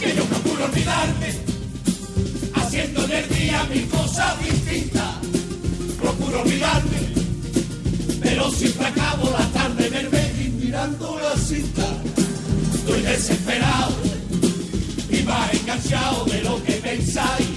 Que 0.00 0.16
yo 0.16 0.24
procuro 0.24 0.64
olvidarme, 0.64 1.34
haciendo 2.54 3.06
del 3.06 3.28
día 3.28 3.64
mil 3.70 3.86
cosas 3.88 4.34
distintas. 4.42 5.16
Procuro 6.00 6.40
olvidarme, 6.40 7.25
pero 8.36 8.50
siempre 8.50 8.86
acabo 8.86 9.30
la 9.30 9.46
tarde 9.46 9.88
Betis 9.88 10.52
mirando 10.52 11.18
la 11.18 11.40
cinta. 11.40 11.86
Estoy 12.74 13.00
desesperado 13.00 13.94
y 15.08 15.22
más 15.22 15.54
enganchado 15.54 16.24
de 16.26 16.42
lo 16.42 16.62
que 16.62 16.72
pensáis. 16.72 17.48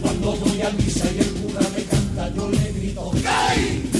Cuando 0.00 0.32
voy 0.36 0.62
a 0.62 0.70
misa 0.70 1.04
y 1.14 1.18
el 1.18 1.32
cura 1.34 1.60
me 1.76 1.82
canta, 1.84 2.34
yo 2.34 2.48
le 2.48 2.72
grito 2.72 3.10
¡Cay! 3.22 3.91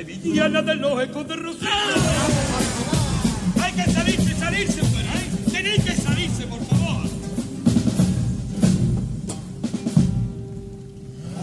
Sevillana 0.00 0.62
de 0.62 0.74
los 0.76 1.02
ecos 1.02 1.28
de 1.28 1.36
Rosario. 1.36 2.02
Hay 3.62 3.72
que 3.72 3.90
salirse, 3.92 4.34
salirse 4.34 4.80
fuera, 4.82 5.12
¿eh? 5.12 5.28
Tenéis 5.52 5.84
que 5.84 5.92
salirse, 5.94 6.46
por 6.46 6.64
favor. 6.64 7.02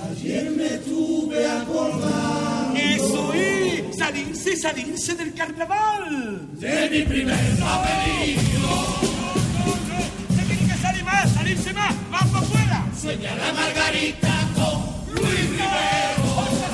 Ayer 0.09 0.49
me 0.49 0.69
tuve 0.79 1.47
acordado 1.47 2.73
Eso 2.75 3.31
es, 3.33 3.95
salirse, 3.95 4.57
salirse 4.57 5.13
del 5.13 5.35
carnaval. 5.35 6.47
de 6.53 6.89
mi 6.89 7.01
primer 7.03 7.59
laberinto. 7.59 8.59
No, 8.59 9.65
no, 9.87 10.35
se 10.35 10.41
tiene 10.47 10.73
que 10.73 10.79
salir 10.81 11.03
más, 11.03 11.31
salirse 11.31 11.73
más, 11.73 11.93
más 12.09 12.25
para 12.25 12.39
afuera. 12.39 12.85
Sueña 12.99 13.35
la 13.35 13.53
Margarita 13.53 14.33
con 14.55 15.13
Luis 15.13 15.41
Rivero. 15.51 16.66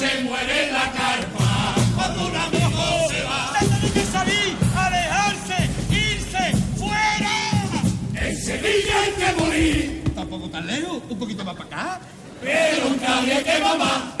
Se 0.00 0.22
muere 0.22 0.72
la 0.72 0.90
carpa 0.92 1.74
cuando 1.94 2.26
un 2.28 2.34
amigo 2.36 2.82
se 3.10 3.22
va. 3.22 3.52
Tiene 3.58 3.92
que 3.92 4.04
salir, 4.06 4.56
alejarse, 4.74 5.58
irse, 5.90 6.44
fuera. 6.78 7.36
En 8.14 8.36
Sevilla 8.36 8.94
hay 9.02 9.12
que 9.12 9.42
morir, 9.42 10.04
Tampoco 10.14 10.48
tan 10.48 10.66
lejos, 10.66 11.02
un 11.08 11.18
poquito 11.18 11.44
más 11.44 11.54
para 11.54 11.66
acá. 11.66 12.00
pero 12.42 12.86
un 12.88 12.98
cable 12.98 13.42
que 13.44 13.58
mamá. 13.60 14.14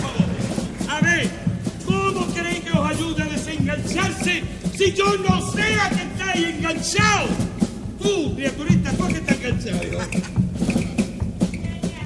Favor. 0.00 0.88
A 0.88 1.00
ver, 1.00 1.28
¿cómo 1.86 2.32
queréis 2.34 2.60
que 2.60 2.70
os 2.70 2.90
ayude 2.90 3.22
a 3.22 3.26
desengancharse 3.26 4.42
si 4.76 4.92
yo 4.92 5.16
no 5.18 5.52
sé 5.52 5.74
a 5.80 5.88
que 5.90 6.02
estáis 6.02 6.46
enganchados? 6.54 7.30
Tú, 8.00 8.34
criaturita, 8.34 8.90
tú 8.92 9.06
que 9.08 9.14
estás 9.14 9.36
enganchado. 9.36 9.82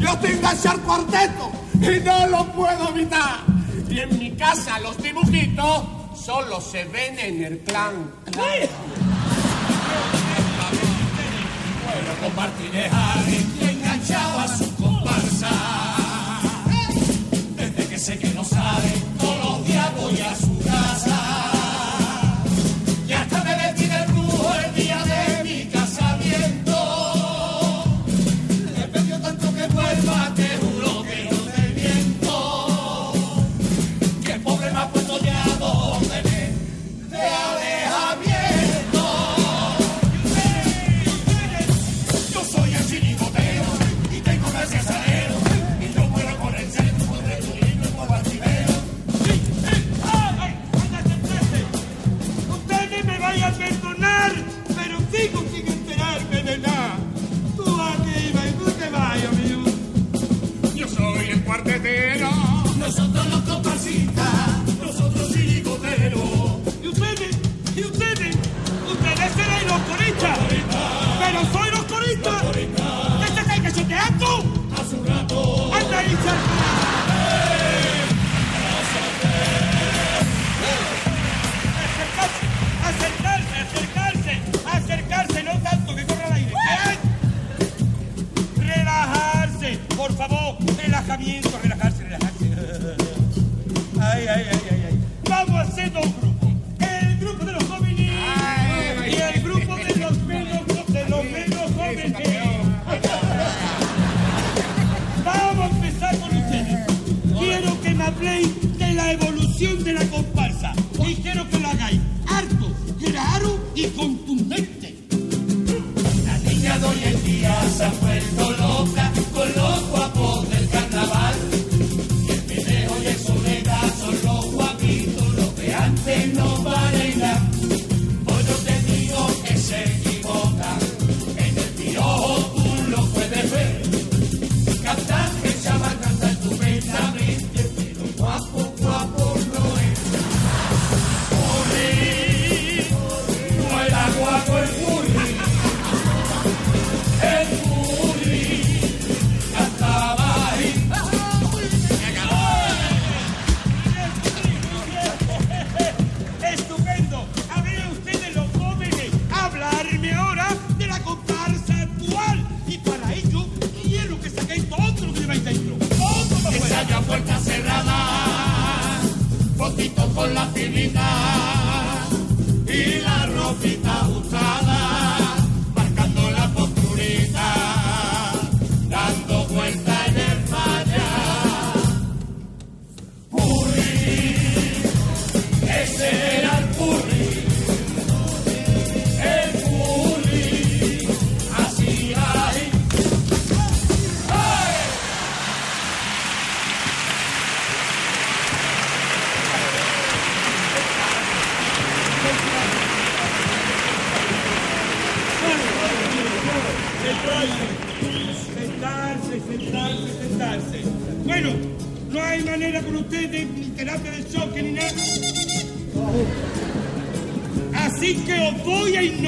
Yo 0.01 0.09
estoy 0.09 0.31
enganchado 0.31 0.77
al 0.77 0.81
cuarteto 0.82 1.52
y 1.74 2.01
no 2.01 2.27
lo 2.27 2.44
puedo 2.52 2.89
evitar. 2.90 3.40
Y 3.89 4.01
en 4.01 4.19
mi 4.19 4.31
casa 4.32 4.78
los 4.81 4.97
dibujitos 5.02 5.82
solo 6.16 6.60
se 6.60 6.85
ven 6.85 7.19
en 7.19 7.44
el 7.44 7.59
clan. 7.60 8.10
Bueno, 11.85 12.10
con 12.20 12.36
Martínez 12.36 12.90
y 13.60 13.64
enganchado 13.64 14.39
a 14.40 14.48
su 14.48 14.74
comparsa. 14.77 15.51
Desde 17.56 17.86
que 17.86 17.98
sé 17.98 18.19
que 18.19 18.28
no 18.31 18.44
sabe, 18.44 18.91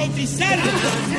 Oficina. 0.04 1.13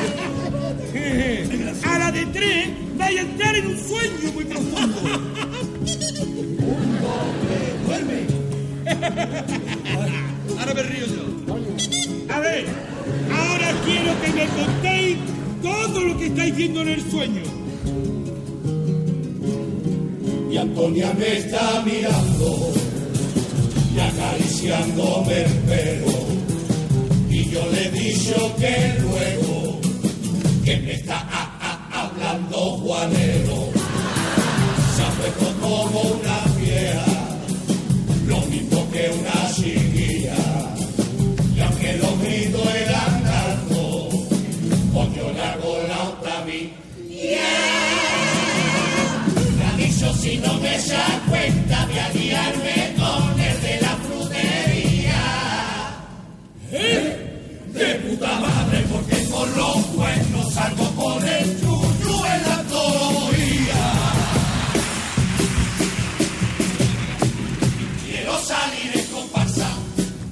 salir 68.46 68.92
en 68.94 69.06
comparsa 69.08 69.68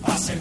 a 0.04 0.18
ser 0.20 0.38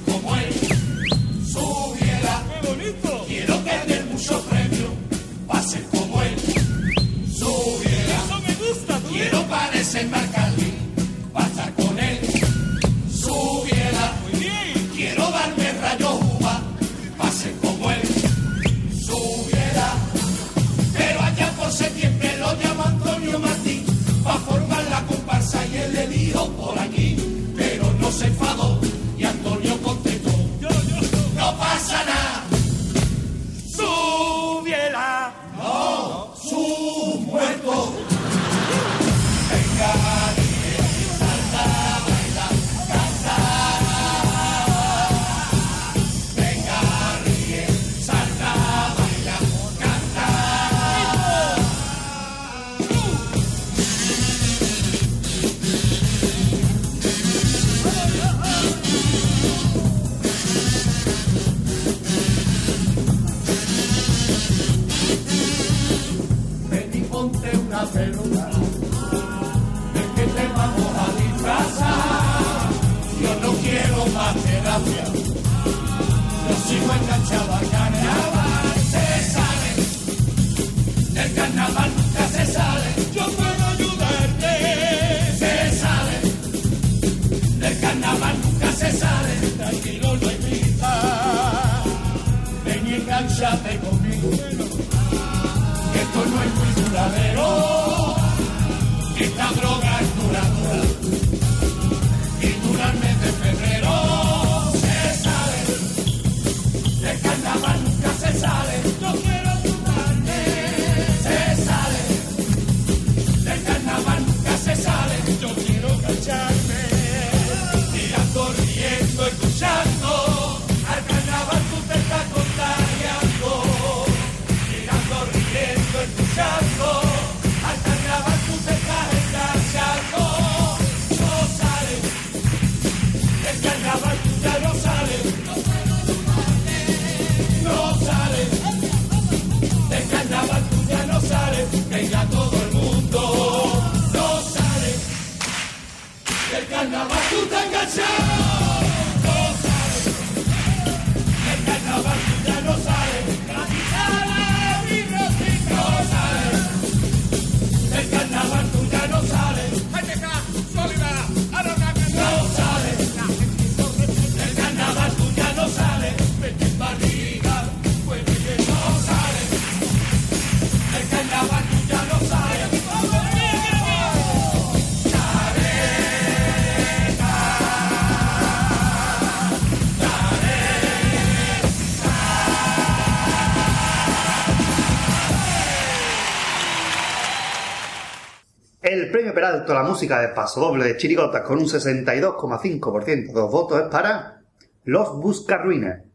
recuperado 189.42 189.64
toda 189.64 189.82
la 189.82 189.88
música 189.88 190.20
de 190.20 190.28
Paso 190.28 190.60
Doble 190.60 190.84
de 190.84 190.96
Chirigotas 190.96 191.42
con 191.42 191.58
un 191.58 191.64
62,5% 191.64 193.26
de 193.26 193.32
los 193.32 193.50
votos 193.50 193.80
es 193.80 193.88
para 193.88 194.40
Los 194.84 195.16
Buscarruines. 195.20 196.11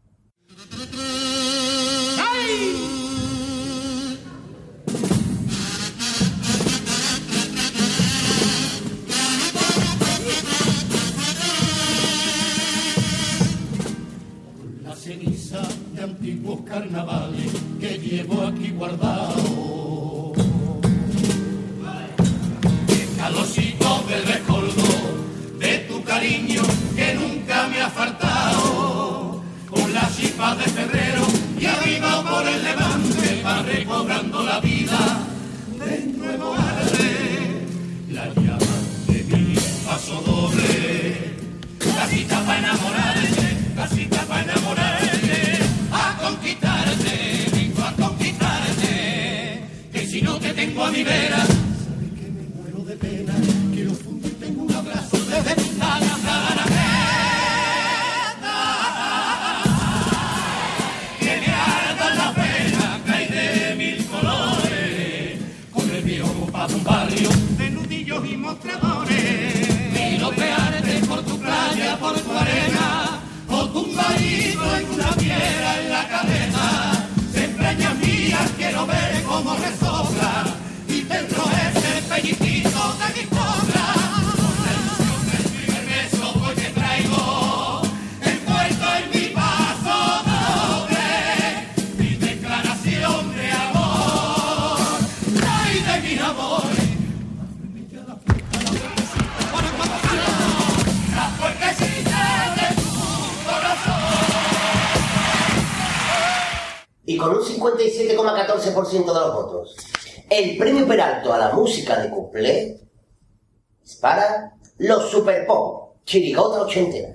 Música 111.68 112.00
de 112.00 112.08
cuplé 112.08 112.80
es 113.84 113.96
para 113.96 114.54
los 114.78 115.10
Super 115.10 115.46
Pop, 115.46 115.96
Chirigota 116.06 116.62
ochentera. 116.62 117.10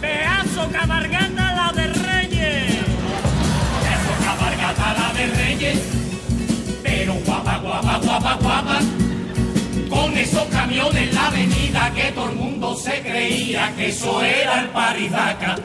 Pedazo 0.00 0.68
cabalgata 0.72 1.46
la 1.58 1.72
de 1.72 1.86
Reyes. 1.86 2.74
Eso 3.94 4.12
cabalgata 4.24 4.92
la 4.98 5.12
de 5.16 5.26
Reyes, 5.36 5.78
pero 6.82 7.14
guapa, 7.24 7.58
guapa, 7.58 8.00
guapa, 8.04 8.38
guapa. 8.42 8.80
Con 9.88 10.18
esos 10.18 10.44
camiones 10.48 11.08
en 11.08 11.14
la 11.14 11.28
avenida 11.28 11.92
que 11.94 12.10
todo 12.10 12.30
el 12.30 12.34
mundo 12.34 12.74
se 12.74 13.00
creía 13.02 13.72
que 13.76 13.90
eso 13.90 14.20
era 14.20 14.62
el 14.62 14.68
Paridaca. 14.70 15.58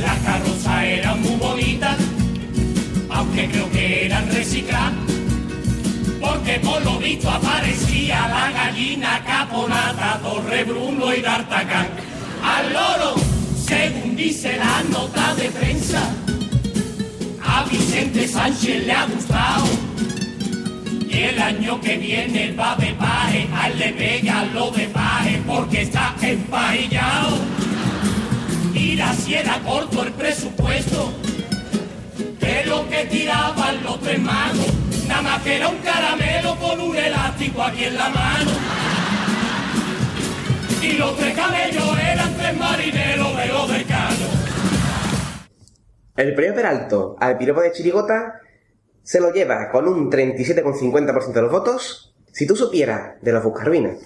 Las 0.00 0.18
carrozas 0.20 0.84
eran 0.84 1.20
muy 1.20 1.36
bonitas, 1.36 1.98
aunque 3.10 3.50
creo 3.50 3.70
que 3.70 4.06
eran 4.06 4.26
recicladas. 4.32 5.21
Porque 6.22 6.60
por 6.60 6.82
lo 6.84 6.98
visto 6.98 7.28
aparecía 7.28 8.28
la 8.28 8.52
gallina 8.52 9.22
caponata, 9.24 10.20
Torre 10.22 10.62
Bruno 10.62 11.12
y 11.12 11.20
D'Artagnan. 11.20 11.88
Al 12.44 12.72
loro, 12.72 13.16
según 13.56 14.14
dice 14.14 14.56
la 14.56 14.84
nota 14.88 15.34
de 15.34 15.50
prensa, 15.50 16.00
a 17.44 17.64
Vicente 17.64 18.28
Sánchez 18.28 18.86
le 18.86 18.92
ha 18.92 19.06
gustado. 19.06 19.66
Y 21.10 21.18
el 21.18 21.42
año 21.42 21.80
que 21.80 21.96
viene 21.96 22.52
va 22.52 22.76
de 22.76 22.94
paje, 22.94 23.48
a 23.52 23.68
él 23.68 23.78
le 23.80 23.88
pega 23.92 24.44
lo 24.54 24.70
de 24.70 24.86
paje 24.86 25.42
porque 25.44 25.82
está 25.82 26.14
empajillado. 26.22 27.36
Mira 28.72 29.12
si 29.14 29.34
era 29.34 29.58
corto 29.58 30.04
el 30.04 30.12
presupuesto, 30.12 31.12
que 32.38 32.64
lo 32.66 32.88
que 32.88 33.04
tiraban 33.06 33.82
los 33.82 34.00
tres 34.00 34.20
magos, 34.20 34.81
nada 35.08 35.22
más 35.22 35.42
que 35.42 35.56
era 35.56 35.68
un 35.68 35.78
caramelo 35.78 36.56
con 36.56 36.80
un 36.80 36.96
elástico 36.96 37.62
aquí 37.62 37.84
en 37.84 37.96
la 37.96 38.08
mano. 38.10 38.50
Y 40.82 40.92
los 40.94 41.16
tres 41.16 41.34
camellos 41.34 41.98
eran 41.98 42.36
tres 42.36 42.58
marineros 42.58 43.36
de 43.36 43.46
los 43.46 43.70
decanos. 43.70 44.42
El 46.16 46.34
premio 46.34 46.54
Peralto 46.54 47.16
al 47.18 47.38
piropo 47.38 47.60
de 47.62 47.72
Chirigota 47.72 48.40
se 49.02 49.20
lo 49.20 49.32
lleva 49.32 49.70
con 49.70 49.88
un 49.88 50.10
37,50% 50.10 51.32
de 51.32 51.42
los 51.42 51.50
votos. 51.50 52.14
Si 52.32 52.46
tú 52.46 52.56
supieras 52.56 53.20
de 53.20 53.32
los 53.32 53.44
Buscarvinas. 53.44 53.98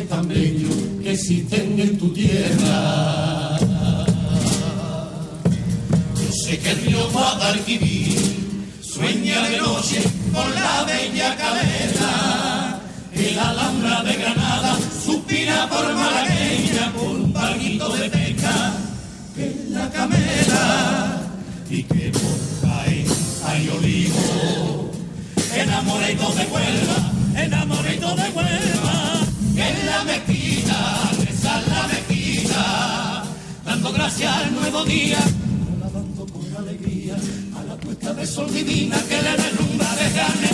Tan 0.00 0.26
bellos 0.26 0.74
que 1.02 1.12
existen 1.12 1.78
en 1.78 1.98
tu 1.98 2.08
tierra. 2.14 3.58
Yo 6.16 6.32
sé 6.32 6.58
que 6.58 6.70
el 6.70 6.78
río 6.78 7.10
Guadalquivir 7.10 8.18
sueña 8.80 9.42
de 9.48 9.58
noche 9.58 10.02
con 10.32 10.54
la 10.54 10.84
bella 10.84 11.36
cadena. 11.36 12.80
El 13.14 13.38
Alhambra 13.38 14.02
de 14.02 14.14
Granada 14.14 14.78
suspira 15.04 15.68
por 15.68 15.94
malagueña, 15.94 16.92
por 16.94 17.08
un 17.08 17.32
barquito 17.32 17.90
de 17.90 18.08
pesca, 18.08 18.72
es 19.36 19.70
la 19.70 19.90
camela. 19.90 21.20
Y 21.68 21.82
que 21.82 22.10
por 22.12 22.70
Jaén 22.70 23.06
hay 23.46 23.68
olivo, 23.68 24.90
enamorado 25.54 26.32
de 26.34 26.44
Huelva, 26.46 27.12
enamorado 27.36 28.16
de 28.16 28.30
Huelva, 28.30 28.71
gracias 34.12 34.36
al 34.36 34.54
nuevo 34.54 34.84
día, 34.84 35.18
alabando 35.74 36.26
con 36.26 36.56
alegría 36.56 37.16
a 37.58 37.62
la 37.64 37.76
puesta 37.76 38.12
de 38.12 38.26
sol 38.26 38.52
divina 38.52 38.96
que 39.08 39.22
le 39.22 39.36
derrumba 39.42 39.86
desde 39.96 40.20
Argentina. 40.20 40.52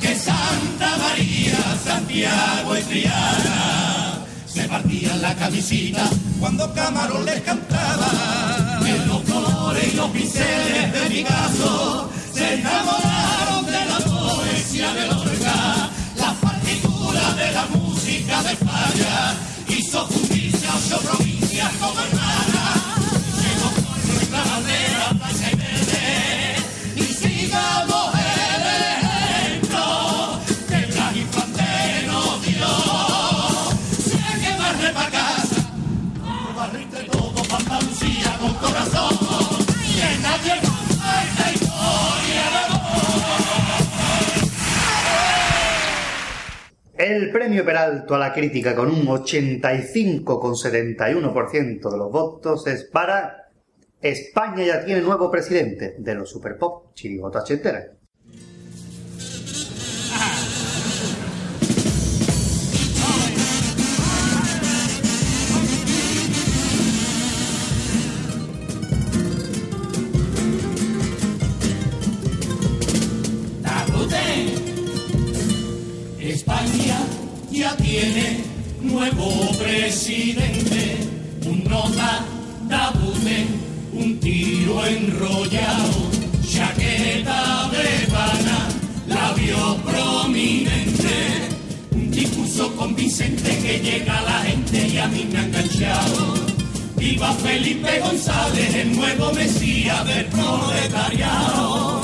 Que 0.00 0.16
Santa 0.16 0.96
María, 0.96 1.56
Santiago 1.84 2.76
y 2.76 2.82
Triana 2.82 4.26
se 4.44 4.64
partían 4.64 5.22
la 5.22 5.36
camisita 5.36 6.10
cuando 6.40 6.72
Camarón 6.74 7.24
les 7.24 7.42
cantaba. 7.42 8.80
En 8.84 9.08
los 9.08 9.22
colores 9.22 9.92
y 9.92 9.96
los 9.96 10.10
pinceles 10.10 10.92
de 10.92 11.00
Picasso 11.08 12.10
se 12.34 12.54
enamoraron 12.54 13.61
España 18.52 19.34
hizo 19.68 20.06
justicia 20.06 20.70
a 20.72 20.76
ocho 20.76 20.98
provincias 21.00 21.72
como 21.80 22.00
hermanas. 22.00 22.76
Llegó 23.40 23.68
con 23.70 24.14
nuestra 24.14 24.44
bandera 24.44 25.08
blanca 25.12 25.50
y 25.52 25.56
verde 25.56 26.56
y 26.96 27.02
sigamos 27.02 28.14
el 28.14 28.62
ejemplo 28.98 29.84
que 30.68 30.86
Blas 30.86 31.16
Infante 31.16 32.06
nos 32.06 32.42
dio. 32.42 32.72
Si 34.04 34.16
hay 34.16 34.40
que 34.40 34.52
barre 34.58 34.90
pa' 34.92 35.10
casa, 35.10 35.60
barriste 36.56 37.02
todo 37.04 37.42
Andalucía 37.56 38.38
con 38.38 38.54
corazón. 38.54 39.18
Que 39.96 40.18
nadie 40.20 40.71
El 47.02 47.32
premio 47.32 47.64
Peralto 47.64 48.14
a 48.14 48.18
la 48.18 48.32
crítica 48.32 48.76
con 48.76 48.88
un 48.88 49.04
85,71% 49.06 51.90
de 51.90 51.98
los 51.98 52.12
votos 52.12 52.64
es 52.68 52.84
para 52.84 53.48
España 54.00 54.62
ya 54.62 54.84
tiene 54.84 55.00
nuevo 55.00 55.28
presidente 55.28 55.96
de 55.98 56.14
los 56.14 56.30
Super 56.30 56.56
Pop, 56.56 56.94
Chirigota 56.94 57.40
Ochentera. 57.40 57.88
Ya 77.62 77.76
tiene 77.76 78.40
nuevo 78.80 79.52
presidente, 79.56 80.96
un 81.46 81.62
nota 81.62 82.24
Tabute, 82.68 83.46
un 83.92 84.18
tiro 84.18 84.84
enrollado, 84.84 86.10
chaqueta 86.44 87.70
brevana, 87.70 88.68
labio 89.06 89.76
prominente, 89.84 91.14
un 91.92 92.10
discurso 92.10 92.74
convincente 92.74 93.56
que 93.58 93.78
llega 93.78 94.18
a 94.18 94.22
la 94.22 94.38
gente 94.42 94.88
y 94.88 94.98
a 94.98 95.06
mí 95.06 95.28
me 95.30 95.38
ha 95.38 95.44
enganchado. 95.44 96.34
Viva 96.96 97.32
Felipe 97.34 98.00
González, 98.00 98.74
el 98.74 98.96
nuevo 98.96 99.32
mesías 99.34 100.04
del 100.08 100.26
proletariado. 100.26 102.00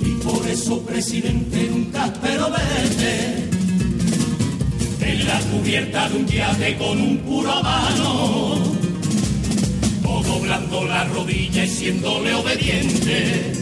Y 0.00 0.10
por 0.24 0.48
eso, 0.48 0.80
presidente, 0.80 1.68
nunca 1.70 2.06
espero 2.06 2.50
verte 2.50 3.51
en 5.12 5.26
la 5.26 5.38
cubierta 5.40 6.08
de 6.08 6.16
un 6.16 6.26
yate 6.26 6.76
con 6.76 6.98
un 7.00 7.18
puro 7.18 7.62
mano, 7.62 8.54
o 10.06 10.22
doblando 10.22 10.84
la 10.84 11.04
rodilla 11.04 11.64
y 11.64 11.68
siéndole 11.68 12.32
obediente 12.34 13.52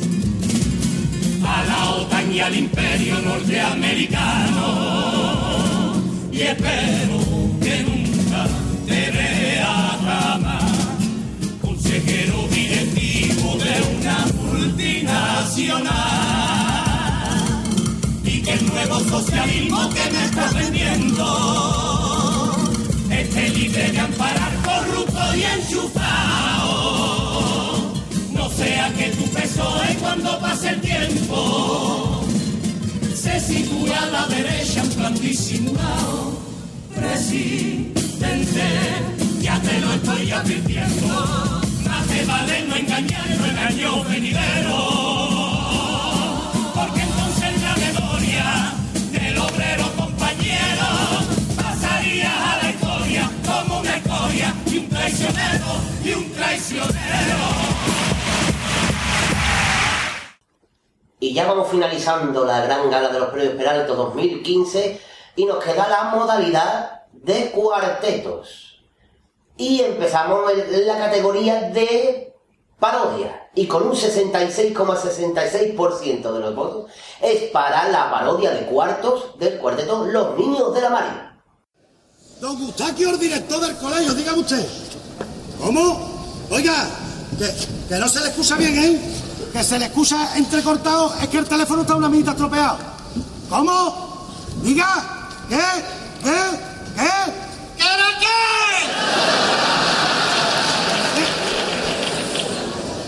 a 1.45 1.65
la 1.65 1.91
OTAN 1.97 2.33
y 2.33 2.41
al 2.41 2.57
imperio 2.57 3.19
norteamericano. 3.21 4.67
Y 6.31 6.43
espero 6.43 7.19
que 7.61 7.83
nunca 7.83 8.47
te 8.87 9.11
vea 9.11 9.99
jamás 10.05 10.73
consejero 11.61 12.47
directivo 12.53 13.59
de 13.59 13.83
una 13.99 14.19
multinacional 14.41 16.10
nuevo 18.87 19.01
socialismo 19.01 19.91
que 19.91 20.11
me 20.11 20.25
está 20.25 20.51
vendiendo 20.53 21.27
esté 23.11 23.49
libre 23.51 23.91
de 23.91 24.01
amparar 24.01 24.53
corrupto 24.63 25.21
y 25.37 25.43
enchufado. 25.43 26.63
No 28.33 28.49
sea 28.49 28.91
que 28.95 29.11
tu 29.11 29.25
PSOE 29.25 29.97
cuando 30.01 30.39
pase 30.39 30.71
el 30.71 30.81
tiempo 30.81 32.25
se 33.15 33.39
sitúe 33.41 33.93
a 33.93 34.07
la 34.07 34.27
derecha 34.29 34.83
en 34.83 34.91
plan 34.91 35.15
disimulado 35.15 36.41
presidente, 36.95 38.63
ya 39.41 39.61
te 39.61 39.81
lo 39.81 39.93
estoy 39.93 40.31
advirtiendo. 40.31 41.61
Más 41.87 42.07
te 42.07 42.25
vale 42.25 42.65
no 42.67 42.77
engañarlo 42.77 43.45
en 43.47 43.59
años 43.59 44.09
venideros. 44.09 45.40
Y 56.05 56.13
un 56.13 56.31
traicionero. 56.33 56.91
Y 61.19 61.33
ya 61.35 61.47
vamos 61.47 61.71
finalizando 61.71 62.45
la 62.45 62.61
gran 62.63 62.91
gala 62.91 63.09
de 63.11 63.21
los 63.21 63.31
premios 63.31 63.55
Peralto 63.55 63.95
2015 63.95 65.01
y 65.37 65.45
nos 65.45 65.63
queda 65.63 65.87
la 65.89 66.05
modalidad 66.05 67.03
de 67.13 67.51
cuartetos. 67.51 68.83
Y 69.57 69.83
empezamos 69.83 70.51
en 70.53 70.87
la 70.87 70.99
categoría 70.99 71.71
de 71.71 72.35
parodia. 72.79 73.49
Y 73.55 73.67
con 73.67 73.83
un 73.83 73.93
66,66% 73.93 76.33
de 76.33 76.41
los 76.41 76.55
votos 76.55 76.91
es 77.21 77.51
para 77.51 77.89
la 77.89 78.11
parodia 78.11 78.53
de 78.53 78.65
cuartos 78.67 79.39
del 79.39 79.59
cuarteto 79.59 80.07
Los 80.07 80.39
Niños 80.39 80.73
de 80.73 80.81
la 80.81 80.89
María. 80.89 81.27
Don 82.41 82.57
Eustaquio, 82.63 83.11
el 83.11 83.19
director 83.19 83.61
del 83.61 83.77
colegio, 83.77 84.15
dígame 84.15 84.39
usted. 84.39 84.65
¿Cómo? 85.61 86.47
Oiga, 86.51 86.89
que, 87.39 87.55
que 87.89 87.99
no 87.99 88.09
se 88.09 88.21
le 88.21 88.27
excusa 88.27 88.57
bien, 88.57 88.77
¿eh? 88.79 89.01
Que 89.53 89.63
se 89.65 89.79
le 89.79 89.87
excusa 89.87 90.37
entrecortado, 90.37 91.15
es 91.21 91.29
que 91.29 91.39
el 91.39 91.47
teléfono 91.47 91.83
está 91.83 91.95
una 91.97 92.09
mitad 92.09 92.33
estropeado. 92.35 92.79
¿Cómo? 93.49 94.29
Diga, 94.63 95.29
¿qué? 95.49 95.57
¿Qué? 96.23 96.31
¿Qué? 96.97 97.11
¿Qué 97.77 97.85
era 97.85 98.19
qué? 98.21 98.27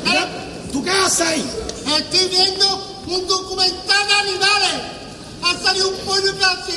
Mira, 0.05 0.29
¿Tú 0.73 0.83
qué 0.83 0.91
haces 0.91 1.27
ahí? 1.27 1.51
Estoy 1.99 2.29
viendo 2.29 3.01
un 3.07 3.27
documental 3.27 4.07
de 4.09 4.15
animales. 4.31 4.75
Ha 5.43 5.59
salido 5.65 5.89
un 5.89 5.97
pollo 5.99 6.33
casi. 6.39 6.73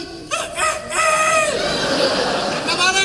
¡Me 2.66 2.76
vale 2.76 3.00
gracioso! 3.00 3.05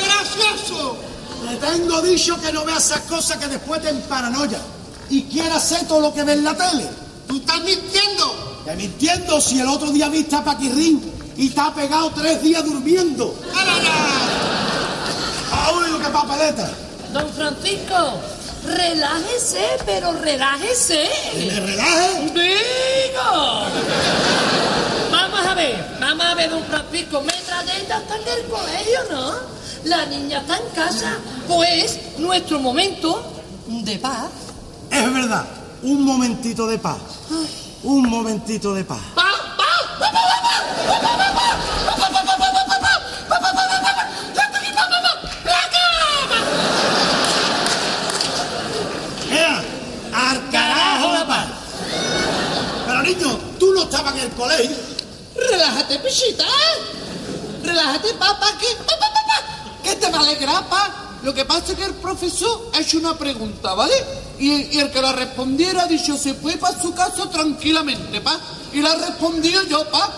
tengo 1.61 2.01
dicho 2.01 2.41
que 2.41 2.51
no 2.51 2.65
vea 2.65 2.77
esas 2.77 3.01
cosas 3.01 3.37
que 3.37 3.47
después 3.47 3.81
te 3.81 3.93
paranoia. 3.93 4.59
Y 5.09 5.23
quiera 5.23 5.55
hacer 5.55 5.87
todo 5.87 5.99
lo 5.99 6.13
que 6.13 6.23
ve 6.23 6.33
en 6.33 6.43
la 6.43 6.55
tele. 6.55 6.89
¡Tú 7.27 7.37
estás 7.37 7.61
mintiendo! 7.61 8.61
Que 8.65 8.75
mintiendo 8.75 9.39
si 9.39 9.59
el 9.59 9.67
otro 9.67 9.91
día 9.91 10.09
viste 10.09 10.35
a 10.35 10.43
Paquirrín 10.43 11.01
y 11.37 11.47
está 11.47 11.73
pegado 11.73 12.11
tres 12.11 12.41
días 12.41 12.63
durmiendo. 12.65 13.35
¡Ay, 15.51 15.91
qué 16.03 16.09
papeleta! 16.09 16.69
Don 17.13 17.31
Francisco, 17.33 18.19
relájese, 18.65 19.65
pero 19.85 20.13
relájese. 20.13 21.09
¿Me 21.35 21.59
relaje? 21.59 22.31
¡Digo! 22.33 23.65
Vamos 25.11 25.45
a 25.45 25.53
ver, 25.53 25.97
vamos 25.99 26.25
a 26.25 26.35
ver, 26.35 26.49
don 26.49 26.63
Francisco. 26.65 27.21
Metralleta 27.21 27.97
está 27.97 28.15
en 28.15 28.27
el 28.27 28.45
colegio, 28.45 28.99
¿no? 29.11 29.60
La 29.85 30.05
niña 30.05 30.39
está 30.39 30.57
en 30.57 30.69
casa. 30.75 31.17
Pues 31.47 32.17
nuestro 32.19 32.59
momento 32.59 33.23
de 33.67 33.97
paz. 33.97 34.29
Es 34.89 35.13
verdad, 35.13 35.45
un 35.81 36.03
momentito 36.03 36.67
de 36.67 36.77
paz. 36.77 36.97
Un 37.83 38.07
momentito 38.09 38.73
de 38.73 38.83
paz. 38.83 38.99
¡Ea! 49.31 49.63
¡Al 50.13 50.49
carajo 50.51 51.11
la 51.13 51.27
paz! 51.27 51.47
Pero 52.85 53.01
niño, 53.03 53.39
tú 53.59 53.73
no 53.73 53.83
estabas 53.83 54.13
en 54.15 54.21
el 54.21 54.29
colegio. 54.31 54.77
Relájate, 55.35 55.97
pichita. 55.99 56.45
Relájate, 57.63 58.13
papá. 58.13 58.47
Papá. 58.85 59.11
¿Qué 59.83 59.95
te 59.95 60.09
va 60.09 60.19
a 60.19 60.21
alegrar, 60.21 60.67
pa? 60.69 61.17
Lo 61.23 61.33
que 61.33 61.45
pasa 61.45 61.71
es 61.71 61.77
que 61.77 61.85
el 61.85 61.93
profesor 61.95 62.71
ha 62.73 62.79
hecho 62.79 62.97
una 62.97 63.17
pregunta, 63.17 63.73
¿vale? 63.73 63.93
Y, 64.39 64.75
y 64.75 64.79
el 64.79 64.89
que 64.91 65.01
la 65.01 65.11
respondiera 65.11 65.83
ha 65.83 65.87
dicho, 65.87 66.17
se 66.17 66.33
fue 66.33 66.57
para 66.57 66.79
su 66.81 66.93
casa 66.93 67.29
tranquilamente, 67.29 68.21
pa. 68.21 68.39
Y 68.73 68.81
la 68.81 68.95
respondí 68.95 69.53
yo, 69.69 69.85
pa. 69.89 70.09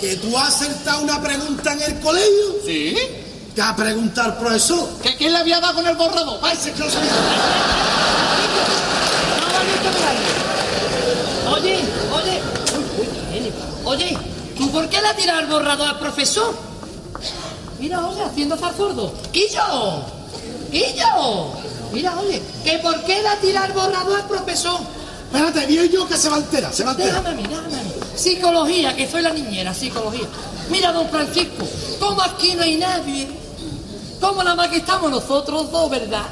¿Que 0.00 0.16
tú 0.16 0.36
has 0.38 0.54
acertado 0.54 1.02
una 1.02 1.20
pregunta 1.20 1.72
en 1.72 1.82
el 1.82 2.00
colegio? 2.00 2.56
Sí. 2.64 2.96
¿Qué 3.54 3.62
ha 3.62 3.74
preguntado 3.74 4.30
el 4.30 4.36
profesor? 4.36 4.88
¿Que 5.02 5.16
quién 5.16 5.32
le 5.32 5.38
había 5.38 5.60
dado 5.60 5.74
con 5.74 5.86
el 5.86 5.96
borrador? 5.96 6.40
Pa, 6.40 6.52
ese 6.52 6.72
que 6.72 6.80
lo 6.80 6.90
sabía. 6.90 7.10
Oye, 11.52 11.78
oye, 12.12 12.40
oye, 13.84 14.18
¿tú 14.56 14.70
por 14.70 14.88
qué 14.88 15.00
le 15.00 15.08
has 15.08 15.16
tirado 15.16 15.40
el 15.40 15.46
borrador 15.46 15.88
al 15.88 15.98
profesor? 15.98 16.54
Mira, 17.84 18.06
oye, 18.06 18.22
haciendo 18.22 18.56
farzordo. 18.56 19.12
¡Quillo! 19.30 20.02
¡Quillo! 20.72 21.52
Mira, 21.92 22.18
oye, 22.18 22.40
¿que 22.64 22.78
por 22.78 23.04
qué 23.04 23.22
tirado 23.42 23.66
el 23.66 23.72
borrador 23.74 24.20
al 24.22 24.26
profesor? 24.26 24.80
Espérate, 25.26 25.66
vi 25.66 25.90
yo 25.90 26.08
que 26.08 26.16
se 26.16 26.30
va 26.30 26.36
a 26.36 26.38
enterar, 26.38 26.72
se 26.72 26.82
va 26.82 26.92
a 26.92 26.94
enterar. 26.94 27.22
Déjame 27.22 27.28
a 27.28 27.42
mí, 27.42 27.42
déjame 27.46 27.80
a 27.80 27.82
mí. 27.82 27.92
Psicología, 28.16 28.96
que 28.96 29.06
soy 29.06 29.20
la 29.20 29.32
niñera, 29.32 29.74
psicología. 29.74 30.26
Mira, 30.70 30.92
don 30.92 31.10
Francisco, 31.10 31.68
como 32.00 32.22
aquí 32.22 32.54
no 32.54 32.62
hay 32.62 32.76
nadie, 32.76 33.28
como 34.18 34.42
nada 34.42 34.56
más 34.56 34.68
que 34.68 34.78
estamos 34.78 35.10
nosotros 35.10 35.70
dos, 35.70 35.90
¿verdad? 35.90 36.24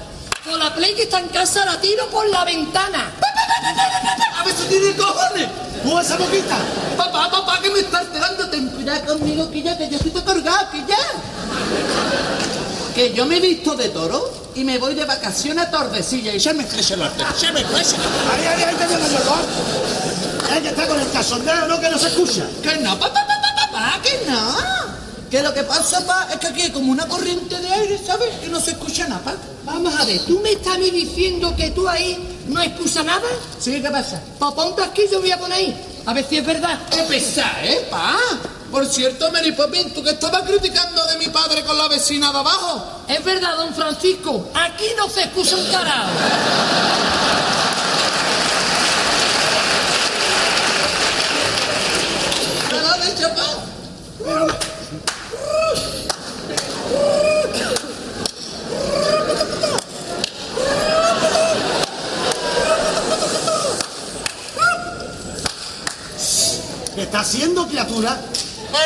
Con 0.48 0.58
la 0.58 0.74
play 0.74 0.94
que 0.94 1.02
está 1.02 1.20
en 1.20 1.28
casa 1.28 1.66
la 1.66 1.78
tiro 1.78 2.08
por 2.08 2.26
la 2.30 2.46
ventana. 2.46 3.12
A 3.62 4.44
ver 4.44 4.54
tiene 4.54 4.96
cojones. 4.96 5.48
¡Tú 5.82 5.98
esa 5.98 6.16
boquita! 6.16 6.56
Papá, 6.96 7.30
papá, 7.30 7.60
que 7.60 7.70
me 7.70 7.80
está 7.80 7.98
alterando. 7.98 8.48
Ten 8.48 8.68
cuidado 8.68 9.18
conmigo, 9.18 9.50
que 9.50 9.62
ya, 9.62 9.76
que 9.76 9.88
yo 9.88 9.96
estoy 9.96 10.22
cargado, 10.22 10.70
que 10.70 10.78
ya. 10.80 10.96
Que 12.94 13.12
yo 13.12 13.26
me 13.26 13.36
he 13.38 13.40
visto 13.40 13.74
de 13.74 13.88
toro 13.88 14.30
y 14.54 14.64
me 14.64 14.78
voy 14.78 14.94
de 14.94 15.04
vacaciones 15.04 15.66
a 15.66 15.70
Tordesilla 15.70 16.34
y 16.34 16.38
ya 16.38 16.52
me 16.52 16.66
crece 16.66 16.94
el 16.94 17.02
arte. 17.02 17.24
Ya 17.40 17.52
me 17.52 17.64
crece. 17.64 17.96
¡Ay, 17.96 18.46
ay, 18.46 18.64
ay, 18.68 18.74
te 18.74 18.86
viene 18.86 19.04
el 19.04 19.12
dolor! 19.12 19.38
Es 20.54 20.60
que 20.60 20.68
está 20.68 20.86
con 20.86 21.00
el 21.00 21.10
casondeo, 21.10 21.66
¿no? 21.66 21.80
Que 21.80 21.88
no 21.88 21.98
se 21.98 22.08
escucha. 22.08 22.46
Que 22.62 22.76
no, 22.76 22.98
papá, 22.98 23.26
papá, 23.26 23.70
papá, 23.70 24.00
que 24.02 24.30
no. 24.30 24.54
Que 25.30 25.42
lo 25.42 25.54
que 25.54 25.62
pasa, 25.62 26.04
pa, 26.06 26.28
es 26.30 26.38
que 26.38 26.48
aquí 26.48 26.62
hay 26.62 26.70
como 26.70 26.92
una 26.92 27.08
corriente 27.08 27.58
de 27.58 27.72
aire, 27.72 27.98
¿sabes? 28.04 28.28
Y 28.44 28.48
no 28.48 28.60
se 28.60 28.72
escucha 28.72 29.08
nada, 29.08 29.22
pa. 29.22 29.34
Vamos 29.64 29.94
a 29.98 30.04
ver, 30.04 30.20
¿tú 30.26 30.40
me 30.40 30.52
estás 30.52 30.78
diciendo 30.78 31.54
que 31.56 31.70
tú 31.70 31.88
ahí 31.88 32.31
no 32.46 32.60
escuchas 32.60 33.04
nada? 33.04 33.28
Sí, 33.58 33.80
¿qué 33.80 33.90
pasa? 33.90 34.20
Pues 34.38 34.52
ponte 34.52 34.82
aquí, 34.82 35.02
yo 35.10 35.20
voy 35.20 35.30
a 35.30 35.38
poner 35.38 35.58
ahí. 35.58 36.02
A 36.06 36.12
ver 36.12 36.24
si 36.28 36.38
es 36.38 36.46
verdad. 36.46 36.78
¡Qué 36.90 37.02
pesada, 37.02 37.64
eh, 37.64 37.86
pa! 37.90 38.16
Por 38.70 38.86
cierto, 38.86 39.30
Mary 39.30 39.52
Poppins, 39.52 39.92
tú 39.92 40.02
que 40.02 40.10
estabas 40.10 40.42
criticando 40.42 41.06
de 41.06 41.18
mi 41.18 41.26
padre 41.26 41.62
con 41.62 41.76
la 41.76 41.88
vecina 41.88 42.32
de 42.32 42.38
abajo. 42.38 43.02
Es 43.06 43.22
verdad, 43.22 43.56
don 43.56 43.74
Francisco. 43.74 44.48
Aquí 44.54 44.86
no 44.96 45.08
se 45.08 45.24
escucha 45.24 45.56
un 45.56 45.66
carajo. 45.66 46.10
¿Me 52.70 52.80
lo 52.80 52.88
has 52.88 54.71
está 67.12 67.20
haciendo, 67.20 67.68
criatura? 67.68 68.18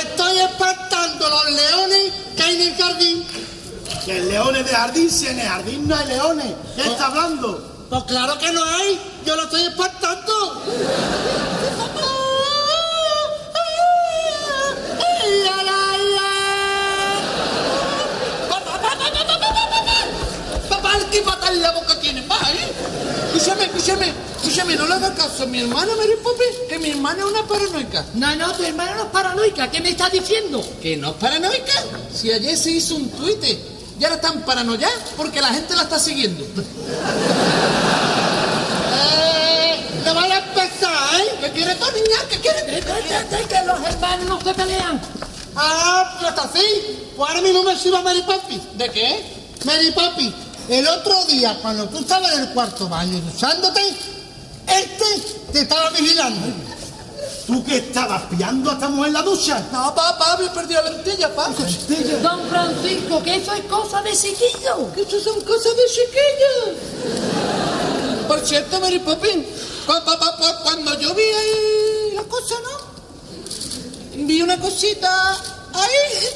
Estoy 0.02 0.38
espantando 0.40 1.28
los 1.28 1.44
leones 1.44 2.12
que 2.36 2.42
hay 2.42 2.56
en 2.56 2.62
el 2.62 2.76
jardín. 2.76 3.26
Que 4.04 4.20
leones 4.20 4.66
de 4.66 4.72
jardín, 4.72 5.08
si 5.08 5.28
en 5.28 5.38
el 5.38 5.46
jardín 5.46 5.86
no 5.86 5.94
hay 5.94 6.08
leones. 6.08 6.52
¿Qué 6.74 6.88
está 6.88 7.06
hablando? 7.06 7.86
Pues 7.88 8.02
claro 8.02 8.36
que 8.36 8.50
no 8.50 8.64
hay. 8.64 9.00
Yo 9.24 9.36
lo 9.36 9.44
estoy 9.44 9.62
espantando. 9.66 10.62
Papá, 20.96 21.10
¿qué 21.10 21.20
pata 21.20 21.52
en 21.52 21.60
la 21.60 21.72
boca 21.72 21.98
tiene? 22.00 22.26
Va, 22.26 22.38
¿eh? 22.52 22.72
Escúchame, 23.26 23.64
escúchame, 23.64 24.12
escúchame, 24.36 24.76
no 24.76 24.86
le 24.86 24.94
hagas 24.94 25.10
caso 25.10 25.46
mi 25.46 25.60
hermana 25.60 25.94
Mary 25.96 26.16
Poppins, 26.22 26.56
que 26.68 26.78
mi 26.78 26.90
hermana 26.90 27.18
es 27.20 27.24
una 27.26 27.46
paranoica. 27.46 28.04
No, 28.14 28.34
no, 28.36 28.52
tu 28.52 28.64
hermana 28.64 28.94
no 28.94 29.02
es 29.04 29.10
paranoica. 29.10 29.70
¿Qué 29.70 29.80
me 29.80 29.90
estás 29.90 30.10
diciendo? 30.12 30.64
¿Que 30.80 30.96
no 30.96 31.10
es 31.10 31.16
paranoica? 31.16 31.84
Si 32.14 32.32
ayer 32.32 32.56
se 32.56 32.70
hizo 32.70 32.96
un 32.96 33.10
tuit 33.10 33.44
y 33.98 34.04
ahora 34.04 34.16
están 34.16 34.42
paranoia 34.42 34.88
porque 35.16 35.40
la 35.40 35.48
gente 35.48 35.74
la 35.74 35.82
está 35.82 35.98
siguiendo. 35.98 36.44
eh, 38.94 39.80
te 40.02 40.10
van 40.10 40.32
a 40.32 40.38
empezar, 40.38 41.20
¿eh? 41.20 41.34
¿Qué 41.42 41.50
quieres 41.50 41.78
tú, 41.78 41.84
niña? 41.92 42.18
¿Qué 42.30 42.40
quieres? 42.40 42.84
Cállate, 42.84 43.44
que 43.48 43.66
los 43.66 43.80
hermanos 43.86 44.26
no 44.26 44.40
se 44.40 44.54
pelean. 44.54 45.00
Ah, 45.56 46.16
pues 46.18 46.30
está 46.30 46.42
así. 46.44 46.64
Pues 47.16 47.28
ahora 47.28 47.42
mismo 47.42 47.62
me 47.62 47.76
sirva 47.78 48.02
Mary 48.02 48.22
Papi. 48.22 48.60
¿De 48.74 48.90
qué? 48.90 49.36
Mary 49.64 49.90
Papi, 49.90 50.34
el 50.68 50.86
otro 50.88 51.24
día, 51.26 51.58
cuando 51.62 51.88
tú 51.88 51.98
estabas 51.98 52.32
en 52.34 52.40
el 52.42 52.48
cuarto 52.50 52.88
baño 52.88 53.20
duchándote, 53.20 53.80
este 54.66 55.04
te 55.52 55.60
estaba 55.62 55.90
vigilando. 55.90 56.46
¿Tú 57.46 57.62
que 57.64 57.76
estabas 57.76 58.22
pillando 58.24 58.70
a 58.70 58.74
esta 58.74 58.88
mujer 58.88 59.06
en 59.08 59.12
la 59.14 59.22
ducha? 59.22 59.64
No, 59.72 59.94
papá, 59.94 60.32
había 60.32 60.52
perdido 60.52 60.82
la 60.82 60.90
lentilla, 60.90 61.32
papá. 61.32 61.52
Don 62.20 62.48
Francisco, 62.48 63.22
que 63.22 63.36
eso 63.36 63.52
es 63.54 63.62
cosa 63.66 64.02
de 64.02 64.10
chiquillo. 64.12 64.92
Que 64.92 65.02
eso 65.02 65.20
son 65.20 65.40
cosas 65.42 65.72
de 65.76 65.82
chiquillos. 65.86 66.76
Por 68.26 68.40
cierto, 68.40 68.80
Mary 68.80 68.98
cu- 69.00 70.62
cuando 70.64 70.98
yo 70.98 71.14
vi 71.14 71.22
ahí 71.22 72.14
la 72.16 72.22
cosa, 72.24 72.56
¿no? 72.64 74.26
Vi 74.26 74.42
una 74.42 74.58
cosita 74.58 75.30
ahí. 75.72 76.26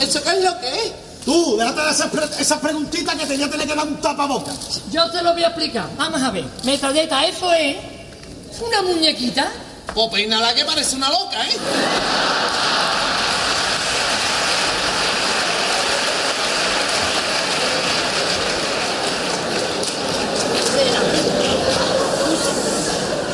¿Eso 0.00 0.20
qué 0.24 0.30
es 0.30 0.42
lo 0.42 0.58
que 0.58 0.68
es? 0.86 0.92
Tú, 1.30 1.56
déjate 1.56 1.80
de 1.82 1.90
esas, 1.92 2.10
pre- 2.10 2.28
esas 2.42 2.58
preguntitas 2.58 3.14
que 3.14 3.24
te 3.24 3.34
voy 3.36 3.44
a 3.44 3.48
tener 3.50 3.68
que 3.68 3.74
dar 3.76 3.86
un 3.86 4.00
tapabocas. 4.00 4.80
Yo 4.90 5.08
te 5.12 5.22
lo 5.22 5.32
voy 5.32 5.44
a 5.44 5.46
explicar. 5.46 5.88
Vamos 5.96 6.20
a 6.20 6.30
ver. 6.32 6.44
Metadeta, 6.64 7.24
eso 7.24 7.52
es 7.52 7.76
una 8.60 8.82
muñequita. 8.82 9.48
O 9.94 10.10
peinala 10.10 10.52
que 10.54 10.64
parece 10.64 10.96
una 10.96 11.08
loca, 11.08 11.40
¿eh? 11.46 11.56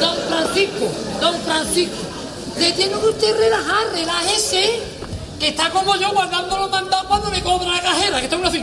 Don 0.00 0.16
Francisco, 0.28 0.86
don 1.20 1.40
Francisco, 1.42 1.96
se 2.58 2.72
tiene 2.72 2.92
que 3.00 3.06
usted 3.06 3.36
relajar, 3.38 3.86
relájese, 3.92 4.80
que 5.38 5.48
está 5.48 5.70
como 5.70 5.96
yo 5.96 6.10
guardando 6.12 6.56
los 6.56 6.70
mandados 6.70 7.06
cuando 7.06 7.30
me 7.30 7.42
cobra 7.42 7.72
la 7.74 7.82
cajera, 7.82 8.18
que 8.18 8.24
está 8.24 8.36
uno 8.36 8.48
así. 8.48 8.60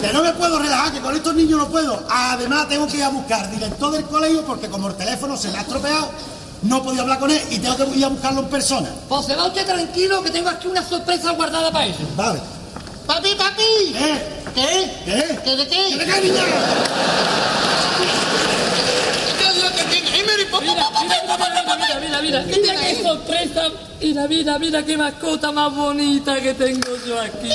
Que 0.00 0.12
no 0.12 0.22
me 0.22 0.32
puedo 0.32 0.58
relajar, 0.58 0.92
que 0.92 1.00
con 1.00 1.14
estos 1.14 1.34
niños 1.34 1.58
no 1.58 1.68
puedo. 1.68 2.02
Además, 2.10 2.68
tengo 2.68 2.86
que 2.86 2.98
ir 2.98 3.04
a 3.04 3.08
buscar 3.08 3.50
director 3.50 3.92
del 3.92 4.04
colegio 4.04 4.44
porque 4.44 4.68
como 4.68 4.88
el 4.88 4.94
teléfono 4.94 5.36
se 5.36 5.50
me 5.50 5.58
ha 5.58 5.62
estropeado, 5.62 6.10
no 6.62 6.82
podido 6.82 7.02
hablar 7.02 7.18
con 7.18 7.30
él 7.30 7.40
y 7.50 7.58
tengo 7.58 7.76
que 7.76 7.98
ir 7.98 8.04
a 8.04 8.08
buscarlo 8.08 8.40
en 8.40 8.48
persona. 8.48 8.88
Pues 9.08 9.26
se 9.26 9.36
va 9.36 9.46
usted 9.46 9.66
tranquilo 9.66 10.22
que 10.22 10.30
tengo 10.30 10.48
aquí 10.48 10.68
una 10.68 10.86
sorpresa 10.86 11.32
guardada 11.32 11.70
para 11.70 11.86
eso. 11.86 12.00
Vale. 12.16 12.40
Papi, 13.06 13.34
papi. 13.36 13.62
¿Qué? 13.92 14.42
¿Qué? 14.54 14.92
¿Qué? 15.04 15.40
¿Qué 15.44 15.56
de 15.56 15.68
qué? 15.68 15.84
¿Qué 15.90 15.96
de 15.96 16.12
qué, 16.12 16.20
niña? 16.22 16.42
¿Qué 20.26 20.42
es? 20.42 20.48
Mira, 20.50 20.90
mira, 21.02 21.20
mira, 21.24 21.76
mira, 21.76 22.00
mira, 22.00 22.22
mira, 22.22 22.44
¿Qué 22.44 22.60
mira 22.60 22.74
qué 22.80 23.02
sorpresa. 23.02 23.68
Mira, 24.00 24.26
mira, 24.28 24.58
mira 24.58 24.84
qué 24.84 24.96
mascota 24.96 25.52
más 25.52 25.74
bonita 25.74 26.40
que 26.40 26.54
tengo 26.54 26.96
yo 27.06 27.20
aquí. 27.20 27.48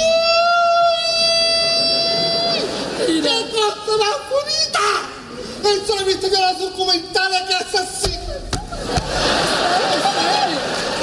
¡Qué 3.06 3.22
cosa 3.52 3.98
más 3.98 4.18
bonita! 4.30 4.80
Eso 5.84 5.95
lo 5.95 6.02
he 6.02 6.06
visto 6.06 6.27
yo 6.27 6.39
los 6.39 6.60
documentales 6.60 7.41
que 7.43 7.53
es 7.53 7.76
así. 7.76 8.11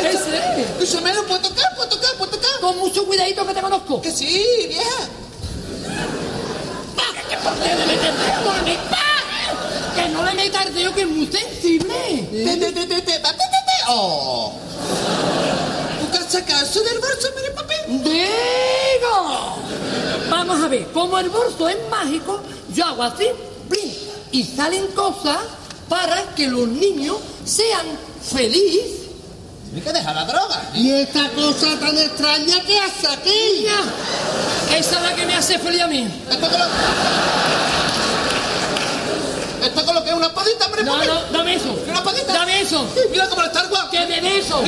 Ese. 0.01 0.63
Escúchame, 0.63 1.15
¿lo 1.15 1.27
puedo 1.27 1.41
tocar? 1.41 1.75
¿Puedo 1.77 1.89
tocar? 1.89 2.15
¿Puedo 2.17 2.31
tocar? 2.33 2.61
Con 2.61 2.79
mucho 2.79 3.05
cuidadito 3.05 3.47
que 3.47 3.55
te 3.55 3.61
conozco. 3.61 4.01
Que 4.03 4.11
sí, 4.11 4.45
vieja. 4.69 5.09
que 7.29 7.37
por 7.37 7.55
qué 7.55 7.69
dedo, 7.69 7.87
no 8.45 8.53
le 8.57 8.63
meta. 8.63 9.08
Que 9.95 10.09
no 10.11 10.25
le 10.25 10.35
meta 10.35 10.63
el 10.63 10.75
dedo, 10.75 10.95
que 10.95 11.03
es 11.03 11.09
muy 11.09 11.27
sensible. 11.27 12.29
Te, 12.31 12.57
te, 12.57 12.73
te, 12.73 12.87
te, 12.87 13.03
te. 13.03 13.23
¡Oh! 13.89 14.53
¿Tú 16.01 16.11
qué 16.13 16.19
has 16.19 16.31
sacado 16.33 16.65
eso 16.65 16.81
del 16.83 16.99
bolso, 16.99 17.29
Mary 17.35 17.49
Poppins? 17.55 18.05
¡Digo! 18.05 19.57
Vamos 20.31 20.63
a 20.63 20.69
ver, 20.69 20.87
como 20.93 21.19
el 21.19 21.31
bolso 21.31 21.69
es 21.69 21.77
mágico, 21.91 22.41
yo 22.75 22.85
hago 22.85 23.03
así, 23.03 23.27
¡plin! 23.69 23.95
y 24.31 24.45
salen 24.45 24.87
cosas 24.89 25.39
para 25.89 26.23
que 26.35 26.47
los 26.47 26.69
niños 26.69 27.17
sean 27.45 27.87
felices. 28.23 28.99
Hay 29.75 29.81
que 29.81 29.93
dejar 29.93 30.15
la 30.15 30.25
droga. 30.25 30.71
¿Y 30.75 30.91
esta 30.91 31.29
cosa 31.31 31.79
tan 31.79 31.97
extraña 31.97 32.61
que 32.67 32.79
hace 32.79 33.07
aquí? 33.09 33.67
Esa 34.75 34.97
es 34.97 35.03
la 35.03 35.15
que 35.15 35.27
me 35.27 35.35
hace 35.35 35.59
feliz 35.59 35.83
a 35.83 35.87
mí. 35.87 36.07
Esto 39.63 39.85
con 39.85 39.95
lo... 39.95 39.99
Lo 39.99 40.05
que 40.05 40.11
es 40.11 40.17
una 40.17 40.33
padita, 40.33 40.69
Mary 40.69 40.85
No, 40.85 41.05
no, 41.05 41.23
dame 41.33 41.55
eso. 41.55 41.77
¿Una 41.89 42.05
padita? 42.05 42.33
Dame 42.33 42.61
eso. 42.61 42.87
Mira 43.11 43.29
cómo 43.29 43.43
le 43.43 43.49
está 43.49 43.63
el 43.63 43.69
guapo. 43.69 43.91
Que 43.91 44.07
me 44.07 44.21
dé 44.21 44.39
eso. 44.39 44.63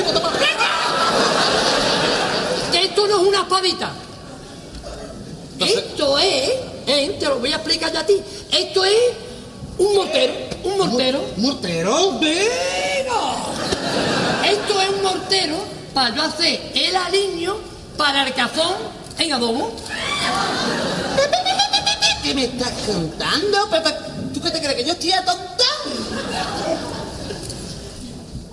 Esto 2.72 3.06
no 3.06 3.20
es 3.20 3.28
una 3.28 3.40
espadita. 3.42 3.92
Esto 5.60 6.18
es, 6.18 6.50
eh, 6.86 7.16
te 7.20 7.26
lo 7.26 7.38
voy 7.38 7.52
a 7.52 7.56
explicar 7.56 7.92
ya 7.92 8.00
a 8.00 8.06
ti. 8.06 8.20
Esto 8.50 8.84
es 8.84 8.96
un 9.78 9.94
mortero, 9.94 10.32
un 10.64 10.78
mortero. 10.78 11.24
¿Mortero? 11.36 12.18
¡Venga! 12.18 13.36
Esto 14.44 14.80
es 14.80 14.88
un 14.88 15.02
mortero 15.02 15.56
para 15.92 16.14
yo 16.14 16.22
hacer 16.22 16.72
el 16.74 16.96
aliño 16.96 17.56
para 17.96 18.26
el 18.26 18.34
cazón 18.34 18.74
en 19.18 19.32
adobo. 19.32 19.72
¿Qué 22.22 22.34
me 22.34 22.44
estás 22.44 22.72
contando, 22.86 23.68
Pepe? 23.70 23.94
¿Tú 24.32 24.40
qué 24.40 24.50
te 24.50 24.60
crees 24.60 24.76
que 24.76 24.84
yo 24.84 24.92
estoy 24.92 25.10
tonta? 25.24 25.64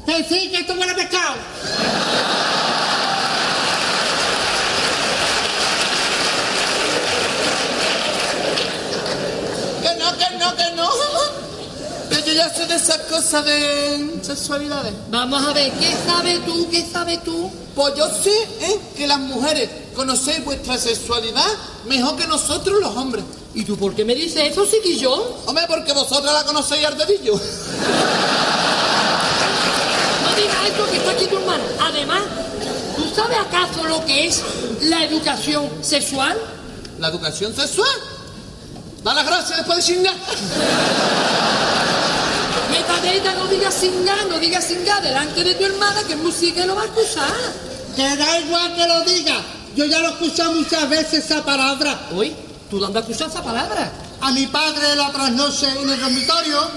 Que 0.06 0.24
sí, 0.24 0.50
que 0.50 0.58
esto 0.62 0.74
huele 0.74 0.92
a 0.92 0.96
pescado. 0.96 1.36
Que 9.82 9.96
no, 10.00 10.18
que 10.18 10.38
no, 10.38 10.56
que 10.56 10.76
no. 10.76 10.90
Que 12.10 12.24
yo 12.26 12.34
ya 12.34 12.50
sé 12.50 12.66
de 12.66 12.76
esas 12.76 12.98
cosas 13.00 13.46
de 13.46 14.20
sexualidades. 14.24 14.94
Vamos 15.10 15.46
a 15.46 15.54
ver, 15.54 15.72
¿qué 15.74 15.94
sabes 16.08 16.44
tú? 16.46 16.70
¿Qué 16.72 16.86
sabes 16.92 17.24
tú? 17.24 17.52
Pues 17.76 17.94
yo 17.96 18.08
sé 18.08 18.32
¿eh? 18.62 18.80
que 18.96 19.06
las 19.06 19.20
mujeres 19.20 19.70
conocéis 19.96 20.44
vuestra 20.44 20.78
sexualidad 20.78 21.46
mejor 21.86 22.16
que 22.16 22.26
nosotros 22.28 22.80
los 22.82 22.96
hombres. 22.96 23.24
¿Y 23.58 23.66
tú 23.66 23.76
por 23.76 23.96
qué 23.96 24.06
me 24.06 24.14
dices 24.14 24.52
eso, 24.52 24.68
chiquillo? 24.68 25.12
Hombre, 25.48 25.66
porque 25.68 25.92
vosotras 25.92 26.32
la 26.32 26.44
conocéis 26.44 26.86
al 26.86 26.96
dedillo. 26.96 27.34
No 30.24 30.30
digas 30.36 30.58
esto 30.68 30.86
que 30.92 30.98
está 30.98 31.10
aquí 31.10 31.26
tu 31.26 31.40
hermana. 31.40 31.64
Además, 31.82 32.22
¿tú 32.96 33.04
sabes 33.16 33.36
acaso 33.40 33.84
lo 33.86 34.06
que 34.06 34.28
es 34.28 34.44
la 34.82 35.06
educación 35.06 35.68
sexual? 35.82 36.38
¿La 37.00 37.08
educación 37.08 37.56
sexual? 37.56 37.90
Da 39.04 39.16
las 39.16 39.26
gracias 39.26 39.58
después 39.58 39.80
de 39.80 39.84
chingar. 39.92 40.14
Metadeta, 42.70 43.34
no 43.34 43.48
digas 43.48 43.74
singa, 43.74 44.18
no 44.30 44.38
digas 44.38 44.66
singa 44.66 45.02
delante 45.02 45.44
de 45.44 45.56
tu 45.56 45.66
hermana 45.66 46.04
que 46.04 46.16
música 46.16 46.64
lo 46.68 46.76
va 46.76 46.84
a 46.84 46.86
escuchar. 46.86 47.34
Que 47.96 48.16
da 48.18 48.40
igual 48.40 48.76
que 48.76 48.88
lo 48.88 49.02
diga. 49.02 49.42
Yo 49.76 49.86
ya 49.86 49.98
lo 49.98 50.10
he 50.10 50.12
escuchado 50.12 50.54
muchas 50.54 50.88
veces 50.88 51.26
esa 51.26 51.44
palabra. 51.44 52.08
Uy, 52.12 52.36
¿tú 52.70 52.80
dónde 52.80 53.00
has 53.00 53.10
esa 53.10 53.44
palabra? 53.44 53.92
A 54.22 54.32
mi 54.32 54.48
padre 54.48 54.96
la 54.96 55.12
trasnoche 55.12 55.68
en 55.70 55.90
el 55.90 56.00
dormitorio 56.00 56.70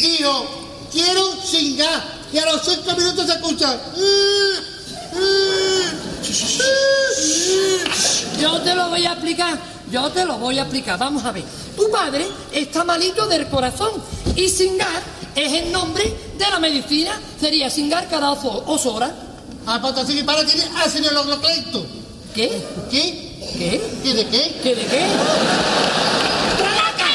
dijo, 0.00 0.46
quiero 0.92 1.42
singar. 1.42 2.18
Y 2.32 2.38
a 2.38 2.44
los 2.44 2.62
cinco 2.62 2.94
minutos 2.96 3.26
se 3.26 3.32
escucha. 3.32 3.78
Yo 8.38 8.60
te 8.60 8.74
lo 8.74 8.88
voy 8.90 9.06
a 9.06 9.12
explicar, 9.12 9.58
yo 9.90 10.10
te 10.10 10.24
lo 10.24 10.38
voy 10.38 10.58
a 10.58 10.62
explicar. 10.62 10.98
Vamos 10.98 11.24
a 11.24 11.32
ver. 11.32 11.44
Tu 11.76 11.90
padre 11.90 12.26
está 12.52 12.84
malito 12.84 13.26
del 13.26 13.48
corazón 13.48 13.90
y 14.36 14.48
Singar 14.48 15.02
es 15.34 15.52
el 15.52 15.72
nombre 15.72 16.04
de 16.36 16.50
la 16.50 16.58
medicina. 16.58 17.18
Sería 17.40 17.70
Singar 17.70 18.08
cada 18.08 18.32
ocho, 18.32 18.92
horas. 18.92 19.12
Ah, 19.66 19.78
pues 19.80 19.90
entonces 19.90 20.14
mi 20.14 20.22
padre 20.22 20.44
tiene 20.44 20.68
ácido 20.76 21.40
cleito. 21.40 21.86
¿Qué? 22.34 22.62
¿Qué? 22.90 23.27
¿Qué? 23.56 23.80
¿Qué 24.02 24.14
de 24.14 24.26
qué? 24.26 24.60
¿Qué 24.62 24.74
de 24.74 24.84
qué? 24.86 25.06
¡Placa! 26.58 27.10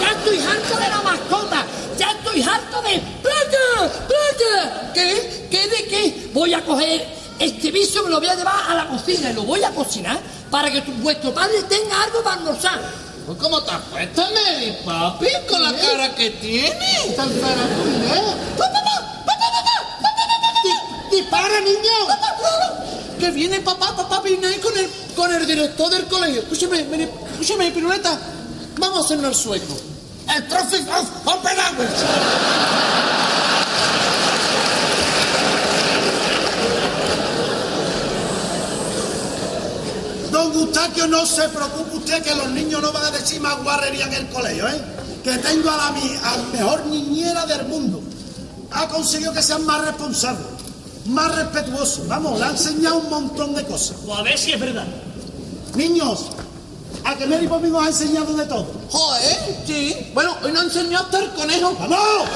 ¡Ya 0.00 0.10
estoy 0.10 0.38
harto 0.38 0.76
de 0.78 0.88
la 0.88 1.00
mascota! 1.02 1.64
¡Ya 1.98 2.10
estoy 2.12 2.42
harto 2.42 2.82
de... 2.82 2.98
¡Placa! 3.22 3.92
¡Placa! 4.06 4.92
¿Qué? 4.94 5.48
¿Qué 5.50 5.68
de 5.68 5.84
qué? 5.88 6.30
Voy 6.32 6.54
a 6.54 6.64
coger 6.64 7.06
este 7.38 7.70
vicio, 7.70 8.02
me 8.04 8.10
lo 8.10 8.18
voy 8.20 8.28
a 8.28 8.34
llevar 8.36 8.70
a 8.70 8.74
la 8.74 8.86
cocina 8.88 9.30
y 9.30 9.34
lo 9.34 9.42
voy 9.42 9.62
a 9.64 9.70
cocinar 9.70 10.18
para 10.50 10.70
que 10.70 10.80
tu- 10.82 10.92
vuestro 10.94 11.32
padre 11.32 11.62
tenga 11.68 12.02
algo 12.04 12.22
para 12.22 12.36
almorzar. 12.36 12.80
Pues, 13.26 13.38
¿Cómo 13.38 13.62
te 13.62 13.72
puesto, 13.90 14.22
Mary 14.22 14.76
Papi, 14.84 15.26
con 15.48 15.62
la 15.62 15.72
cara 15.72 16.14
que 16.14 16.30
tiene? 16.30 17.14
Tan 17.16 17.28
cara 17.40 17.62
tú, 17.76 18.14
¿eh? 18.14 18.34
Di- 20.64 21.16
¡Dispara, 21.16 21.60
niño! 21.60 21.92
que 23.18 23.30
viene 23.30 23.60
papá, 23.60 23.94
papá 23.96 24.22
Pinay 24.22 24.58
con 24.60 24.76
el, 24.78 24.88
con 25.14 25.34
el 25.34 25.46
director 25.46 25.90
del 25.90 26.06
colegio. 26.06 26.40
Escúcheme, 26.42 26.84
mire, 26.84 27.10
piruleta, 27.74 28.18
vamos 28.78 28.98
a 28.98 29.04
hacernos 29.04 29.30
el 29.30 29.34
sueco. 29.34 29.76
El 30.34 30.46
Trophy 30.46 30.76
of 30.76 31.26
Open 31.26 31.56
Don 40.30 40.52
Gustavo, 40.52 41.06
no 41.08 41.24
se 41.24 41.48
preocupe 41.48 41.96
usted 41.96 42.22
que 42.22 42.34
los 42.34 42.50
niños 42.50 42.82
no 42.82 42.92
van 42.92 43.06
a 43.06 43.10
decir 43.10 43.40
más 43.40 43.62
guarrería 43.62 44.06
en 44.06 44.12
el 44.12 44.28
colegio, 44.28 44.68
¿eh? 44.68 44.80
Que 45.24 45.38
tengo 45.38 45.70
a 45.70 45.76
la, 45.76 45.86
a 45.88 46.36
la 46.36 46.42
mejor 46.52 46.86
niñera 46.86 47.46
del 47.46 47.66
mundo. 47.66 48.02
Ha 48.70 48.86
conseguido 48.88 49.32
que 49.32 49.42
sean 49.42 49.64
más 49.64 49.84
responsables 49.86 50.57
más 51.08 51.34
respetuosos. 51.34 52.06
Vamos, 52.06 52.38
le 52.38 52.46
ha 52.46 52.50
enseñado 52.50 52.98
un 52.98 53.10
montón 53.10 53.54
de 53.54 53.64
cosas. 53.64 53.96
O 54.06 54.14
a 54.14 54.22
ver 54.22 54.38
si 54.38 54.52
es 54.52 54.60
verdad. 54.60 54.86
Niños, 55.74 56.26
a 57.04 57.14
que 57.16 57.26
Mary 57.26 57.46
Poppins 57.46 57.72
nos 57.72 57.84
ha 57.84 57.88
enseñado 57.88 58.34
de 58.34 58.44
todo. 58.46 58.66
Joder, 58.90 59.56
sí. 59.66 59.96
Bueno, 60.14 60.36
hoy 60.42 60.52
nos 60.52 60.64
enseñó 60.64 60.98
hasta 60.98 61.18
el 61.18 61.30
conejo. 61.30 61.74
¡Vamos! 61.78 62.28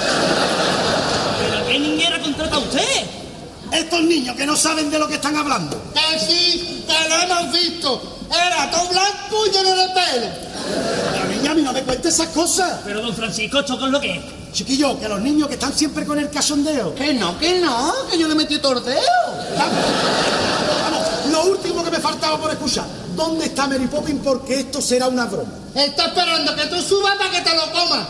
¿Pero 1.40 1.66
qué 1.66 1.78
niñera 1.78 2.20
contrata 2.20 2.58
usted? 2.58 3.06
Estos 3.72 4.02
niños 4.02 4.36
que 4.36 4.46
no 4.46 4.56
saben 4.56 4.90
de 4.90 4.98
lo 4.98 5.08
que 5.08 5.14
están 5.14 5.36
hablando. 5.36 5.80
Que 5.94 6.18
sí, 6.18 6.84
que 6.86 7.08
lo 7.08 7.16
hemos 7.16 7.52
visto. 7.52 8.02
Era 8.28 8.70
todo 8.70 8.88
blanco 8.88 9.46
y 9.46 9.50
lleno 9.50 9.70
de 9.70 9.88
pelo. 9.88 11.21
A 11.48 11.54
mí 11.54 11.62
no 11.62 11.72
me 11.72 11.82
cuentes 11.82 12.14
esas 12.14 12.28
cosas. 12.28 12.80
Pero 12.84 13.02
don 13.02 13.14
Francisco, 13.14 13.60
¿esto 13.60 13.74
es 13.74 13.92
lo 13.92 14.00
que 14.00 14.16
es? 14.16 14.22
Chiquillo, 14.52 14.98
que 14.98 15.08
los 15.08 15.20
niños 15.20 15.48
que 15.48 15.54
están 15.54 15.72
siempre 15.72 16.06
con 16.06 16.18
el 16.18 16.30
cachondeo. 16.30 16.94
Que 16.94 17.12
no, 17.14 17.38
que 17.38 17.60
no, 17.60 17.92
que 18.10 18.18
yo 18.18 18.26
le 18.26 18.34
metí 18.34 18.58
tordeo. 18.58 18.96
Vamos, 19.58 21.02
lo 21.30 21.44
último 21.44 21.84
que 21.84 21.90
me 21.90 21.98
faltaba 21.98 22.38
por 22.38 22.50
escuchar. 22.50 22.86
¿Dónde 23.14 23.46
está 23.46 23.66
Mary 23.66 23.86
Poppins? 23.86 24.20
Porque 24.22 24.60
esto 24.60 24.80
será 24.80 25.08
una 25.08 25.26
broma. 25.26 25.50
Está 25.74 26.06
esperando 26.06 26.54
que 26.56 26.66
tú 26.66 26.80
subas 26.80 27.16
para 27.16 27.30
que 27.30 27.40
te 27.40 27.54
lo 27.54 27.72
comas. 27.72 28.06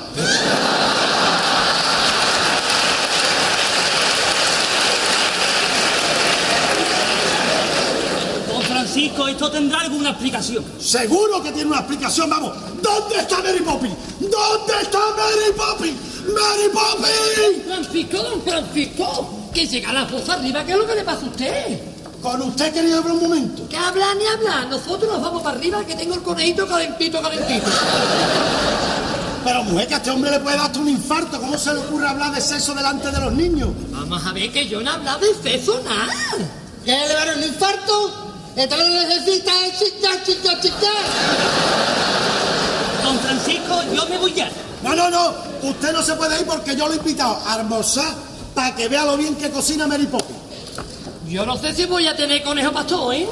Don 8.49 8.63
Francisco, 8.93 9.27
esto 9.27 9.51
tendrá 9.51 9.81
alguna 9.81 10.11
explicación. 10.11 10.63
Seguro 10.79 11.43
que 11.43 11.51
tiene 11.51 11.71
una 11.71 11.79
explicación, 11.79 12.29
vamos. 12.29 12.53
¿Dónde 12.83 13.17
está 13.21 13.39
Mary 13.39 13.61
Poppins? 13.61 13.95
¿Dónde 14.21 14.73
está 14.83 14.99
Mary 14.99 15.53
Poppins? 15.57 15.97
¡Mary 16.27 16.69
Poppins! 16.71 17.65
Francisco, 17.65 18.19
don 18.19 18.43
Francisco, 18.43 19.49
que 19.55 19.67
llega 19.67 19.95
la 19.95 20.05
voz 20.05 20.29
arriba, 20.29 20.63
¿qué 20.67 20.73
es 20.73 20.79
lo 20.79 20.87
que 20.87 20.95
le 20.95 21.05
pasa 21.05 21.25
a 21.25 21.29
usted? 21.31 21.81
Con 22.21 22.43
usted 22.43 22.71
quería 22.71 22.99
hablar 22.99 23.15
un 23.15 23.23
momento. 23.23 23.67
Que 23.67 23.79
habla 23.79 24.15
ni 24.15 24.27
habla, 24.27 24.67
nosotros 24.67 25.11
nos 25.11 25.23
vamos 25.23 25.43
para 25.43 25.57
arriba, 25.57 25.83
que 25.87 25.95
tengo 25.95 26.15
el 26.15 26.23
conejito 26.23 26.69
calentito, 26.69 27.23
calentito. 27.23 27.71
Pero 29.43 29.65
mujer, 29.65 29.89
que 29.89 29.95
a 29.95 29.97
este 29.97 30.11
hombre 30.11 30.31
le 30.33 30.41
puede 30.41 30.57
dar 30.59 30.67
hasta 30.67 30.81
un 30.81 30.89
infarto. 30.91 31.41
¿Cómo 31.41 31.57
se 31.57 31.73
le 31.73 31.81
ocurre 31.81 32.09
hablar 32.09 32.35
de 32.35 32.43
sexo 32.43 32.75
delante 32.75 33.11
de 33.11 33.21
los 33.21 33.33
niños? 33.33 33.71
Vamos 33.91 34.23
a 34.23 34.33
ver 34.33 34.53
que 34.53 34.69
yo 34.69 34.83
no 34.83 34.91
he 34.91 34.95
hablado 34.95 35.21
de 35.21 35.35
sexo 35.51 35.81
nada. 35.83 36.13
¿Que 36.85 36.91
le 36.91 37.15
va 37.15 37.23
a 37.23 37.25
dar 37.25 37.39
un 37.39 37.43
infarto? 37.45 38.22
Esto 38.55 38.77
lo 38.77 38.89
necesita 38.89 39.51
es 39.67 39.79
chica, 39.79 40.09
chica, 40.25 40.61
chica. 40.61 40.91
Don 43.03 43.19
Francisco, 43.19 43.83
yo 43.95 44.07
me 44.07 44.19
voy 44.19 44.33
ya. 44.35 44.51
No, 44.83 44.95
no, 44.95 45.09
no. 45.11 45.35
Usted 45.63 45.93
no 45.93 46.03
se 46.03 46.15
puede 46.15 46.41
ir 46.41 46.47
porque 46.47 46.77
yo 46.77 46.87
lo 46.87 46.95
he 46.95 46.97
invitado 46.97 47.41
a 47.47 47.55
almorzar 47.55 48.13
para 48.55 48.75
que 48.75 48.89
vea 48.89 49.05
lo 49.05 49.17
bien 49.17 49.37
que 49.37 49.51
cocina 49.51 49.87
Mary 49.87 50.07
Poppins. 50.07 50.39
Yo 51.29 51.47
no 51.47 51.57
sé 51.57 51.75
si 51.75 51.87
voy 51.87 52.07
a 52.07 52.15
tener 52.15 52.43
conejo 52.43 52.73
pastor, 52.73 53.15
¿eh? 53.15 53.27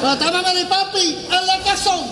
Pero 0.00 0.16
toma 0.16 0.54
de 0.54 0.64
papi, 0.64 1.18
hazle 1.30 1.62
caso. 1.64 2.04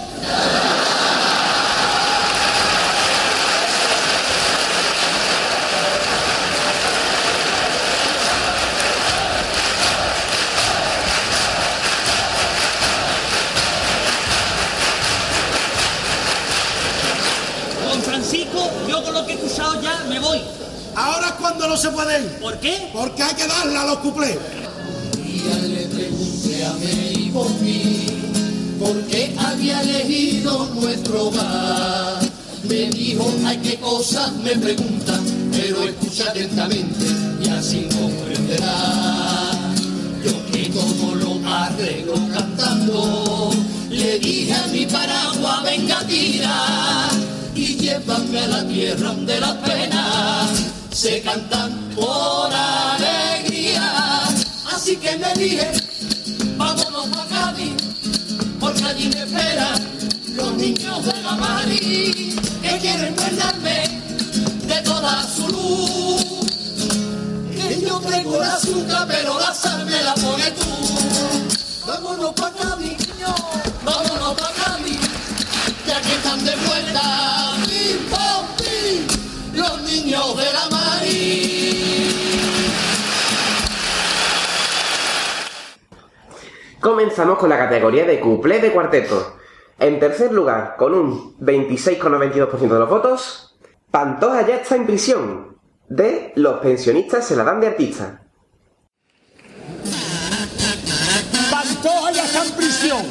Lo 19.16 19.26
que 19.26 19.32
he 19.32 19.36
escuchado 19.36 19.80
ya 19.80 20.04
me 20.08 20.18
voy. 20.20 20.40
Ahora 20.94 21.28
es 21.28 21.32
cuando 21.34 21.68
no 21.68 21.76
se 21.76 21.90
puede 21.90 22.20
ir. 22.20 22.28
¿Por 22.38 22.58
qué? 22.58 22.90
Porque 22.92 23.22
hay 23.22 23.34
que 23.34 23.46
darle 23.46 23.76
a 23.76 23.86
los 23.86 23.98
cuplés. 23.98 24.36
le 25.68 25.86
pregunté 25.86 26.64
a 26.64 26.72
Mary 26.72 27.30
Poppins 27.32 28.12
por 28.78 29.00
qué 29.06 29.34
había 29.38 29.80
elegido 29.82 30.66
nuestro 30.74 31.28
hogar. 31.28 32.20
Me 32.64 32.90
dijo, 32.90 33.32
ay, 33.46 33.58
qué 33.62 33.76
cosas 33.76 34.32
me 34.36 34.50
preguntan, 34.56 35.24
pero 35.52 35.84
escucha 35.84 36.30
atentamente 36.30 37.06
y 37.42 37.48
así 37.48 37.88
comprenderás. 37.98 39.56
Yo 40.24 40.46
que 40.50 40.70
todo 40.70 41.14
lo 41.14 41.48
arreglo 41.48 42.14
cantando, 42.34 43.50
le 43.88 44.18
dije 44.18 44.52
a 44.52 44.66
mi 44.66 44.84
paraguas, 44.86 45.62
venga 45.62 46.00
tira 46.06 47.15
y 47.66 47.76
llévame 47.78 48.38
a 48.38 48.46
la 48.46 48.68
tierra 48.68 49.08
donde 49.08 49.40
las 49.40 49.54
penas 49.54 50.50
se 50.92 51.20
cantan 51.22 51.72
por 51.96 52.50
alegría. 52.52 54.22
Así 54.72 54.96
que 54.96 55.16
me 55.18 55.34
dije, 55.34 55.68
vámonos 56.56 57.08
a 57.18 57.26
Cádiz, 57.26 57.74
porque 58.60 58.84
allí 58.84 59.08
me 59.08 59.20
esperan 59.24 59.80
los 60.34 60.52
niños 60.54 61.04
de 61.06 61.22
la 61.22 61.34
Mari 61.34 62.36
que 62.62 62.78
quieren 62.78 63.14
guardarme 63.16 63.78
de 64.70 64.82
toda 64.82 65.26
su 65.34 65.48
luz. 65.48 66.46
Que 67.56 67.80
yo 67.80 67.98
traigo 68.00 68.36
el 68.36 68.48
azúcar, 68.48 69.06
pero 69.08 69.40
la 69.40 69.52
sal 69.52 69.84
me 69.86 70.02
la 70.04 70.14
pones 70.14 70.54
tú. 70.54 70.70
Vámonos 71.84 72.32
pa' 72.34 72.52
Cádiz, 72.52 72.96
vámonos 73.84 74.34
pa' 74.40 74.52
Cádiz, 74.52 75.00
ya 75.86 76.00
que 76.00 76.14
están 76.14 76.44
de 76.44 76.54
vuelta, 76.66 77.35
Comenzamos 86.86 87.38
con 87.38 87.48
la 87.48 87.58
categoría 87.58 88.04
de 88.04 88.20
cuplé 88.20 88.60
de 88.60 88.70
cuarteto. 88.70 89.38
En 89.76 89.98
tercer 89.98 90.30
lugar, 90.30 90.76
con 90.78 90.94
un 90.94 91.36
26,92% 91.38 92.60
de 92.60 92.78
los 92.78 92.88
votos, 92.88 93.58
Pantoja 93.90 94.46
ya 94.46 94.54
está 94.58 94.76
en 94.76 94.86
prisión. 94.86 95.58
De 95.88 96.32
Los 96.36 96.60
pensionistas 96.60 97.26
se 97.26 97.34
la 97.34 97.42
dan 97.42 97.58
de 97.60 97.66
artista. 97.66 98.22
Pantoja 101.50 102.12
ya 102.12 102.24
está 102.24 102.44
en 102.44 102.52
prisión. 102.52 103.02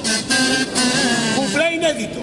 Cumple 1.35 1.73
inédito. 1.73 2.21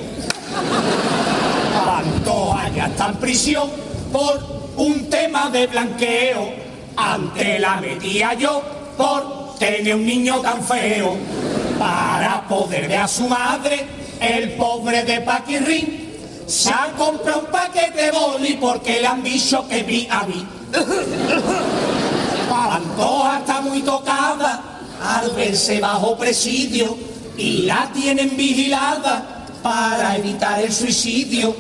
Pantoja 1.85 2.69
ya 2.71 2.87
está 2.87 3.09
en 3.11 3.17
prisión 3.17 3.71
por 4.11 4.39
un 4.79 5.11
tema 5.11 5.51
de 5.51 5.67
blanqueo. 5.67 6.51
Ante 6.97 7.59
la 7.59 7.79
metía 7.79 8.33
yo 8.33 8.63
por 8.97 9.42
tener 9.63 9.95
un 9.95 10.05
niño 10.05 10.41
tan 10.41 10.63
feo. 10.63 11.17
Para 11.79 12.47
poder 12.49 12.89
ver 12.89 12.99
a 12.99 13.09
su 13.09 13.29
madre, 13.29 13.87
el 14.21 14.53
pobre 14.53 15.05
de 15.05 15.21
Paquirrín 15.21 16.13
se 16.47 16.71
ha 16.71 16.93
comprado 16.97 17.41
un 17.41 17.47
paquete 17.47 18.03
de 18.03 18.11
boli 18.11 18.59
porque 18.61 19.01
le 19.01 19.07
han 19.07 19.23
dicho 19.23 19.67
que 19.69 19.83
vi 19.83 20.07
a 20.11 20.25
mí. 20.25 20.47
Pantoja 22.49 23.39
está 23.39 23.61
muy 23.61 23.83
tocada 23.83 24.61
al 25.03 25.31
verse 25.31 25.81
bajo 25.81 26.17
presidio 26.17 26.97
y 27.37 27.63
la 27.63 27.91
tienen 27.93 28.37
vigilada 28.37 29.47
para 29.63 30.17
evitar 30.17 30.61
el 30.61 30.73
suicidio. 30.73 31.55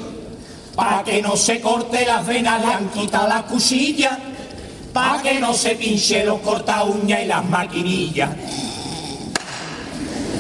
Para 0.75 1.03
que 1.05 1.21
no 1.21 1.37
se 1.37 1.61
corte 1.61 2.05
las 2.07 2.27
venas 2.27 2.61
le 2.65 2.73
han 2.73 2.89
quitado 2.89 3.29
la 3.29 3.43
cuchilla. 3.43 4.19
Para 4.93 5.23
que 5.23 5.41
no 5.41 5.55
se 5.55 5.75
pinche 5.75 6.25
los 6.25 6.41
corta 6.41 6.85
uñas 6.85 7.23
y 7.23 7.27
las 7.27 7.45
maquinillas. 7.45 8.31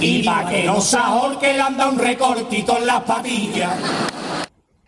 Y 0.00 0.22
para 0.24 0.50
que 0.50 0.64
no 0.64 0.80
se 0.80 0.96
ahorque 0.96 1.52
le 1.52 1.60
han 1.60 1.76
dado 1.76 1.92
un 1.92 1.98
recortito 1.98 2.76
en 2.78 2.86
las 2.86 3.02
patillas. 3.02 3.72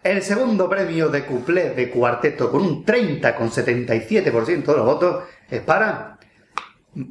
El 0.03 0.23
segundo 0.23 0.69
premio 0.69 1.09
de 1.09 1.25
cuplé 1.25 1.71
de 1.71 1.91
cuarteto 1.91 2.51
con 2.51 2.63
un 2.63 2.85
30,77% 2.85 4.65
de 4.65 4.77
los 4.77 4.85
votos 4.85 5.25
es 5.49 5.63
para 5.63 6.19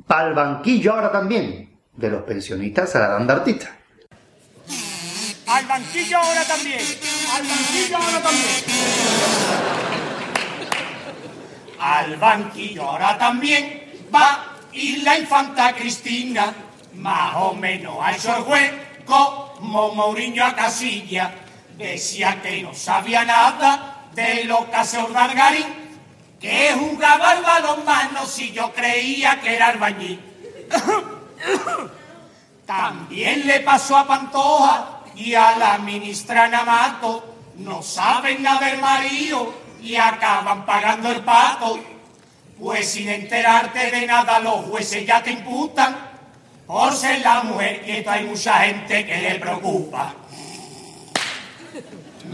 Pal 0.07 0.33
banquillo 0.33 0.93
ahora 0.93 1.11
también. 1.11 1.69
De 1.95 2.09
los 2.09 2.23
pensionistas 2.23 2.91
se 2.91 2.99
la 2.99 3.09
dan 3.09 3.27
de 3.27 3.33
artista. 3.33 3.75
Al 5.47 5.65
banquillo 5.65 6.17
ahora 6.17 6.43
también. 6.45 6.79
Al 7.35 7.43
banquillo 7.43 7.97
ahora 7.97 8.21
también. 8.21 10.02
Al 11.83 12.15
banquillo 12.15 12.83
ahora 12.83 13.17
también 13.17 14.07
va 14.13 14.45
y 14.71 15.01
la 15.01 15.19
infanta 15.19 15.73
Cristina, 15.73 16.53
más 16.95 17.35
o 17.35 17.53
menos 17.55 17.97
ha 18.01 18.15
hecho 18.15 18.37
el 18.37 18.43
hueco 18.43 19.53
como 19.57 19.93
Mourinho 19.93 20.45
a 20.45 20.55
Casilla. 20.55 21.35
Decía 21.77 22.41
que 22.41 22.63
no 22.63 22.73
sabía 22.73 23.25
nada 23.25 24.07
de 24.13 24.45
lo 24.45 24.69
que 24.69 24.75
hace 24.77 25.03
Urdangarín, 25.03 25.65
que 26.39 26.73
jugaba 26.73 27.31
al 27.31 27.43
balonmano 27.43 28.25
si 28.27 28.53
yo 28.53 28.71
creía 28.71 29.41
que 29.41 29.53
era 29.53 29.67
albañil. 29.67 30.21
También 32.65 33.45
le 33.45 33.59
pasó 33.59 33.97
a 33.97 34.07
Pantoja 34.07 35.01
y 35.17 35.35
a 35.35 35.57
la 35.57 35.79
ministra 35.79 36.47
Namato. 36.47 37.35
No 37.57 37.83
saben 37.83 38.41
nada 38.41 38.69
del 38.69 38.79
marido 38.79 39.62
y 39.83 39.95
acaban 39.95 40.65
pagando 40.65 41.11
el 41.11 41.21
pato. 41.21 41.77
Pues 42.59 42.89
sin 42.89 43.09
enterarte 43.09 43.91
de 43.91 44.07
nada 44.07 44.39
los 44.39 44.65
jueces 44.65 45.05
ya 45.05 45.21
te 45.21 45.31
imputan 45.31 46.11
por 46.65 46.93
ser 46.93 47.21
la 47.21 47.43
mujer 47.43 47.83
y 47.85 47.91
esto 47.91 48.09
hay 48.09 48.25
mucha 48.25 48.53
gente 48.61 49.05
que 49.05 49.17
le 49.17 49.35
preocupa. 49.35 50.13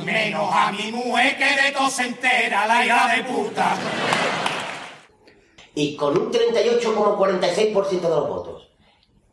Menos 0.05 0.49
a 0.53 0.71
mi 0.71 0.91
mujer 0.91 1.37
que 1.37 1.61
de 1.61 1.71
todo 1.71 1.89
se 1.89 2.03
entera, 2.03 2.67
la 2.67 2.85
hija 2.85 3.15
de 3.15 3.23
puta. 3.23 3.75
Y 5.73 5.95
con 5.95 6.17
un 6.17 6.31
38,46% 6.31 8.01
de 8.01 8.09
los 8.09 8.29
votos, 8.29 8.69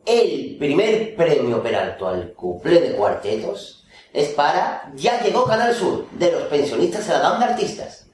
el 0.05 0.55
primer 0.57 1.15
premio 1.15 1.61
Peralto 1.61 2.07
al 2.07 2.33
cuplé 2.33 2.79
de 2.79 2.93
cuartetos 2.93 3.85
es 4.13 4.29
para 4.29 4.91
Ya 4.95 5.21
llegó 5.21 5.45
Canal 5.45 5.75
Sur, 5.75 6.09
de 6.11 6.31
los 6.31 6.43
pensionistas 6.43 7.05
se 7.05 7.11
la 7.11 7.37
de 7.37 7.45
artistas. 7.45 8.06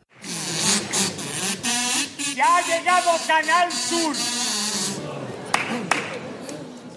Ya 2.43 2.57
ha 2.57 2.61
llegado 2.61 3.11
Canal 3.25 3.71
Sur. 3.71 4.15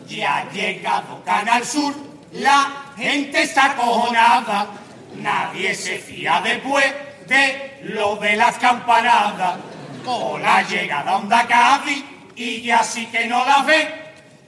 Ya 0.08 0.38
ha 0.38 1.24
Canal 1.24 1.64
Sur. 1.64 1.94
La 2.32 2.92
gente 2.96 3.42
está 3.42 3.66
acojonada. 3.66 4.66
Nadie 5.14 5.72
se 5.76 5.98
fía 5.98 6.40
después 6.42 6.84
de 7.28 7.78
lo 7.82 8.16
de 8.16 8.34
las 8.34 8.56
campanadas. 8.56 9.58
Con 10.04 10.42
la 10.42 10.62
llegada 10.62 11.16
Onda 11.16 11.46
Cádiz 11.46 12.04
y 12.34 12.62
ya 12.62 12.82
sí 12.82 13.06
que 13.06 13.26
no 13.26 13.44
la 13.44 13.62
ve. 13.62 13.88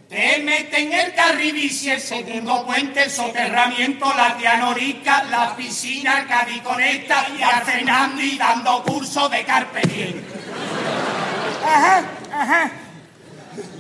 Te 0.09 0.39
meten 0.39 0.93
el 0.93 1.15
carribici, 1.15 1.91
el 1.91 2.01
segundo 2.01 2.67
puente, 2.67 3.05
el 3.05 3.11
soterramiento, 3.11 4.13
la 4.15 4.37
tianorica, 4.37 5.23
la 5.25 5.55
piscina, 5.55 6.21
el 6.21 6.27
cadiconeta 6.27 7.27
y 7.39 7.43
al 7.43 7.63
Fernandi 7.63 8.37
dando 8.37 8.83
curso 8.83 9.29
de 9.29 9.45
carpe 9.45 9.83
diem. 9.87 10.38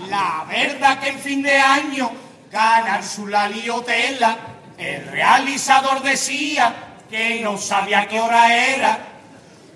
La 0.08 0.44
verdad 0.48 1.00
que 1.00 1.08
en 1.10 1.18
fin 1.18 1.42
de 1.42 1.56
año 1.56 2.10
ganan 2.50 3.04
su 3.04 3.26
la 3.26 3.48
liotela. 3.48 4.36
El 4.76 5.06
realizador 5.06 6.02
decía 6.02 6.74
que 7.10 7.40
no 7.40 7.58
sabía 7.58 8.06
qué 8.08 8.20
hora 8.20 8.54
era. 8.54 8.98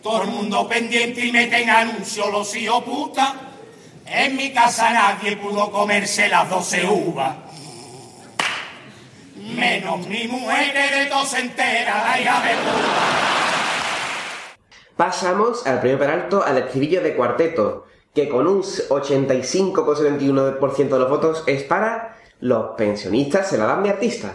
Todo 0.03 0.23
el 0.23 0.29
mundo 0.29 0.69
pendiente 0.69 1.25
y 1.25 1.33
meten 1.33 1.71
anuncio 1.71 2.31
los 2.31 2.55
hijos 2.57 2.83
puta. 2.85 3.35
En 4.07 4.37
mi 4.37 4.53
casa 4.53 4.91
nadie 4.91 5.37
pudo 5.37 5.71
comerse 5.71 6.29
las 6.29 6.49
doce 6.49 6.85
uvas. 6.85 7.37
Menos 9.37 10.07
mi 10.07 10.29
mujer 10.29 10.73
de 10.73 11.07
todo 11.07 11.25
se 11.25 11.41
entera, 11.41 12.05
la 12.05 12.21
hija 12.21 12.41
de 12.43 12.55
puta. 12.55 13.23
Pasamos 14.97 15.67
al 15.67 15.81
premio 15.81 15.99
Peralto 15.99 16.45
al 16.45 16.59
estribillo 16.59 17.03
de 17.03 17.17
cuarteto, 17.17 17.87
que 18.15 18.29
con 18.29 18.47
un 18.47 18.63
85,71% 18.63 20.89
de 20.89 20.99
los 20.99 21.09
votos 21.09 21.45
es 21.47 21.63
para 21.63 22.19
los 22.41 22.73
pensionistas 22.77 23.49
se 23.49 23.57
la 23.57 23.65
dan 23.67 23.85
de 23.85 23.91
artista. 23.91 24.35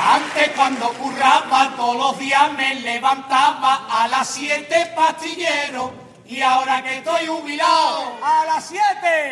Antes 0.00 0.50
cuando 0.56 0.90
curraba 0.92 1.74
todos 1.76 1.96
los 1.96 2.16
días 2.18 2.52
me 2.56 2.76
levantaba 2.76 3.86
a 3.90 4.06
las 4.08 4.28
7 4.28 4.92
pastillero. 4.94 5.92
Y 6.24 6.40
ahora 6.40 6.80
que 6.82 6.98
estoy 6.98 7.26
jubilado 7.26 8.12
a 8.22 8.44
las 8.46 8.64
7 8.66 8.84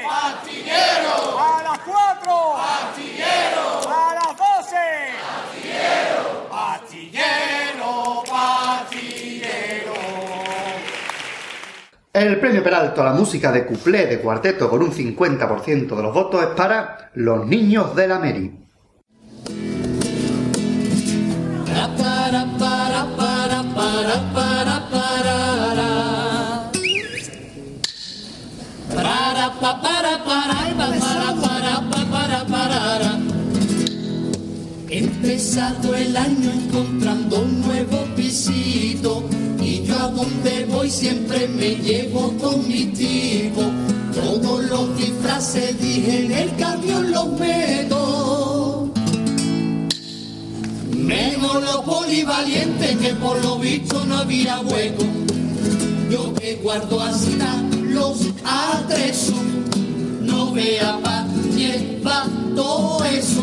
pastillero. 0.02 1.38
a 1.38 1.62
las 1.62 1.78
4 1.78 2.56
pastillero. 2.56 3.80
a 3.88 4.14
las 4.14 4.36
12 4.36 4.76
pastillero 5.22 6.48
pastillero 6.50 8.24
El 12.16 12.40
premio 12.40 12.64
Peralto 12.64 13.02
a 13.02 13.04
la 13.04 13.12
música 13.12 13.52
de 13.52 13.66
cuplé 13.66 14.06
de 14.06 14.20
cuarteto 14.20 14.70
con 14.70 14.82
un 14.82 14.90
50% 14.90 15.94
de 15.94 16.02
los 16.02 16.14
votos 16.14 16.42
es 16.44 16.48
para 16.56 17.10
Los 17.12 17.46
Niños 17.46 17.94
de 17.94 18.08
la 18.08 18.18
Meri. 18.18 18.58
Empezado 34.88 35.94
el 35.94 36.16
año 36.16 36.50
encontrando 36.50 37.40
un 37.40 37.60
nuevo 37.60 38.06
pisito 38.16 39.28
y 39.66 39.82
yo 39.82 39.98
a 39.98 40.08
donde 40.08 40.64
voy 40.66 40.88
siempre 40.88 41.48
me 41.48 41.74
llevo 41.74 42.32
con 42.40 42.68
mi 42.68 42.86
tipo. 42.86 43.62
Todos 44.14 44.64
los 44.64 44.96
disfraces 44.96 45.78
dije 45.80 46.24
en 46.24 46.32
el 46.32 46.56
camión 46.56 47.10
los 47.10 47.28
meto. 47.38 48.92
Menos 50.96 51.62
los 51.62 51.80
polivalentes 51.84 52.96
que 52.96 53.14
por 53.14 53.42
lo 53.44 53.58
visto 53.58 54.04
no 54.04 54.18
había 54.18 54.60
hueco. 54.60 55.04
Yo 56.10 56.32
que 56.34 56.54
guardo 56.62 57.00
hasta 57.00 57.62
los 57.88 58.20
atresos. 58.44 59.34
No 60.20 60.52
vea 60.52 60.98
pa' 61.02 61.26
lleva 61.56 62.26
todo 62.54 63.04
eso. 63.04 63.42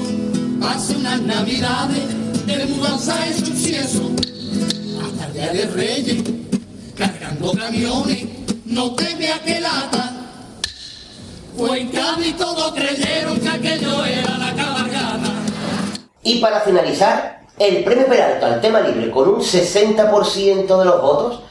Hace 0.62 0.96
unas 0.96 1.22
navidades 1.22 2.06
de 2.46 2.66
mudanza 2.68 3.28
en 3.28 3.46
suceso. 3.46 4.33
Hasta 5.24 5.42
el 5.42 5.54
día 5.54 5.54
de 5.54 5.72
Reyes, 5.72 6.24
cargando 6.98 7.54
camiones. 7.54 8.26
No 8.66 8.94
te 8.94 9.16
vea 9.16 9.42
que 9.42 9.62
lata. 9.62 10.12
Fue 11.56 11.80
en 11.80 11.90
Cádiz 11.90 12.36
todos 12.36 12.74
creyeron 12.74 13.40
que 13.40 13.48
aquello 13.48 14.04
era 14.04 14.38
la 14.38 14.54
cabalgata. 14.54 15.32
Y 16.24 16.42
para 16.42 16.60
finalizar, 16.60 17.46
el 17.58 17.86
premio 17.86 18.08
Peralto 18.08 18.48
al 18.48 18.60
tema 18.60 18.82
libre 18.82 19.10
con 19.12 19.30
un 19.30 19.40
60% 19.40 20.80
de 20.80 20.86
los 20.86 21.02
votos 21.02 21.44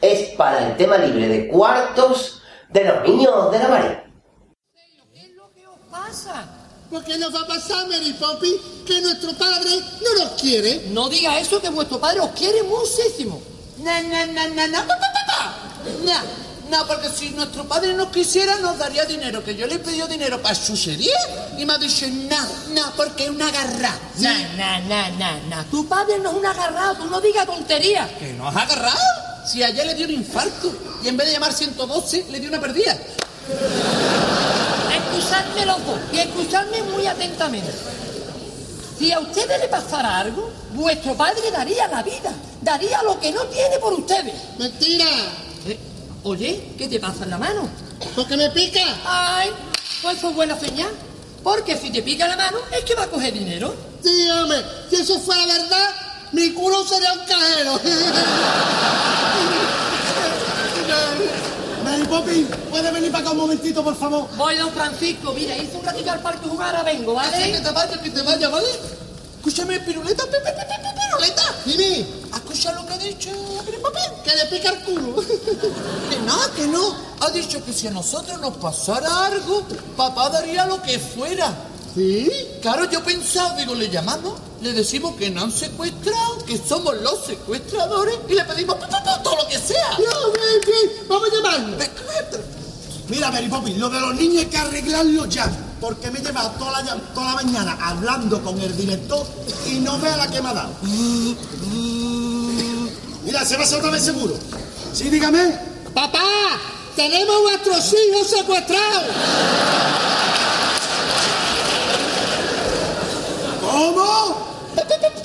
es 0.00 0.30
para 0.36 0.68
el 0.68 0.76
tema 0.76 0.96
libre 0.96 1.26
de 1.26 1.48
cuartos 1.48 2.42
de 2.68 2.84
los 2.84 3.02
niños 3.08 3.50
de 3.50 3.58
la 3.58 3.68
María. 3.68 4.04
pasa? 5.90 6.55
¿Por 6.90 7.04
qué 7.04 7.18
nos 7.18 7.34
va 7.34 7.40
a 7.40 7.46
pasar, 7.46 7.88
Mary 7.88 8.12
Poppy? 8.12 8.60
Que 8.86 9.00
nuestro 9.00 9.32
padre 9.32 9.70
no 10.02 10.24
nos 10.24 10.40
quiere. 10.40 10.86
No 10.90 11.08
diga 11.08 11.38
eso, 11.40 11.60
que 11.60 11.68
vuestro 11.68 11.98
padre 11.98 12.20
os 12.20 12.30
quiere 12.30 12.62
muchísimo. 12.62 13.42
No, 13.78 14.02
no, 14.02 14.26
no, 14.26 14.48
no, 14.48 14.66
no, 14.68 14.78
pa, 14.78 14.94
pa, 14.98 15.12
pa, 15.12 15.26
pa. 15.26 15.54
No, 16.04 16.46
no, 16.70 16.86
porque 16.86 17.08
si 17.08 17.30
nuestro 17.30 17.66
padre 17.66 17.92
nos 17.94 18.08
quisiera, 18.08 18.56
nos 18.58 18.78
daría 18.78 19.04
dinero. 19.04 19.42
Que 19.42 19.56
yo 19.56 19.66
le 19.66 19.74
he 19.74 19.78
pedido 19.80 20.06
dinero 20.06 20.40
para 20.40 20.54
chuchería 20.54 21.16
y 21.58 21.66
me 21.66 21.72
ha 21.72 21.78
dicho, 21.78 22.06
no, 22.08 22.38
no, 22.74 22.92
porque 22.96 23.24
es 23.24 23.30
una 23.30 23.50
garra. 23.50 23.98
No, 24.18 24.30
no, 24.56 24.80
no, 24.82 25.10
no, 25.18 25.56
no. 25.56 25.64
Tu 25.66 25.88
padre 25.88 26.18
no 26.20 26.30
es 26.30 26.36
un 26.36 26.46
agarrado, 26.46 26.96
tú 26.96 27.06
no 27.06 27.20
digas 27.20 27.46
tonterías. 27.46 28.10
¿Que 28.12 28.32
nos 28.32 28.54
ha 28.54 28.62
agarrado? 28.62 28.98
Si 29.44 29.62
ayer 29.62 29.86
le 29.86 29.94
dio 29.94 30.06
un 30.06 30.12
infarto 30.12 30.72
y 31.02 31.08
en 31.08 31.16
vez 31.16 31.26
de 31.26 31.32
llamar 31.34 31.52
112, 31.52 32.26
le 32.30 32.38
dio 32.40 32.48
una 32.48 32.60
perdida. 32.60 32.96
Escuchadme 35.16 35.64
los 35.64 35.86
dos 35.86 35.98
y 36.12 36.18
escuchadme 36.18 36.82
muy 36.82 37.06
atentamente. 37.06 37.72
Si 38.98 39.10
a 39.12 39.20
ustedes 39.20 39.58
le 39.60 39.68
pasara 39.68 40.18
algo, 40.18 40.50
vuestro 40.74 41.14
padre 41.14 41.50
daría 41.50 41.88
la 41.88 42.02
vida, 42.02 42.34
daría 42.60 43.02
lo 43.02 43.18
que 43.18 43.32
no 43.32 43.44
tiene 43.44 43.78
por 43.78 43.94
ustedes. 43.94 44.34
¡Mentira! 44.58 45.06
Eh, 45.66 45.78
Oye, 46.22 46.74
¿qué 46.76 46.86
te 46.88 47.00
pasa 47.00 47.24
en 47.24 47.30
la 47.30 47.38
mano? 47.38 47.66
Porque 48.14 48.36
me 48.36 48.50
pica. 48.50 48.82
Ay, 49.06 49.48
pues 50.02 50.18
eso 50.18 50.28
es 50.28 50.36
buena 50.36 50.60
señal. 50.60 50.90
Porque 51.42 51.78
si 51.78 51.90
te 51.90 52.02
pica 52.02 52.28
la 52.28 52.36
mano, 52.36 52.58
es 52.70 52.84
que 52.84 52.94
va 52.94 53.04
a 53.04 53.08
coger 53.08 53.32
dinero. 53.32 53.74
Hombre, 54.42 54.62
si 54.90 54.96
eso 54.96 55.18
fuera 55.18 55.46
verdad, 55.46 55.94
mi 56.32 56.50
culo 56.50 56.84
sería 56.84 57.14
un 57.14 57.20
cajero. 57.20 57.80
Mary 61.86 62.02
Poppy, 62.02 62.44
¿puede 62.68 62.90
venir 62.90 63.12
para 63.12 63.22
acá 63.22 63.30
un 63.30 63.36
momentito, 63.38 63.84
por 63.84 63.94
favor? 63.96 64.26
Voy, 64.36 64.56
don 64.56 64.70
Francisco, 64.72 65.32
mira, 65.32 65.56
hice 65.56 65.76
un 65.76 65.84
ratito 65.84 66.10
al 66.10 66.18
parque 66.20 66.48
jugar, 66.48 66.74
ahora 66.74 66.82
vengo, 66.92 67.14
¿vale? 67.14 67.52
que 67.52 67.60
te 67.60 67.70
vaya, 67.70 68.02
que 68.02 68.10
te 68.10 68.22
vaya, 68.22 68.48
¿vale? 68.48 68.66
Escúchame, 69.38 69.78
piruleta, 69.78 70.24
pe, 70.24 70.38
pe, 70.40 70.50
pe, 70.50 70.66
piruleta. 71.08 71.42
Dime, 71.64 72.04
Escucha 72.34 72.72
lo 72.72 72.84
que 72.86 72.92
ha 72.92 72.98
dicho 72.98 73.30
Mary 73.64 73.78
Poppy. 73.80 74.00
que 74.24 74.34
le 74.34 74.44
pica 74.46 74.70
el 74.70 74.78
culo. 74.80 75.14
Que 76.10 76.18
no, 76.26 76.54
que 76.56 76.66
no. 76.66 76.96
Ha 77.20 77.30
dicho 77.30 77.64
que 77.64 77.72
si 77.72 77.86
a 77.86 77.90
nosotros 77.92 78.40
nos 78.40 78.56
pasara 78.56 79.26
algo, 79.26 79.62
papá 79.96 80.28
daría 80.30 80.66
lo 80.66 80.82
que 80.82 80.98
fuera. 80.98 81.52
¿Sí? 81.94 82.28
Claro, 82.62 82.90
yo 82.90 83.02
pensaba, 83.04 83.54
digo, 83.56 83.74
le 83.76 83.88
llamamos, 83.88 84.34
le 84.60 84.72
decimos 84.72 85.16
que 85.16 85.30
nos 85.30 85.44
han 85.44 85.52
secuestrado, 85.52 86.44
que 86.46 86.58
somos 86.58 86.94
los 87.02 87.24
secuestradores 87.26 88.16
y 88.28 88.34
le 88.34 88.44
pedimos 88.44 88.76
todo 89.22 89.36
lo 89.36 89.48
que 89.48 89.58
sea. 89.58 89.98
Vamos 91.08 91.28
a 91.30 91.34
llamarlo. 91.34 91.76
Mira, 93.08 93.30
Mary 93.30 93.48
Poppy, 93.48 93.74
lo 93.74 93.88
de 93.88 94.00
los 94.00 94.14
niños 94.16 94.38
hay 94.44 94.46
que 94.46 94.58
arreglarlo 94.58 95.26
ya. 95.26 95.48
porque 95.80 96.10
me 96.10 96.18
he 96.18 96.22
llevado 96.22 96.50
toda 96.58 96.82
la, 96.82 96.96
toda 97.14 97.26
la 97.26 97.34
mañana 97.34 97.78
hablando 97.80 98.42
con 98.42 98.60
el 98.60 98.76
director 98.76 99.24
y 99.66 99.78
no 99.78 99.98
vea 100.00 100.16
la 100.16 100.28
que 100.30 100.42
me 100.42 100.48
ha 100.48 100.54
dado. 100.54 100.70
Mira, 103.24 103.44
se 103.44 103.56
va 103.56 103.64
a 103.64 103.66
ser 103.66 103.78
otra 103.78 103.90
vez 103.90 104.02
seguro. 104.04 104.34
Sí, 104.92 105.08
dígame. 105.10 105.56
Papá, 105.94 106.24
tenemos 106.96 107.42
vuestros 107.42 107.94
hijos 107.94 108.28
secuestrados. 108.28 109.04
¿Cómo? 113.60 114.45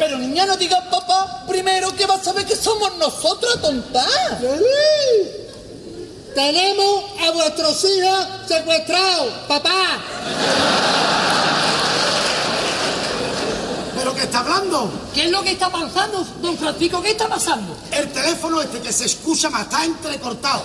Pero 0.01 0.17
niña, 0.17 0.47
no 0.47 0.57
digas 0.57 0.83
papá 0.89 1.43
primero 1.47 1.95
que 1.95 2.07
vas 2.07 2.27
a 2.27 2.33
ver 2.33 2.43
que 2.43 2.55
somos 2.55 2.97
nosotros, 2.97 3.61
tonta. 3.61 4.03
Tenemos 6.33 7.03
a 7.21 7.29
vuestros 7.29 7.85
hijos 7.85 8.27
secuestrados, 8.47 9.27
papá. 9.47 9.99
¿Pero 13.95 14.15
qué 14.15 14.23
está 14.23 14.39
hablando? 14.39 14.91
¿Qué 15.13 15.25
es 15.25 15.29
lo 15.29 15.43
que 15.43 15.51
está 15.51 15.69
pasando, 15.69 16.25
don 16.41 16.57
Francisco? 16.57 16.99
¿Qué 17.03 17.11
está 17.11 17.29
pasando? 17.29 17.77
El 17.91 18.11
teléfono 18.11 18.59
este 18.59 18.79
que 18.79 18.91
se 18.91 19.05
escucha 19.05 19.51
más 19.51 19.61
está 19.65 19.85
entrecortado. 19.85 20.63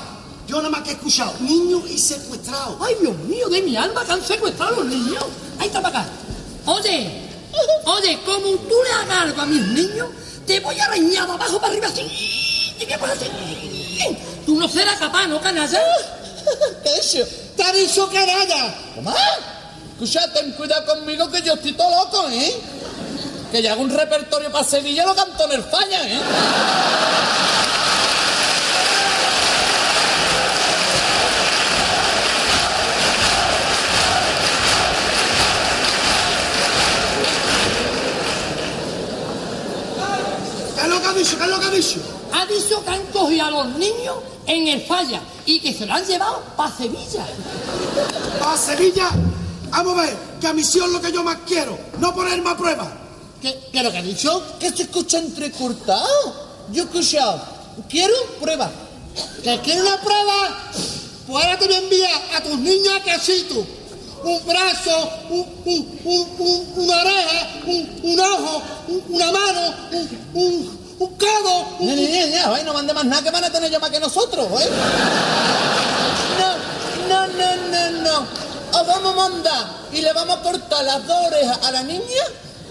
Yo 0.48 0.56
nada 0.56 0.70
más 0.70 0.80
que 0.80 0.92
he 0.92 0.94
escuchado 0.94 1.34
niños 1.40 1.82
y 1.90 1.98
secuestrados. 1.98 2.78
Ay, 2.80 2.96
Dios 3.02 3.14
mío, 3.18 3.50
de 3.50 3.60
mi 3.60 3.76
alma, 3.76 4.02
que 4.02 4.12
han 4.12 4.22
secuestrado 4.22 4.76
a 4.76 4.78
los 4.78 4.86
niños. 4.86 5.26
Ahí 5.58 5.66
está 5.66 5.82
para 5.82 6.00
acá. 6.00 6.08
Oye, 6.64 7.26
oye, 7.85 8.19
como 8.24 8.57
tú 8.69 8.74
le 8.85 9.15
algo 9.15 9.41
a 9.41 9.47
mis 9.47 9.62
niños, 9.62 10.09
te 10.47 10.61
voy 10.61 10.78
a 10.78 10.89
reñar 10.89 11.27
de 11.27 11.33
abajo 11.33 11.61
para 11.61 11.73
arriba 11.73 11.89
así. 11.89 12.03
¿Y 12.78 12.85
qué 12.87 12.99
pasa? 12.99 13.27
Tú 14.45 14.59
no 14.59 14.69
serás 14.69 14.99
capaz, 14.99 15.27
¿no, 15.27 15.41
canalla? 15.41 15.81
¿Qué 16.83 16.95
es 16.99 17.15
eso? 17.15 17.27
Te 17.57 17.73
dicho 17.73 18.09
canalla. 18.09 18.74
¿Cómo? 18.95 19.15
Escucha, 19.93 20.33
ten 20.33 20.53
cuidado 20.53 20.85
conmigo 20.85 21.31
que 21.31 21.41
yo 21.41 21.55
estoy 21.55 21.73
todo 21.73 21.91
loco, 21.91 22.28
¿eh? 22.28 22.55
Que 23.51 23.62
ya 23.62 23.73
hago 23.73 23.83
un 23.83 23.91
repertorio 23.91 24.53
para 24.53 24.62
Sevilla 24.62 25.07
lo 25.07 25.15
canto 25.15 25.45
en 25.45 25.53
el 25.53 25.62
falla, 25.65 26.07
¿eh? 26.07 26.20
¿Qué 40.74 40.83
es 40.83 40.89
lo 40.89 41.01
que 41.01 41.05
ha 41.05 41.05
dicho? 41.16 41.36
¿Qué 41.38 41.44
es 41.44 41.51
lo 41.51 41.60
que 41.60 41.66
ha 41.66 41.70
dicho? 41.70 42.01
Ha 42.32 42.47
dicho 42.47 42.84
que 42.84 42.90
han 42.90 43.02
cogido 43.06 43.44
a 43.47 43.51
los 43.51 43.66
niños 43.78 44.16
en 44.47 44.68
el 44.68 44.80
falla 44.82 45.20
y 45.44 45.60
que 45.60 45.72
se 45.74 45.86
lo 45.86 45.94
han 45.94 46.05
llevado 46.06 46.43
para 46.56 46.74
Sevilla. 46.76 47.26
¿A 48.44 48.56
Sevilla? 48.56 49.10
Vamos 49.70 49.98
a 49.98 50.02
ver, 50.02 50.16
que 50.40 50.47
a 50.47 50.52
misión 50.52 50.93
lo 50.93 51.01
que 51.01 51.12
yo 51.12 51.22
más 51.22 51.38
quiero, 51.47 51.78
no 51.98 52.14
ponerme 52.14 52.51
a 52.51 52.56
prueba. 52.56 52.93
¿Qué, 53.43 53.59
qué 53.72 53.78
es 53.78 53.84
lo 53.84 53.90
que 53.93 53.98
ha 53.98 54.02
dicho? 54.02 54.43
Que 54.59 54.70
se 54.70 54.84
escucha 54.84 55.18
entrecortado. 55.18 56.06
Yo 56.72 56.82
he 56.82 56.86
escuchado. 56.86 57.40
Quiero 57.88 58.14
prueba. 58.40 58.70
¿Que 59.43 59.60
quieres 59.60 59.82
una 59.82 60.01
prueba? 60.01 60.59
Pues 61.26 61.44
ahora 61.44 61.59
te 61.59 61.66
voy 61.66 61.74
a 61.74 61.78
enviar 61.78 62.10
a 62.36 62.43
tus 62.43 62.59
niños 62.59 62.94
a 62.94 63.02
casito. 63.02 63.66
Un 64.24 64.47
brazo, 64.47 65.10
un, 65.30 65.47
un, 65.64 66.01
un, 66.05 66.26
un- 66.38 66.72
una 66.76 67.01
oreja, 67.01 67.48
un, 67.66 68.01
un 68.02 68.20
ojo, 68.20 68.62
un- 68.88 69.05
una 69.09 69.32
mano, 69.32 69.74
un, 70.34 70.78
un, 70.98 71.18
ya, 71.18 71.94
ya, 71.94 72.27
ya, 72.27 72.55
ay, 72.55 72.64
no 72.64 72.73
mande 72.73 72.93
más 72.94 73.05
nada 73.05 73.23
que 73.23 73.31
van 73.31 73.44
a 73.44 73.51
tener 73.51 73.70
yo 73.70 73.81
más 73.81 73.90
que 73.90 74.01
nosotros, 74.01 74.47
¿eh? 74.60 74.70
No, 76.39 76.56
no, 77.09 77.27
no, 77.27 77.56
no, 77.70 77.90
no. 78.02 78.27
Os 78.78 78.86
vamos 78.86 79.12
a 79.12 79.16
mandar 79.16 79.66
y 79.93 80.01
le 80.01 80.12
vamos 80.12 80.39
a 80.39 80.43
cortar 80.43 80.85
las 80.85 81.06
dos 81.06 81.27
orejas 81.27 81.59
a 81.62 81.70
la 81.70 81.82
niña 81.82 82.24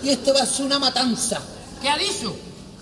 y 0.03 0.09
esto 0.09 0.33
va 0.33 0.41
a 0.41 0.45
ser 0.45 0.65
una 0.65 0.79
matanza. 0.79 1.39
¿Qué 1.81 1.89
ha 1.89 1.97
dicho? 1.97 2.35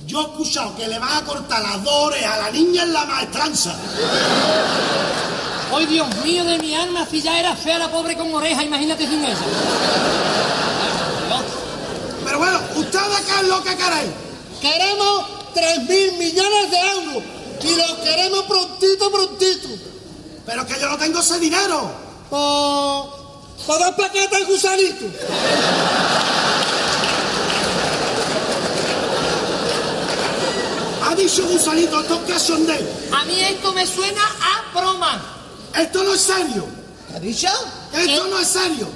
Yo 0.05 0.19
he 0.19 0.23
escuchado 0.23 0.75
que 0.75 0.87
le 0.87 0.99
van 0.99 1.17
a 1.17 1.25
cortar 1.25 1.61
las 1.61 1.83
dos 1.83 1.93
orejas 1.93 2.33
a 2.33 2.37
la 2.43 2.51
niña 2.51 2.83
en 2.83 2.93
la 2.93 3.05
maestranza. 3.05 3.75
Ay, 5.75 5.85
Dios 5.87 6.07
mío, 6.23 6.43
de 6.43 6.57
mi 6.59 6.75
alma, 6.75 7.07
si 7.09 7.21
ya 7.21 7.39
era 7.39 7.55
fea 7.55 7.79
la 7.79 7.89
pobre 7.89 8.15
con 8.15 8.33
oreja, 8.33 8.63
imagínate 8.63 9.07
sin 9.07 9.23
ella. 9.23 9.37
Pero 12.25 12.37
bueno, 12.37 12.59
¿ustedes 12.75 13.21
qué 13.25 13.41
es 13.41 13.47
lo 13.47 13.63
que 13.63 13.75
queréis? 13.75 14.22
Queremos 14.63 15.25
3 15.53 15.89
mil 15.89 16.13
millones 16.13 16.71
de 16.71 16.79
euros. 16.79 17.23
Y 17.61 17.75
los 17.75 17.91
queremos 17.97 18.43
prontito, 18.43 19.11
prontito. 19.11 19.67
Pero 20.45 20.65
que 20.65 20.79
yo 20.79 20.87
no 20.87 20.97
tengo 20.97 21.19
ese 21.19 21.37
dinero. 21.37 21.91
Por, 22.29 23.09
por 23.67 23.77
dos 23.77 23.95
paquetes 23.95 24.39
de 24.39 24.45
gusanito. 24.45 25.05
Ha 31.05 31.15
dicho 31.15 31.45
gusanito, 31.45 31.99
estos 31.99 32.19
que 32.19 32.39
son 32.39 32.65
de. 32.65 32.73
A 33.11 33.25
mí 33.25 33.39
esto 33.41 33.73
me 33.73 33.85
suena 33.85 34.21
a 34.23 34.79
broma. 34.79 35.21
Esto 35.77 36.03
no 36.05 36.13
es 36.13 36.21
serio. 36.21 36.65
¿Qué 37.09 37.17
ha 37.17 37.19
dicho? 37.19 37.49
Esto 37.93 38.27
no 38.27 38.39
es 38.39 38.47
serio. 38.47 38.87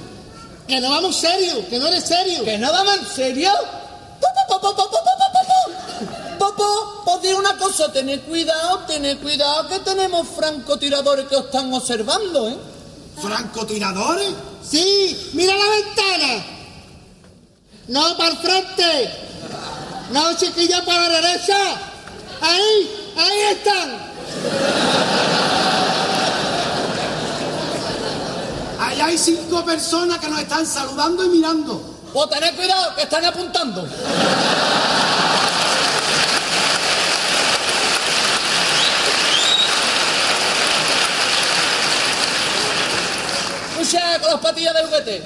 Que 0.66 0.80
no 0.80 0.88
vamos 0.88 1.14
serio, 1.14 1.68
que 1.68 1.78
no 1.78 1.88
eres 1.88 2.04
serio. 2.04 2.42
¿Que 2.42 2.56
no 2.56 2.72
vamos 2.72 3.00
en 3.00 3.06
serio? 3.06 3.50
Papá, 6.38 6.64
os 7.06 7.22
digo 7.22 7.38
una 7.38 7.56
cosa, 7.56 7.92
tened 7.92 8.20
cuidado, 8.22 8.80
tened 8.86 9.18
cuidado 9.18 9.68
que 9.68 9.80
tenemos 9.80 10.26
francotiradores 10.28 11.26
que 11.26 11.36
os 11.36 11.46
están 11.46 11.72
observando, 11.72 12.48
¿eh? 12.48 12.56
¿Francotiradores? 13.20 14.30
Sí, 14.62 15.30
mira 15.32 15.54
la 15.56 15.68
ventana. 15.68 16.44
No 17.88 18.16
para 18.16 18.30
el 18.30 18.36
frente. 18.38 19.10
No, 20.12 20.36
chiquilla, 20.36 20.84
para 20.84 21.08
la 21.08 21.20
derecha. 21.20 21.56
Ahí, 22.40 23.12
ahí 23.16 23.40
están. 23.52 23.98
Ahí 28.78 29.00
hay 29.00 29.18
cinco 29.18 29.64
personas 29.64 30.18
que 30.18 30.28
nos 30.28 30.40
están 30.40 30.66
saludando 30.66 31.24
y 31.24 31.28
mirando. 31.28 31.87
Pues 32.12 32.30
tened 32.30 32.56
cuidado, 32.56 32.94
que 32.94 33.02
están 33.02 33.24
apuntando. 33.24 33.86
Escucha 43.72 44.18
con 44.20 44.30
las 44.30 44.40
patillas 44.40 44.74
del 44.74 44.86
juguete. 44.86 45.22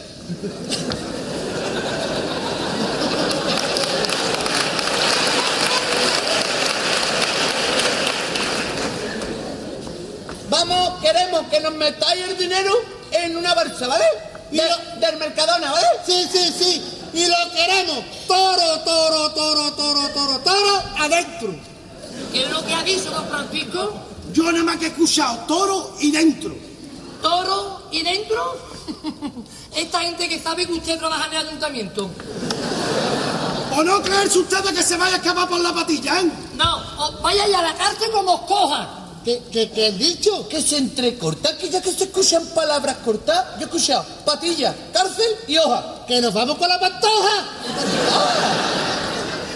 Vamos, 10.50 11.00
queremos 11.00 11.46
que 11.48 11.60
nos 11.60 11.74
metáis 11.74 12.28
el 12.28 12.36
dinero 12.36 12.72
en 13.12 13.36
una 13.36 13.54
bolsa, 13.54 13.86
¿vale? 13.86 14.31
De- 14.52 15.00
del 15.06 15.16
Mercadona, 15.18 15.72
¿vale? 15.72 15.86
Sí, 16.06 16.26
sí, 16.30 16.52
sí. 16.58 16.82
Y 17.14 17.26
lo 17.26 17.34
queremos. 17.54 18.04
Toro, 18.26 18.80
toro, 18.84 19.30
toro, 19.32 19.72
toro, 19.72 20.08
toro, 20.10 20.38
toro, 20.38 20.82
adentro. 20.98 21.54
¿Qué 22.32 22.44
es 22.44 22.50
lo 22.50 22.64
que 22.64 22.72
ha 22.74 22.82
dicho 22.82 23.10
don 23.10 23.26
Francisco? 23.28 23.92
Yo 24.32 24.50
nada 24.52 24.64
más 24.64 24.76
que 24.78 24.86
he 24.86 24.88
escuchado 24.88 25.38
toro 25.46 25.96
y 26.00 26.10
dentro. 26.10 26.54
¿Toro 27.20 27.82
y 27.90 28.02
dentro? 28.02 28.56
Esta 29.76 30.00
gente 30.00 30.28
que 30.28 30.38
sabe 30.40 30.66
que 30.66 30.72
usted 30.72 30.98
trabaja 30.98 31.26
en 31.26 31.32
el 31.34 31.46
ayuntamiento. 31.48 32.10
O 33.74 33.82
no 33.82 34.02
creerse 34.02 34.38
ustedes 34.38 34.72
que 34.72 34.82
se 34.82 34.96
vaya 34.96 35.14
a 35.14 35.16
escapar 35.16 35.48
por 35.48 35.60
la 35.60 35.72
patilla, 35.72 36.20
¿eh? 36.20 36.30
No, 36.54 37.20
vaya 37.22 37.44
a 37.44 37.48
la 37.62 37.74
cárcel 37.74 38.10
como 38.12 38.34
os 38.34 38.40
cojan. 38.42 38.86
¿Qué, 39.24 39.40
qué, 39.52 39.70
qué 39.70 39.86
has 39.88 39.98
dicho? 39.98 40.48
Que 40.48 40.60
se 40.60 40.78
entrecorta, 40.78 41.56
que 41.56 41.70
ya 41.70 41.80
que 41.80 41.92
se 41.92 42.04
escuchan 42.04 42.44
palabras 42.54 42.96
cortas. 43.04 43.54
Yo 43.54 43.60
he 43.60 43.64
escuchado 43.64 44.04
patilla, 44.24 44.74
cárcel 44.92 45.36
y 45.46 45.56
hoja. 45.58 46.04
Que 46.08 46.20
nos 46.20 46.34
vamos 46.34 46.58
con 46.58 46.68
la 46.68 46.80
pantoja. 46.80 47.48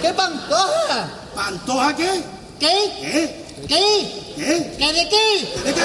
¿Qué 0.01 0.13
pantoja? 0.15 1.09
¿Pantoja 1.35 1.97
qué? 1.97 2.23
¿Qué? 2.61 2.93
¿Qué? 3.01 3.45
¿Qué? 3.67 4.25
¿Qué? 4.37 4.77
¿Qué 4.79 4.93
de 4.93 5.09
qué? 5.09 5.61
¿De 5.65 5.75
qué? 5.75 5.83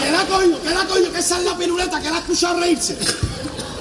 Que 0.00 0.10
la 0.10 0.24
coño, 0.24 0.62
que 0.62 0.70
la 0.70 0.84
coño, 0.86 1.12
que 1.12 1.18
esa 1.18 1.38
es 1.38 1.44
la 1.44 1.58
piruleta, 1.58 2.00
que 2.00 2.08
la 2.08 2.16
ha 2.16 2.20
escuchado 2.20 2.58
reírse. 2.58 2.96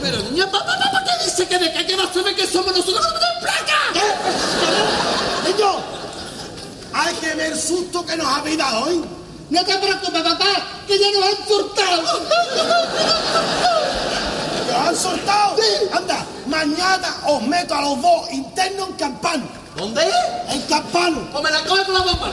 Pero 0.01 0.17
niña, 0.23 0.49
papá, 0.49 0.77
papá, 0.77 1.03
¿qué 1.05 1.25
dice 1.25 1.47
que 1.47 1.59
de 1.59 1.85
qué 1.85 1.95
vas 1.95 2.15
a 2.15 2.21
ver 2.23 2.35
que 2.35 2.47
somos 2.47 2.75
nosotros? 2.75 3.05
¡No 3.13 3.41
placa! 3.41 3.77
¿Qué? 3.93 5.51
Niño, 5.51 5.75
hay 6.93 7.13
que 7.15 7.35
ver 7.35 7.51
el 7.51 7.59
susto 7.59 8.03
que 8.05 8.17
nos 8.17 8.25
ha 8.25 8.41
dado 8.57 8.85
hoy. 8.85 9.03
No 9.51 9.63
te 9.63 9.77
preocupes, 9.77 10.21
papá, 10.21 10.45
que 10.87 10.97
ya 10.97 11.07
nos 11.11 11.23
han 11.27 11.47
soltado. 11.47 12.01
¿Nos 14.67 14.87
han 14.87 14.95
soltado? 14.95 15.55
Sí. 15.57 15.87
Anda, 15.93 16.25
mañana 16.47 17.17
os 17.27 17.41
meto 17.43 17.75
a 17.75 17.81
los 17.81 18.01
dos 18.01 18.31
internos 18.31 18.89
en 18.89 18.95
campano. 18.95 19.43
¿Dónde? 19.75 20.09
En 20.49 20.61
campano. 20.63 21.19
O 21.19 21.31
pues 21.31 21.43
me 21.43 21.51
la 21.51 21.63
coge 21.63 21.85
con 21.85 21.93
la 21.93 22.01
bomba. 22.01 22.31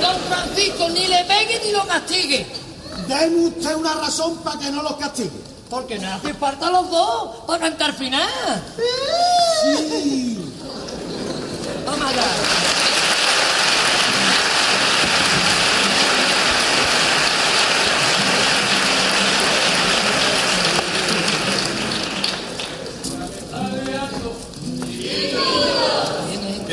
Don 0.00 0.20
Francisco, 0.28 0.88
ni 0.88 1.06
le 1.06 1.24
pegue 1.24 1.60
ni 1.64 1.72
lo 1.72 1.86
castigue. 1.86 2.65
Deme 3.08 3.46
usted 3.46 3.74
una 3.76 3.94
razón 3.94 4.38
para 4.38 4.58
que 4.58 4.70
no 4.70 4.82
los 4.82 4.96
castigue. 4.96 5.30
Porque 5.70 5.98
no 5.98 6.12
hace 6.12 6.34
falta 6.34 6.70
los 6.70 6.90
dos 6.90 7.36
para 7.46 7.60
cantar 7.60 7.92
final. 7.92 8.28
Sí. 9.62 10.52
Vamos 11.84 12.06
allá. 12.06 12.22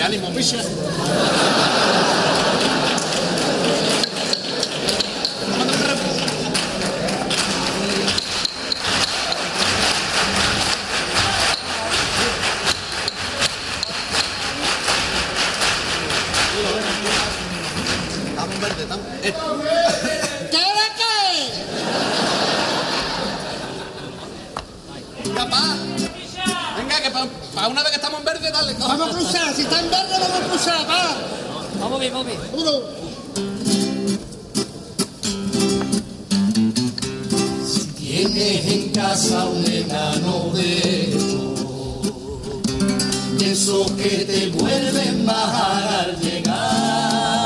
Ánimo, 0.04 0.30
Misha. 0.32 0.62
¿Qué 19.24 19.32
venga, 25.24 25.50
pa. 25.50 25.78
Venga, 26.78 27.02
que 27.02 27.10
para 27.56 27.68
una 27.70 27.84
vez 27.84 27.92
que 27.92 27.96
estamos 27.96 28.20
en 28.20 28.26
verde, 28.26 28.52
dale. 28.52 28.74
coge. 28.76 28.88
Vamos 28.88 29.08
a 29.08 29.18
cruzar, 29.18 29.56
si 29.56 29.62
está 29.62 29.80
en 29.80 29.90
verde 29.90 30.14
vamos 30.20 30.42
a 30.42 30.48
cruzar, 30.50 30.90
va. 30.90 31.16
Vamos 31.80 32.00
bien, 32.02 32.12
vamos 32.12 32.28
bien. 32.28 32.40
Uno. 32.52 32.72
Tienes 37.98 38.66
en 38.66 38.90
casa 38.92 39.46
un 39.46 39.66
enano 39.66 40.52
de 40.54 41.14
esos 43.54 43.92
que 43.92 44.26
te 44.26 44.48
vuelven 44.50 45.26
bajar 45.26 46.08
al 46.08 46.20
llegar. 46.20 47.43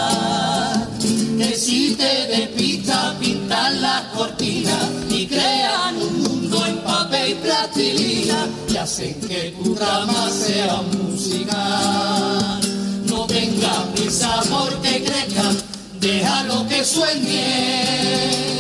Que 1.38 1.56
si 1.56 1.94
te 1.94 2.26
despista 2.28 3.16
pintan 3.20 3.80
las 3.80 4.02
cortinas 4.06 4.90
y 5.08 5.28
crean 5.28 5.96
un 5.96 6.24
mundo 6.24 6.66
en 6.66 6.78
papel 6.80 7.30
y 7.30 7.36
plastilina 7.36 8.48
y 8.68 8.76
hacen 8.76 9.14
que 9.22 9.56
tu 9.62 9.76
drama 9.76 10.32
sea 10.32 10.82
musical. 10.82 12.60
No 13.06 13.28
tengas 13.28 13.84
prisa 13.94 14.42
porque 14.50 15.04
crezcan, 15.04 15.58
déjalo 16.00 16.68
que 16.68 16.84
sueñe 16.84 18.58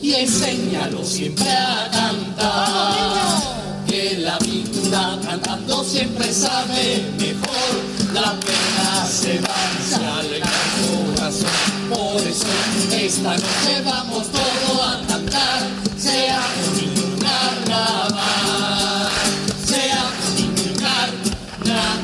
y 0.00 0.14
enséñalo 0.14 1.04
siempre 1.04 1.50
a 1.50 1.90
cantar. 1.92 3.42
Que 3.86 4.16
la 4.20 4.38
pintura 4.38 5.18
cantando 5.22 5.84
siempre 5.84 6.32
sabe 6.32 7.04
mejor, 7.18 8.14
la 8.14 8.40
pena 8.40 9.06
se 9.06 9.38
va 9.40 9.62
Por 11.88 12.20
eso 12.26 12.46
esta 12.92 13.36
noche 13.36 13.80
vamos 13.84 14.26
todos 14.28 14.86
a 14.86 15.00
cantar, 15.06 15.62
sea 15.96 16.42
un 16.66 17.18
carnaval, 17.18 19.10
sea 19.64 20.10
un 20.38 20.54
carnaval. 20.74 22.00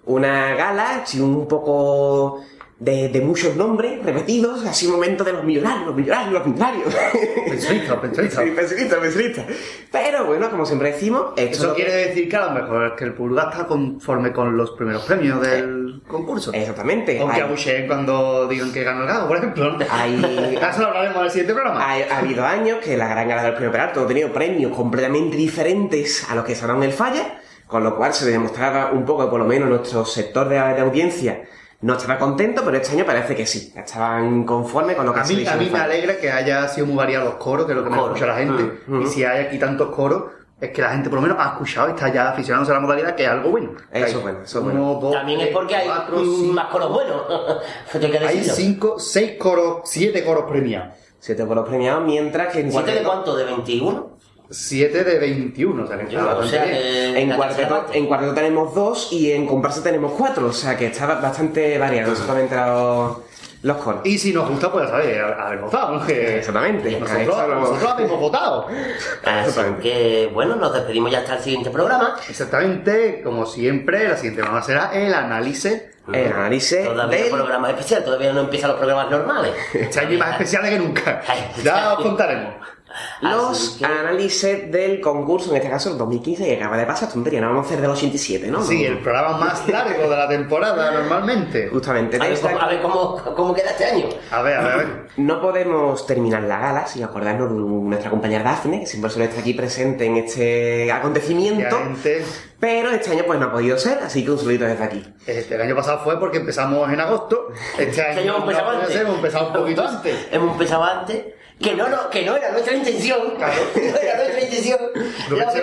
Una 0.06 0.54
gala, 0.56 1.04
sí, 1.06 1.20
un 1.20 1.48
poco 1.48 2.42
de, 2.80 3.10
de 3.10 3.22
muchos 3.22 3.56
nombres 3.56 4.04
repetidos, 4.04 4.66
así 4.66 4.86
un 4.86 4.94
momento 4.94 5.24
de 5.24 5.34
los 5.34 5.44
millonarios, 5.44 5.88
los 5.88 5.96
millonarios, 5.96 6.34
los 6.34 6.46
millonarios. 6.48 6.96
Pensionista, 7.48 8.00
pensionista. 8.02 8.44
Sí, 8.44 8.52
pensionista, 8.52 9.00
pensionista. 9.00 9.46
Pero 9.92 10.26
bueno, 10.26 10.50
como 10.50 10.66
siempre 10.66 10.92
decimos, 10.94 11.34
esto 11.36 11.66
Eso 11.66 11.74
quiere 11.76 11.94
decir 12.08 12.30
que 12.30 12.36
a 12.36 12.46
lo 12.46 12.52
mejor 12.52 12.86
es 12.88 12.94
que 12.94 13.04
el 13.06 13.14
pulgar 13.14 13.50
está 13.52 13.66
conforme 13.68 14.32
con 14.32 14.56
los 14.56 14.72
primeros 14.72 15.04
premios 15.06 15.42
del 15.42 15.79
concurso. 16.08 16.52
Exactamente. 16.54 17.20
Aunque 17.20 17.38
Hay- 17.38 17.42
abucheen 17.42 17.88
cuando 17.88 18.48
digan 18.48 18.72
que 18.72 18.84
ganó 18.84 19.02
el 19.02 19.08
gato, 19.08 19.28
por 19.28 19.38
ejemplo. 19.38 19.78
Hay- 19.90 20.58
Eso 20.70 20.82
lo 20.82 20.88
hablaremos 20.88 21.18
en 21.18 21.24
el 21.26 21.32
siguiente 21.32 21.54
programa. 21.54 21.82
Ha, 21.84 22.16
ha 22.16 22.20
habido 22.20 22.46
años 22.46 22.80
que 22.84 22.98
la 22.98 23.08
gran 23.08 23.28
gala 23.28 23.44
del 23.44 23.54
premio 23.54 23.72
Peralto 23.72 24.02
ha 24.04 24.08
tenido 24.08 24.32
premios 24.32 24.76
completamente 24.76 25.38
diferentes 25.38 26.30
a 26.30 26.36
los 26.36 26.46
que 26.46 26.56
se 26.56 26.66
en 26.66 26.84
el 26.84 26.92
falla, 26.94 27.40
con 27.68 27.84
lo 27.84 27.96
cual 27.96 28.14
se 28.14 28.30
demostraba 28.30 28.92
un 28.92 29.06
poco, 29.06 29.30
por 29.30 29.40
lo 29.40 29.46
menos 29.46 29.70
nuestro 29.70 30.06
sector 30.06 30.48
de, 30.50 30.56
de 30.56 30.82
audiencia 30.82 31.44
no 31.82 31.94
estaba 31.96 32.18
contento, 32.20 32.62
pero 32.66 32.76
este 32.76 32.92
año 32.94 33.06
parece 33.06 33.36
que 33.36 33.46
sí, 33.46 33.72
estaban 33.76 34.44
conformes 34.44 34.98
con 34.98 35.06
lo 35.06 35.14
que 35.14 35.22
A 35.22 35.24
se 35.26 35.34
mí, 35.34 35.48
a 35.48 35.56
mí 35.56 35.70
me 35.72 35.80
alegra 35.80 36.18
que 36.18 36.30
haya 36.30 36.68
sido 36.68 36.88
muy 36.88 36.98
variado 36.98 37.26
los 37.26 37.36
coros, 37.36 37.66
que 37.66 37.72
es 37.72 37.78
lo 37.78 37.84
que 37.86 37.90
me 37.90 37.98
escucha 37.98 38.26
la 38.26 38.36
gente. 38.36 38.80
Mm, 38.86 38.96
mm. 38.98 39.02
Y 39.04 39.08
si 39.08 39.24
hay 39.24 39.46
aquí 39.46 39.58
tantos 39.58 39.96
coros, 39.96 40.24
es 40.62 40.72
que 40.72 40.82
la 40.82 40.90
gente 40.90 41.10
por 41.10 41.18
lo 41.18 41.22
menos 41.22 41.38
ha 41.40 41.50
escuchado 41.50 41.88
y 41.90 41.92
está 41.92 42.12
ya 42.12 42.30
aficionándose 42.32 42.72
a 42.72 42.76
la 42.76 42.82
modalidad, 42.82 43.16
que 43.16 43.24
es 43.24 43.30
algo 43.30 43.50
bueno. 43.50 43.72
Eso 43.92 44.18
es 44.18 44.22
bueno, 44.22 44.40
eso 44.44 44.60
es 44.60 44.66
uno, 44.66 44.74
bueno. 44.74 45.00
dos, 45.00 45.14
También 45.14 45.40
es 45.42 45.48
porque 45.50 45.76
hay 45.76 45.88
cuatro, 45.88 46.20
cinco. 46.20 46.54
más 46.54 46.66
coros 46.68 46.92
buenos. 46.92 47.22
Hay 47.94 48.00
que 48.00 48.18
Hay 48.18 48.38
decirlo. 48.38 48.54
cinco, 48.56 49.00
seis 49.00 49.32
coros, 49.38 49.82
siete 49.86 50.24
coros 50.26 50.46
premiados. 50.50 50.96
Siete 51.20 51.46
por 51.46 51.56
los 51.58 51.68
premiados, 51.68 52.04
mientras 52.06 52.54
que 52.54 52.62
en 52.62 52.72
¿Siete 52.72 52.92
de 52.94 53.04
cuánto? 53.04 53.36
¿De 53.36 53.44
21? 53.44 54.18
Siete 54.52 55.04
de 55.04 55.20
21, 55.20 55.84
o 55.84 55.88
sea 55.88 55.98
que 55.98 56.04
está 56.04 56.16
Yo, 56.16 56.38
o 56.40 56.44
sea, 56.44 56.64
que 56.64 57.22
en 57.22 57.32
cuarteto, 57.36 57.86
en 57.94 58.08
cuarteto 58.08 58.34
tenemos 58.34 58.74
dos 58.74 59.12
y 59.12 59.32
en 59.32 59.46
comparsa 59.46 59.84
tenemos 59.84 60.14
cuatro, 60.14 60.48
o 60.48 60.54
sea 60.54 60.76
que 60.76 60.88
está 60.88 61.06
bastante 61.06 61.78
variado 61.78 62.16
solamente 62.16 62.56
los, 62.56 63.18
los 63.62 63.78
coros. 63.78 64.02
Y 64.06 64.18
si 64.18 64.34
nos 64.34 64.50
gusta, 64.50 64.72
pues 64.72 64.86
ya 64.86 64.92
sabéis, 64.92 65.18
haber 65.20 65.60
votado, 65.60 65.96
¿no? 65.96 66.06
Que 66.06 66.38
Exactamente. 66.38 67.00
Nosotros, 67.00 67.48
nosotros 67.48 67.92
habíamos 67.92 68.20
votado. 68.20 68.68
Así 69.26 69.62
que, 69.82 70.30
bueno, 70.34 70.56
nos 70.56 70.74
despedimos 70.74 71.12
ya 71.12 71.20
hasta 71.20 71.36
el 71.36 71.44
siguiente 71.44 71.70
programa. 71.70 72.16
Exactamente, 72.28 73.22
como 73.22 73.46
siempre, 73.46 74.08
la 74.08 74.16
siguiente 74.16 74.42
programa 74.42 74.66
será 74.66 74.92
el 74.94 75.14
análisis. 75.14 75.84
El 76.12 76.34
análisis 76.34 76.86
Todavía 76.86 77.24
del... 77.24 77.32
programa 77.32 77.70
especial, 77.70 78.04
todavía 78.04 78.34
no 78.34 78.42
empiezan 78.42 78.70
los 78.70 78.78
programas 78.78 79.12
normales. 79.12 79.54
Este 79.74 80.00
año 80.00 80.18
más 80.18 80.32
especiales 80.32 80.72
que 80.72 80.80
nunca. 80.80 81.22
Ya 81.64 81.94
os 81.94 82.02
contaremos. 82.02 82.56
Los 83.22 83.78
que- 83.80 83.86
análisis 83.86 84.72
del 84.72 85.00
concurso, 85.02 85.52
en 85.52 85.58
este 85.58 85.70
caso 85.70 85.92
el 85.92 85.98
2015, 85.98 86.46
que 86.46 86.56
acaba 86.56 86.78
de 86.78 86.86
pasar, 86.86 87.10
tontería, 87.12 87.42
no 87.42 87.48
vamos 87.50 87.66
a 87.66 87.68
hacer 87.70 87.82
del 87.82 87.92
87, 87.92 88.48
¿no? 88.48 88.64
Sí, 88.64 88.84
el 88.86 89.00
programa 89.00 89.38
más 89.38 89.68
largo 89.70 90.10
de 90.10 90.16
la 90.18 90.28
temporada 90.28 90.92
normalmente. 90.92 91.68
Justamente. 91.70 92.18
A 92.18 92.20
ver, 92.20 92.30
desde 92.32 92.48
cómo, 92.48 92.60
a 92.62 92.68
ver 92.68 92.82
cómo, 92.82 93.18
cómo 93.36 93.54
queda 93.54 93.72
este 93.72 93.86
año. 93.86 94.06
A 94.32 94.42
ver, 94.42 94.58
a 94.58 94.62
ver, 94.64 94.72
a 94.74 94.78
ver. 94.78 94.88
No 95.18 95.42
podemos 95.42 96.06
terminar 96.08 96.44
la 96.44 96.60
gala 96.60 96.88
sin 96.88 97.04
acordarnos 97.04 97.50
de 97.50 97.56
nuestra 97.56 98.10
compañera 98.10 98.44
Dafne, 98.44 98.80
que 98.82 98.86
siempre 98.88 99.12
suele 99.12 99.26
estar 99.26 99.42
aquí 99.42 99.54
presente 99.54 100.06
en 100.06 100.18
este 100.18 100.92
acontecimiento. 100.92 101.78
Pero 102.60 102.90
este 102.92 103.12
año 103.12 103.24
pues 103.26 103.40
no 103.40 103.46
ha 103.48 103.52
podido 103.54 103.78
ser, 103.78 104.00
así 104.00 104.24
que 104.26 104.32
un 104.32 104.38
saludito 104.38 104.66
desde 104.66 104.84
aquí. 104.84 105.06
Este, 105.26 105.56
el 105.56 105.62
año 105.62 105.76
pasado 105.76 106.00
fue 106.04 106.20
porque 106.20 106.38
empezamos 106.40 106.92
en 106.92 107.00
agosto. 107.00 107.48
Este 107.78 108.02
año 108.06 108.36
hemos 108.36 108.46
no 108.46 108.52
empezado 108.52 108.70
antes. 108.72 108.94
ser, 108.94 109.02
hemos 109.04 109.16
empezado 109.16 109.48
un 109.48 109.54
poquito 109.54 109.88
antes. 109.88 110.28
Hemos 110.32 110.52
empezado 110.54 110.84
antes. 110.84 111.26
Que 111.62 111.76
no, 111.76 111.90
no, 111.90 112.10
que 112.10 112.26
no 112.26 112.38
era 112.38 112.52
nuestra 112.52 112.74
intención. 112.74 113.20
No 113.38 113.46
era 114.02 114.16
nuestra 114.16 114.42
intención. 114.42 114.80
Lo 115.30 115.36
que 115.38 115.44
pasa 115.44 115.58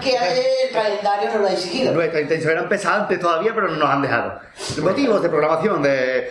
que 0.00 0.66
el 0.68 0.72
calendario 0.72 1.30
no 1.34 1.38
lo 1.40 1.46
ha 1.48 1.52
exigido. 1.52 1.92
Nuestra 1.92 2.20
intención 2.22 2.52
era 2.52 2.62
empezar 2.62 3.00
antes 3.00 3.20
todavía, 3.20 3.52
pero 3.54 3.68
no 3.68 3.76
nos 3.76 3.90
han 3.90 4.00
dejado. 4.00 4.40
Motivos 4.80 5.22
de 5.22 5.28
programación 5.28 5.82
de, 5.82 6.30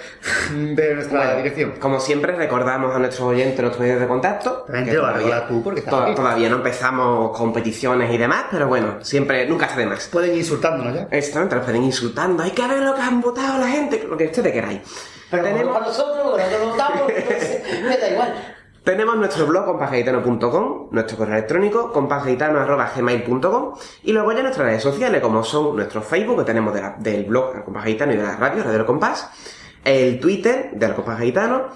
de 0.52 0.95
nuestra 0.95 1.19
Bueno, 1.19 1.35
dirección. 1.38 1.72
Como 1.80 1.99
siempre, 1.99 2.35
recordamos 2.35 2.95
a 2.95 2.99
nuestros 2.99 3.27
oyentes 3.27 3.60
nuestros 3.60 3.80
medios 3.80 3.99
de 3.99 4.07
contacto. 4.07 4.64
También 4.68 4.89
a 4.89 4.99
todavía- 4.99 5.48
tú 5.48 5.64
porque 5.64 5.81
to-. 5.81 6.15
Todavía 6.15 6.49
no 6.49 6.56
empezamos 6.57 7.38
competiciones 7.38 8.11
y 8.11 8.18
demás, 8.18 8.45
pero 8.49 8.68
bueno, 8.68 9.03
siempre, 9.03 9.45
nunca 9.45 9.65
está 9.68 9.77
de 9.77 9.85
más. 9.85 10.07
Pueden 10.07 10.35
insultándonos 10.35 10.95
ya. 10.95 11.07
Exactamente, 11.11 11.56
nos 11.57 11.65
pueden 11.65 11.84
insultando. 11.84 12.41
Hay 12.41 12.52
que 12.52 12.68
ver 12.68 12.80
lo 12.81 12.95
que 12.95 13.02
han 13.02 13.22
votado 13.22 13.60
la 13.60 13.68
gente, 13.68 14.03
lo 14.10 14.18
que 14.18 14.26
ustedes 14.26 14.52
queráis. 14.52 14.81
Pero 15.30 15.43
Tenemos- 15.43 15.73
para 15.73 15.85
nosotros, 15.85 16.26
nosotros 16.39 16.72
votamos, 16.72 17.02
entonces 17.15 17.61
me 17.84 17.98
da 17.98 18.10
igual. 18.10 18.56
Tenemos 18.83 19.15
nuestro 19.15 19.45
blog 19.45 19.65
compasgaitano.com, 19.65 20.87
nuestro 20.89 21.15
correo 21.17 21.35
electrónico 21.35 21.91
compasgaitano.gmail.com 21.91 23.73
y 24.03 24.11
luego 24.11 24.31
ya 24.31 24.41
nuestras 24.41 24.65
redes 24.67 24.81
sociales 24.81 25.21
como 25.21 25.43
son 25.43 25.75
nuestro 25.75 26.01
Facebook 26.01 26.39
que 26.39 26.45
tenemos 26.45 26.73
de 26.73 26.81
la- 26.81 26.95
del 26.97 27.25
blog 27.25 27.55
El 27.57 27.63
Compás 27.63 27.83
Gaitano 27.83 28.13
y 28.13 28.17
de 28.17 28.23
la 28.23 28.37
radio, 28.37 28.63
Radio 28.63 28.77
del 28.79 28.85
Compás, 28.87 29.29
el 29.85 30.19
Twitter 30.19 30.71
del 30.73 30.95
Compás 30.95 31.19
Gaitano 31.19 31.67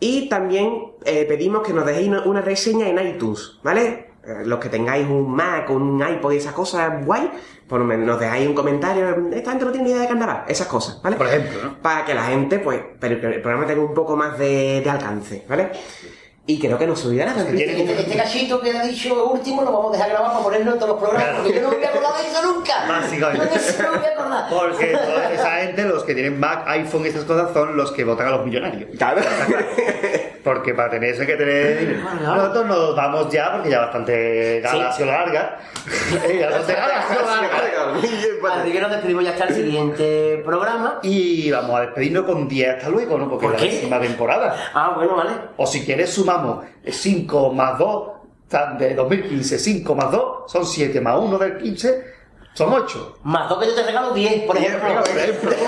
y 0.00 0.28
también 0.28 0.92
eh, 1.04 1.24
pedimos 1.28 1.62
que 1.64 1.72
nos 1.72 1.86
dejéis 1.86 2.10
una, 2.24 2.40
reseña 2.40 2.88
en 2.88 2.98
iTunes, 3.06 3.58
¿vale? 3.62 4.10
Eh, 4.24 4.42
Los 4.44 4.58
que 4.58 4.68
tengáis 4.68 5.06
un 5.08 5.30
Mac 5.30 5.70
un 5.70 6.02
iPod 6.02 6.32
y 6.32 6.38
esas 6.38 6.52
cosas 6.52 7.06
guay, 7.06 7.30
menos 7.70 8.06
nos 8.08 8.18
dejáis 8.18 8.48
un 8.48 8.54
comentario, 8.54 9.28
esta 9.32 9.50
gente 9.52 9.64
no 9.66 9.70
tiene 9.70 9.84
ni 9.86 9.90
idea 9.92 10.02
de 10.02 10.08
carnaval, 10.08 10.42
esas 10.48 10.66
cosas, 10.66 11.00
¿vale? 11.00 11.14
Por 11.14 11.28
ejemplo, 11.28 11.60
¿no? 11.62 11.74
Para 11.80 12.04
que 12.04 12.12
la 12.14 12.24
gente, 12.24 12.58
pues, 12.58 12.80
pero 12.98 13.20
que 13.20 13.26
el 13.28 13.40
programa 13.40 13.66
tenga 13.68 13.82
un 13.84 13.94
poco 13.94 14.16
más 14.16 14.36
de, 14.36 14.80
de 14.82 14.90
alcance, 14.90 15.44
¿vale? 15.48 15.70
Y 16.50 16.58
creo 16.58 16.76
que 16.76 16.86
no 16.86 16.96
se 16.96 17.06
olvidará. 17.06 17.32
Este, 17.38 18.00
este 18.00 18.16
cachito 18.16 18.60
que 18.60 18.76
ha 18.76 18.82
dicho 18.82 19.24
último 19.30 19.62
lo 19.62 19.70
vamos 19.70 19.90
a 19.90 19.96
dejar 19.98 20.10
grabado 20.10 20.32
para 20.32 20.44
ponerlo 20.44 20.72
en 20.72 20.78
todos 20.80 20.90
los 20.90 20.98
programas, 20.98 21.36
porque 21.36 21.54
yo 21.54 21.62
no 21.62 21.70
me 21.70 21.76
voy 21.76 21.84
a 21.84 21.88
acordar 21.90 22.20
de 22.20 22.28
eso 22.28 22.42
nunca. 22.42 22.86
Eso 23.54 23.82
no 23.84 23.92
me 23.92 23.98
voy 23.98 24.06
a 24.06 24.10
acordar. 24.10 24.48
Porque 24.50 24.86
toda 24.86 25.32
esa 25.32 25.50
gente, 25.58 25.84
los 25.84 26.02
que 26.02 26.14
tienen 26.14 26.40
Mac, 26.40 26.64
iPhone 26.66 27.04
y 27.04 27.08
esas 27.10 27.24
cosas, 27.24 27.52
son 27.52 27.76
los 27.76 27.92
que 27.92 28.02
votan 28.02 28.26
a 28.26 28.30
los 28.30 28.44
millonarios. 28.44 28.90
Porque 30.42 30.74
para 30.74 30.90
tener 30.90 31.10
eso 31.10 31.22
hay 31.22 31.26
que 31.26 31.36
tener. 31.36 31.98
Nosotros 32.22 32.66
nos 32.66 32.96
vamos 32.96 33.30
ya, 33.30 33.52
porque 33.52 33.70
ya 33.70 33.80
bastante 33.80 34.62
ha 34.64 34.92
sido 34.92 35.06
larga. 35.06 35.58
Eh, 36.10 36.38
ya 36.38 36.50
bastante 36.50 36.74
larga. 36.74 37.00
Así 38.52 38.72
que 38.72 38.80
nos 38.80 38.90
despedimos 38.90 39.24
ya 39.24 39.30
hasta 39.30 39.44
el 39.46 39.54
siguiente 39.54 40.42
programa. 40.44 40.98
Y 41.02 41.50
vamos 41.50 41.76
a 41.76 41.80
despedirnos 41.82 42.24
con 42.24 42.48
10 42.48 42.76
hasta 42.76 42.88
luego, 42.88 43.18
¿no? 43.18 43.28
Porque 43.28 43.46
¿Por 43.46 43.54
es 43.56 43.62
la 43.62 43.66
décima 43.66 44.00
temporada. 44.00 44.70
Ah, 44.74 44.92
bueno, 44.96 45.16
vale. 45.16 45.30
O 45.56 45.66
si 45.66 45.84
quieres 45.84 46.10
sumamos 46.10 46.64
5 46.86 47.52
más 47.52 47.78
2 47.78 48.10
de 48.78 48.94
2015, 48.94 49.58
5 49.58 49.94
más 49.94 50.10
2 50.10 50.50
son 50.50 50.66
7 50.66 51.00
más 51.00 51.18
1 51.18 51.38
del 51.38 51.58
15 51.58 52.20
son 52.54 52.72
8. 52.72 53.18
Más 53.22 53.48
dos 53.48 53.58
que 53.58 53.66
yo 53.66 53.74
te 53.74 53.82
regalo 53.84 54.12
10, 54.12 54.42
por 54.44 54.56
ejemplo. 54.56 54.94
Por 54.94 55.08
ejemplo. 55.08 55.50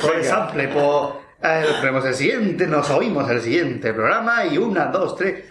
Por 0.00 0.12
pues 0.12 0.26
eh, 0.26 1.25
nos 1.42 1.82
vemos 1.82 2.04
el 2.04 2.14
siguiente, 2.14 2.66
nos 2.66 2.90
oímos 2.90 3.30
el 3.30 3.40
siguiente 3.40 3.92
programa 3.92 4.46
y 4.46 4.58
una, 4.58 4.86
dos, 4.86 5.16
tres. 5.16 5.44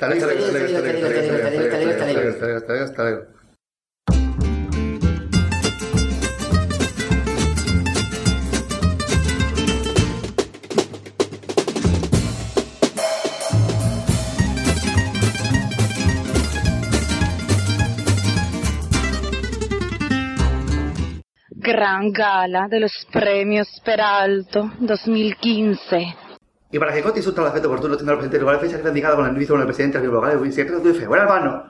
Hasta 2.81 3.03
luego, 3.03 3.34
gran 21.65 22.11
gala 22.11 22.67
de 22.67 22.79
los 22.79 23.07
premios 23.11 23.67
Peralto 23.83 24.71
2015. 24.79 26.15
Y 26.71 26.77
para 26.77 26.93
que 26.93 27.01
Coti 27.01 27.19
insulta 27.19 27.41
la 27.41 27.51
fecha 27.51 27.65
oportuno, 27.65 27.97
tendrá 27.97 28.13
el 28.13 28.19
presidente 28.19 28.37
del 28.37 28.45
lugar 28.45 28.59
fecha 28.59 28.73
que 28.73 28.77
está 28.77 28.89
indicada 28.89 29.15
con 29.15 29.23
la 29.23 29.29
entrevista 29.29 29.53
con 29.53 29.61
el 29.61 29.67
presidente 29.67 29.97
del 29.97 30.07
Bilbao 30.07 30.21
Gala, 30.21 30.39
y 30.39 30.43
dice, 30.43 30.65
creo 30.65 30.77
que 30.77 30.83
tú 30.83 30.93
dices, 30.93 31.07
bueno, 31.07 31.23
hermano. 31.23 31.63